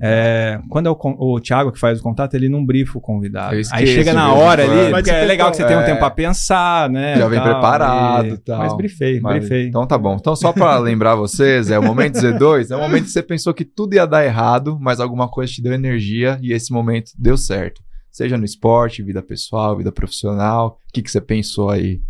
[0.00, 3.56] É, quando é o, o Thiago que faz o contato, ele não brifa o convidado.
[3.72, 5.84] Aí chega na hora ali, porque é legal que você tem um É.
[5.86, 7.16] tempo pra pensar, né?
[7.18, 8.58] Já vem tal, preparado e- e tal.
[8.58, 9.66] Mas brifei, Mas- brifei.
[9.66, 10.14] Então tá bom.
[10.14, 13.52] Então só pra lembrar vocês, é o momento Z2, é o momento que você pensou
[13.52, 17.36] que tudo ia dar errado, mas alguma coisa te deu energia e esse momento deu
[17.36, 17.80] certo.
[18.12, 22.00] Seja no esporte, vida pessoal, vida profissional, o que, que você pensou aí?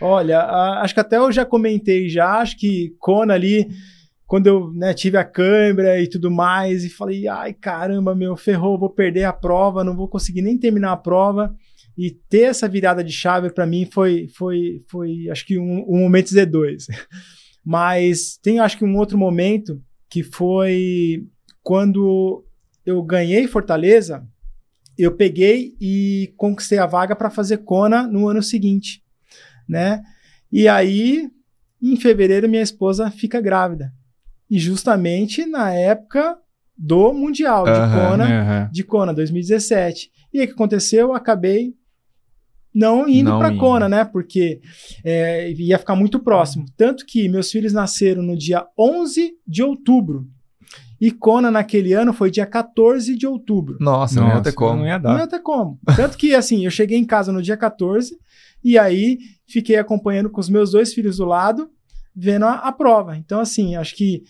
[0.00, 3.68] Olha, a- acho que até eu já comentei já, acho que Kona ali,
[4.26, 8.78] quando eu né, tive a câmera e tudo mais, e falei, ai caramba, meu, ferrou,
[8.78, 11.54] vou perder a prova, não vou conseguir nem terminar a prova.
[11.96, 15.98] E ter essa virada de chave para mim foi, foi, foi, acho que um, um
[15.98, 16.86] momento Z2.
[17.64, 21.26] Mas tem, acho que um outro momento que foi
[21.60, 22.44] quando
[22.86, 24.24] eu ganhei Fortaleza,
[24.96, 29.02] eu peguei e conquistei a vaga para fazer Kona no ano seguinte
[29.68, 30.02] né?
[30.50, 31.28] E aí,
[31.82, 33.92] em fevereiro, minha esposa fica grávida.
[34.50, 36.36] E justamente na época
[36.76, 38.70] do Mundial de Aham, Kona, Aham.
[38.72, 40.10] de Kona 2017.
[40.32, 41.08] E aí o que aconteceu?
[41.08, 41.74] Eu acabei
[42.74, 43.56] não indo Não para.
[43.56, 44.04] Kona, né?
[44.04, 44.60] Porque
[45.04, 46.64] é, ia ficar muito próximo.
[46.76, 50.26] Tanto que meus filhos nasceram no dia 11 de outubro.
[51.00, 53.76] E Kona naquele ano foi dia 14 de outubro.
[53.80, 54.80] Nossa, não ia ter como.
[54.80, 55.18] Não ia Não dar.
[55.20, 55.78] ia ter como.
[55.96, 58.16] Tanto que, assim, eu cheguei em casa no dia 14
[58.62, 61.70] e aí fiquei acompanhando com os meus dois filhos do lado,
[62.14, 63.16] vendo a, a prova.
[63.16, 64.22] Então, assim, acho que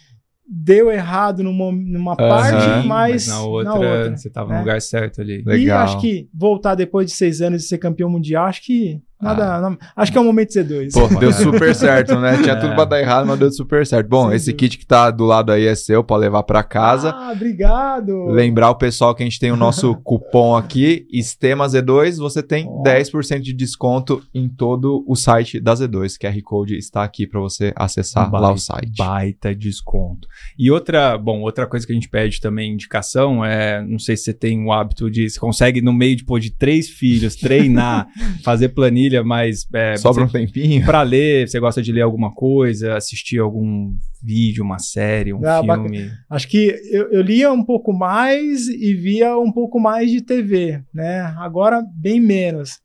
[0.49, 2.87] deu errado numa, numa parte, Aham.
[2.87, 4.55] mas, na outra, na outra, você tava né?
[4.55, 5.41] no lugar certo ali.
[5.41, 5.85] E Legal.
[5.85, 9.61] acho que voltar depois de seis anos e ser campeão mundial, acho que nada.
[9.61, 10.93] não- acho que é o momento de Z2.
[10.93, 12.41] Pô, deu super certo, né?
[12.43, 14.09] Tinha tudo pra dar errado, mas deu super certo.
[14.09, 14.59] Bom, Sem esse dúvida.
[14.59, 17.11] kit que tá do lado aí é seu pra levar pra casa.
[17.11, 18.27] Ah, obrigado.
[18.27, 22.67] Lembrar o pessoal que a gente tem o nosso cupom aqui, Estema Z2, você tem
[22.69, 22.83] Ó.
[22.83, 26.15] 10% de desconto em todo o site da Z2.
[26.19, 28.97] QR Code está aqui para você acessar lá o site.
[28.97, 30.29] Baita desconto.
[30.59, 34.25] E outra, bom, outra coisa que a gente pede também, indicação, é, não sei se
[34.25, 38.07] você tem o hábito de, você consegue no meio de, pô, de três filhos, treinar,
[38.45, 40.85] fazer planilha, mas é, Sobra um tempinho?
[40.85, 45.61] pra ler, você gosta de ler alguma coisa, assistir algum vídeo, uma série, um Ah,
[45.63, 46.11] filme.
[46.31, 50.83] Acho que eu, eu lia um pouco mais e via um pouco mais de TV,
[50.93, 51.21] né?
[51.39, 52.79] Agora bem menos.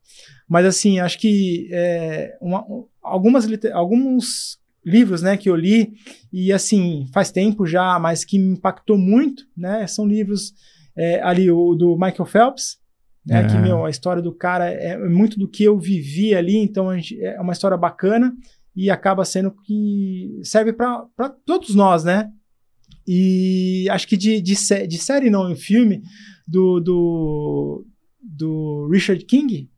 [0.48, 5.94] Mas assim, acho que é, uma- um- algumas, alguns livros, né, que eu li
[6.32, 9.86] e assim faz tempo já, mas que me impactou muito, né?
[9.86, 10.52] São livros
[10.96, 12.76] é, ali o do Michael Phelps,
[13.26, 13.42] né?
[13.42, 13.46] É.
[13.46, 17.20] Que meu, a história do cara é muito do que eu vivi ali, então gente-
[17.22, 18.34] é uma história bacana
[18.76, 22.30] e acaba sendo que serve para todos nós, né?
[23.06, 26.02] E acho que de, de, sé- de série não, em filme,
[26.46, 27.86] do, do,
[28.22, 29.68] do Richard King.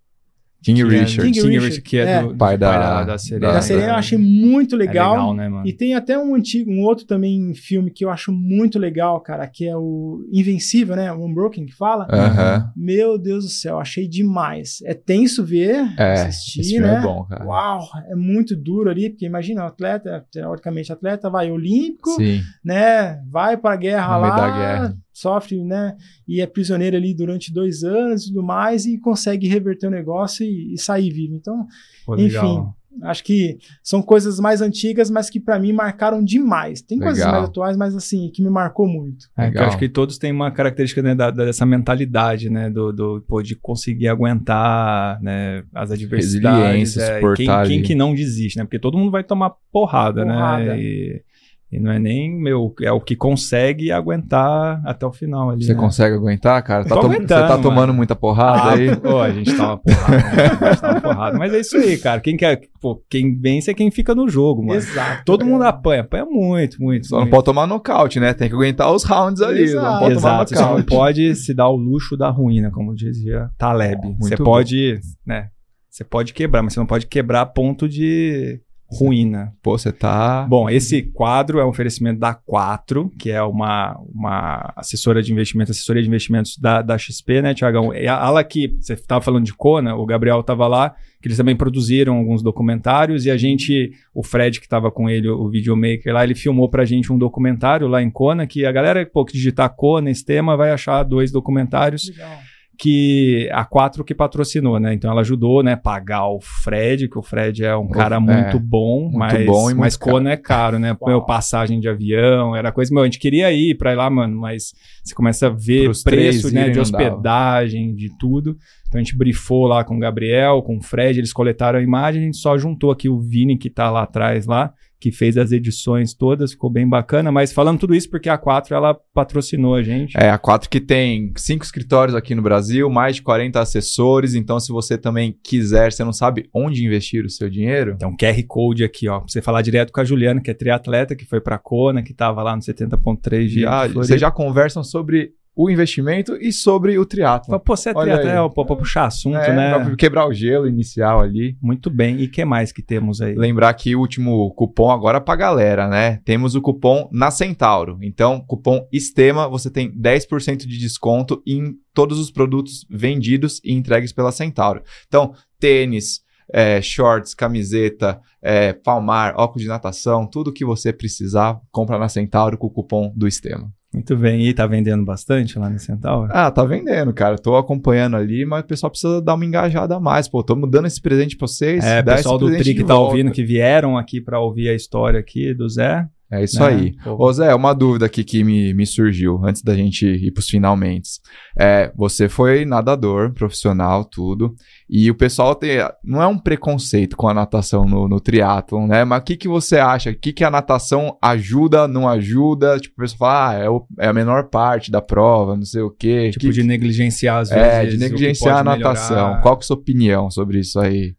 [0.75, 1.17] King é- Richard.
[1.31, 2.23] King King Richard, Richard, que é, é.
[2.23, 3.53] do, Pai da- da da- Serena.
[3.53, 5.11] da Serena eu achei muito É legal.
[5.13, 5.67] legal, né, mano?
[5.67, 9.47] E tem até um antigo, um outro também filme que eu acho muito legal, cara,
[9.47, 11.13] que é o Invencível, né?
[11.13, 12.07] O Unbroken que fala.
[12.11, 12.71] Aham.
[12.77, 14.79] Meu Deus do céu, achei demais.
[14.85, 16.97] É tenso ver, É, assistir, esse filme né?
[16.97, 17.45] é bom, cara.
[17.45, 17.81] Uau,
[18.11, 22.41] é muito duro ali, porque imagina, o atleta, teoricamente atleta, vai olímpico, Sim.
[22.65, 23.21] né?
[23.31, 24.95] Vai pra guerra No meio lá, da guerra.
[25.19, 25.97] Sofre, né?
[26.29, 30.45] E é prisioneiro ali durante dois anos e tudo mais, e consegue reverter o negócio
[30.45, 31.35] e, e sair vivo.
[31.35, 31.67] Então,
[32.05, 32.65] Pô, enfim,
[33.03, 36.81] acho que são coisas mais antigas, mas que pra mim marcaram demais.
[36.81, 37.33] Tem coisas Legal.
[37.33, 39.27] mais atuais, mas assim, que me marcou muito.
[39.37, 39.67] É, que eu Legal.
[39.69, 42.71] acho que todos têm uma característica né, da- dessa mentalidade, né?
[42.71, 46.97] Do, do pô, de conseguir aguentar né, as adversidades.
[46.97, 48.65] Resiliência, é, quem, quem que não desiste, né?
[48.65, 50.65] Porque todo mundo vai tomar porrada, Porrada.
[50.65, 50.81] né?
[50.81, 51.23] E,
[51.71, 55.65] e não é nem, meu, é o que consegue aguentar até o final ali.
[55.65, 55.81] Você né?
[55.81, 56.85] consegue aguentar, cara?
[56.85, 57.95] Tá aguentando, Você tá tomando mano.
[57.95, 58.97] muita porrada Ah, aí?
[58.97, 60.43] pô, a gente tava porrada, né?
[60.61, 61.39] a gente tava porrada.
[61.39, 62.21] Mas é isso aí, cara.
[62.21, 64.79] Quem quer, pô, quem vence é quem fica no jogo, mano.
[64.79, 65.25] Exato.
[65.25, 65.69] Todo mundo é.
[65.69, 67.09] apanha, apanha muito, muito.
[67.09, 67.33] Só não muito.
[67.33, 68.33] pode tomar nocaute, né?
[68.33, 69.63] Tem que aguentar os rounds ali.
[69.63, 69.85] Exato.
[69.85, 73.51] Não pode tomar Exato, você não pode se dar o luxo da ruína, como dizia
[73.59, 74.03] Taleb.
[74.05, 74.45] Muito Você bom.
[74.45, 75.49] pode, né?
[75.91, 79.53] Você pode quebrar, mas você não pode quebrar a ponto de ruína.
[79.63, 80.47] Pô, você tá.
[80.49, 85.77] Bom, esse quadro é um oferecimento da Quatro, que é uma, uma assessora de investimentos,
[85.77, 87.93] assessoria de investimentos da, da XP, né, Tiagão?
[87.93, 92.17] Ela que, você estava falando de Kona, o Gabriel estava lá, que eles também produziram
[92.17, 96.35] alguns documentários e a gente, o Fred que estava com ele, o videomaker lá, ele
[96.35, 100.11] filmou pra gente um documentário lá em Kona, que a galera, pô, que digitar Kona,
[100.11, 102.39] esse tema, vai achar dois documentários Legal.
[102.79, 104.93] Que a Quatro que patrocinou, né?
[104.93, 108.59] Então ela ajudou, né, pagar o Fred, que o Fred é um cara é, muito
[108.61, 110.29] bom, muito mas bom muito mas caro.
[110.29, 110.97] É caro, né?
[111.01, 111.11] Uau.
[111.11, 114.39] Meu passagem de avião, era coisa, meu, a gente queria ir pra ir lá, mano,
[114.39, 114.73] mas
[115.03, 118.57] você começa a ver Pros preço, né, de hospedagem, de tudo.
[118.89, 122.23] Então a gente brifou lá com o Gabriel, com o Fred, eles coletaram a imagem,
[122.23, 125.53] a gente só juntou aqui o Vini que tá lá atrás lá, que fez as
[125.53, 129.83] edições todas, ficou bem bacana, mas falando tudo isso porque a Quatro ela patrocinou a
[129.83, 130.17] gente.
[130.17, 134.35] É, a 4 que tem cinco escritórios aqui no Brasil, mais de 40 assessores.
[134.35, 138.43] Então, se você também quiser, você não sabe onde investir o seu dinheiro, Então, QR
[138.47, 141.41] Code aqui, ó, pra você falar direto com a Juliana, que é triatleta, que foi
[141.41, 146.37] pra Kona, que tava lá no 70.3 de já, vocês já conversam sobre o investimento
[146.37, 147.59] e sobre o triatlo.
[147.61, 148.11] Pô, você é aí.
[148.29, 149.79] é, pô, pra puxar assunto, É, né?
[149.79, 151.57] pra quebrar o gelo inicial ali.
[151.63, 152.21] Muito bem.
[152.21, 153.35] E o que mais que temos aí?
[153.35, 156.21] Lembrar que o último cupom agora pra galera, né?
[156.27, 157.99] Temos o cupom na Centauro.
[158.03, 164.13] Então, cupom ESTEMA, você tem 10% de desconto em todos os produtos vendidos e entregues
[164.13, 164.83] pela Centauro.
[165.07, 166.21] Então, tênis,
[166.53, 172.59] é, shorts, camiseta, é, palmar, óculos de natação, tudo que você precisar, compra na Centauro
[172.59, 173.73] com o cupom do ESTEMA.
[173.97, 174.47] Muito bem.
[174.47, 176.29] E tá vendendo bastante lá no Centauro?
[176.31, 177.39] Ah, tá vendendo, cara.
[177.39, 180.29] Tô acompanhando ali, mas o pessoal precisa dar uma engajada a mais.
[180.29, 181.83] Pô, tô dando esse presente pra vocês.
[181.83, 185.55] É, pessoal do Tri que tá ouvindo, que vieram aqui pra ouvir a história aqui
[185.55, 186.07] do Zé.
[186.31, 186.67] É isso né?
[186.67, 186.93] aí.
[187.05, 190.49] Pô, Ô Zé, uma dúvida aqui que me, me surgiu antes da gente ir pros
[190.49, 191.09] finalmente.
[191.57, 194.55] É, você foi nadador, profissional, tudo,
[194.91, 199.05] e o pessoal tem, não é um preconceito com a natação no, no triatlon, né?
[199.05, 200.11] Mas o que, que você acha?
[200.11, 202.79] O que, que a natação ajuda, não ajuda?
[202.81, 205.83] Tipo, o pessoal fala, ah, é, o- é a menor parte da prova, não sei
[205.83, 206.31] o quê.
[206.31, 207.63] tipo, Que- de negligenciar às vezes.
[207.65, 209.17] é, de negligenciar a natação.
[209.17, 209.43] melhorar.
[209.43, 211.15] Qual que é a sua opinião sobre isso aí?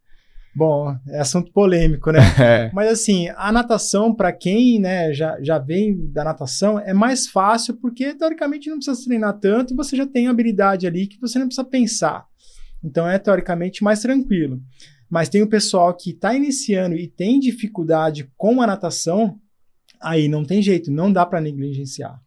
[0.58, 2.18] Bom, é assunto polêmico, né?
[2.40, 2.70] É.
[2.74, 7.74] Mas assim, a natação, para quem né, já, já vem da natação, é mais fácil
[7.74, 11.46] porque, teoricamente, não precisa treinar tanto e você já tem habilidade ali que você não
[11.46, 12.26] precisa pensar.
[12.82, 14.60] Então, é teoricamente mais tranquilo.
[15.08, 19.38] Mas tem o pessoal que está iniciando e tem dificuldade com a natação,
[20.00, 22.20] aí não tem jeito, não dá para negligenciar.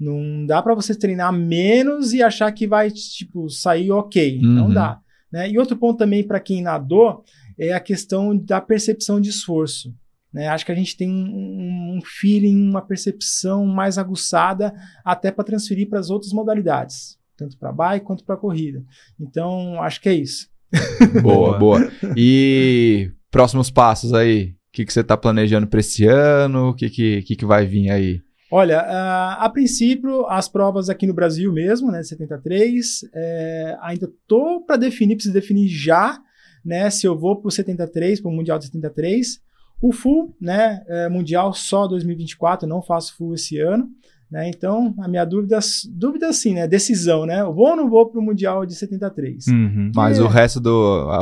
[0.00, 4.40] Não dá para você treinar menos e achar que vai tipo sair ok.
[4.42, 4.74] Não Uhum.
[4.74, 5.00] dá.
[5.30, 5.50] Né?
[5.50, 7.22] E outro ponto também para quem nadou
[7.58, 9.94] é a questão da percepção de esforço.
[10.32, 10.46] Né?
[10.48, 14.72] Acho que a gente tem um, um feeling, uma percepção mais aguçada
[15.04, 18.84] até para transferir para as outras modalidades, tanto para bike quanto para corrida.
[19.18, 20.48] Então, acho que é isso.
[21.22, 21.90] Boa, boa.
[22.14, 24.50] E próximos passos aí?
[24.68, 26.68] O que, que você tá planejando para esse ano?
[26.68, 28.20] O que, que, que, que vai vir aí?
[28.50, 34.62] Olha, ah, a princípio, as provas aqui no Brasil mesmo, né, 73, é, ainda tô
[34.66, 36.18] para definir, preciso definir já,
[36.64, 39.40] né, se eu vou para o 73, para o Mundial de 73.
[39.80, 43.86] O full, né, é, Mundial só 2024, não faço full esse ano,
[44.30, 45.58] né, então a minha dúvida,
[45.90, 49.46] dúvida sim, né, decisão, né, eu vou ou não vou para o Mundial de 73?
[49.46, 49.92] Uhum.
[49.94, 50.22] Mas É.
[50.22, 50.70] o resto do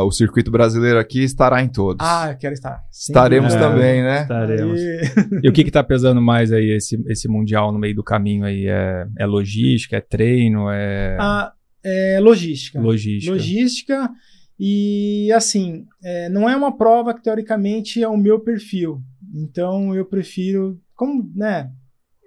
[0.06, 2.04] o circuito brasileiro aqui estará em todos.
[2.04, 2.80] Ah, eu quero estar.
[2.90, 3.70] Estaremos dúvida.
[3.70, 4.22] também, né?
[4.22, 4.80] Estaremos.
[4.80, 8.02] Aí- E o que que tá pesando mais aí, esse, esse Mundial no meio do
[8.02, 8.66] caminho aí?
[8.66, 11.52] É, é logística, é treino, é Ah,
[11.84, 12.80] é, logística.
[12.80, 13.32] logística?
[13.32, 14.10] logística
[14.59, 19.03] e assim é, não é uma prova que teoricamente é o meu perfil.
[19.35, 21.70] Então eu prefiro como né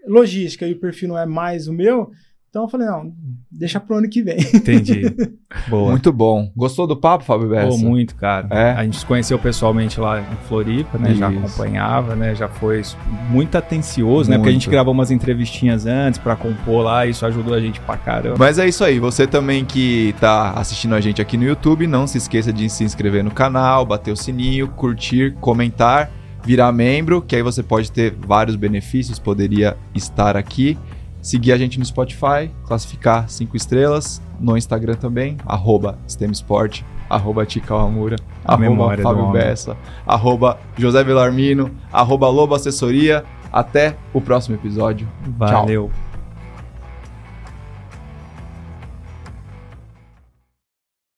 [0.08, 2.12] logística e o perfil não é mais o meu
[2.50, 3.14] então eu falei não
[3.52, 5.02] deixa pro ano que vem Entendi.
[5.68, 5.92] Boa.
[5.92, 6.52] Muito bom.
[6.56, 7.70] Gostou do papo, Fábio Bessa?
[7.70, 8.48] Pô, muito, cara.
[8.52, 8.72] É?
[8.72, 11.14] A gente se conheceu pessoalmente lá em Floripa, né?
[11.16, 11.40] Já Isso.
[11.40, 12.36] acompanhava, né?
[12.36, 12.82] Já foi
[13.30, 14.38] muito atencioso, né?
[14.38, 14.72] Porque a gente Muito.
[14.72, 18.36] gravou umas entrevistinhas antes pra compor lá, isso ajudou a gente pra caramba.
[18.38, 19.00] Mas é isso aí.
[19.00, 22.84] Você também que tá assistindo a gente aqui no YouTube, não se esqueça de se
[22.84, 26.12] inscrever no canal, bater o sininho, curtir, comentar,
[26.44, 30.78] virar membro, que aí você pode ter vários benefícios, poderia estar aqui.
[31.22, 37.76] Seguir a gente no Spotify, classificar cinco estrelas, no Instagram também, arroba STEMsport, arroba Tica
[37.76, 38.16] Amura,
[38.46, 39.32] A arroba Fábio.
[39.32, 39.76] Bessa,
[40.08, 43.24] arroba José Velarmino, arroba Lobo Assessoria.
[43.52, 45.08] Até o próximo episódio.
[45.36, 45.90] Valeu.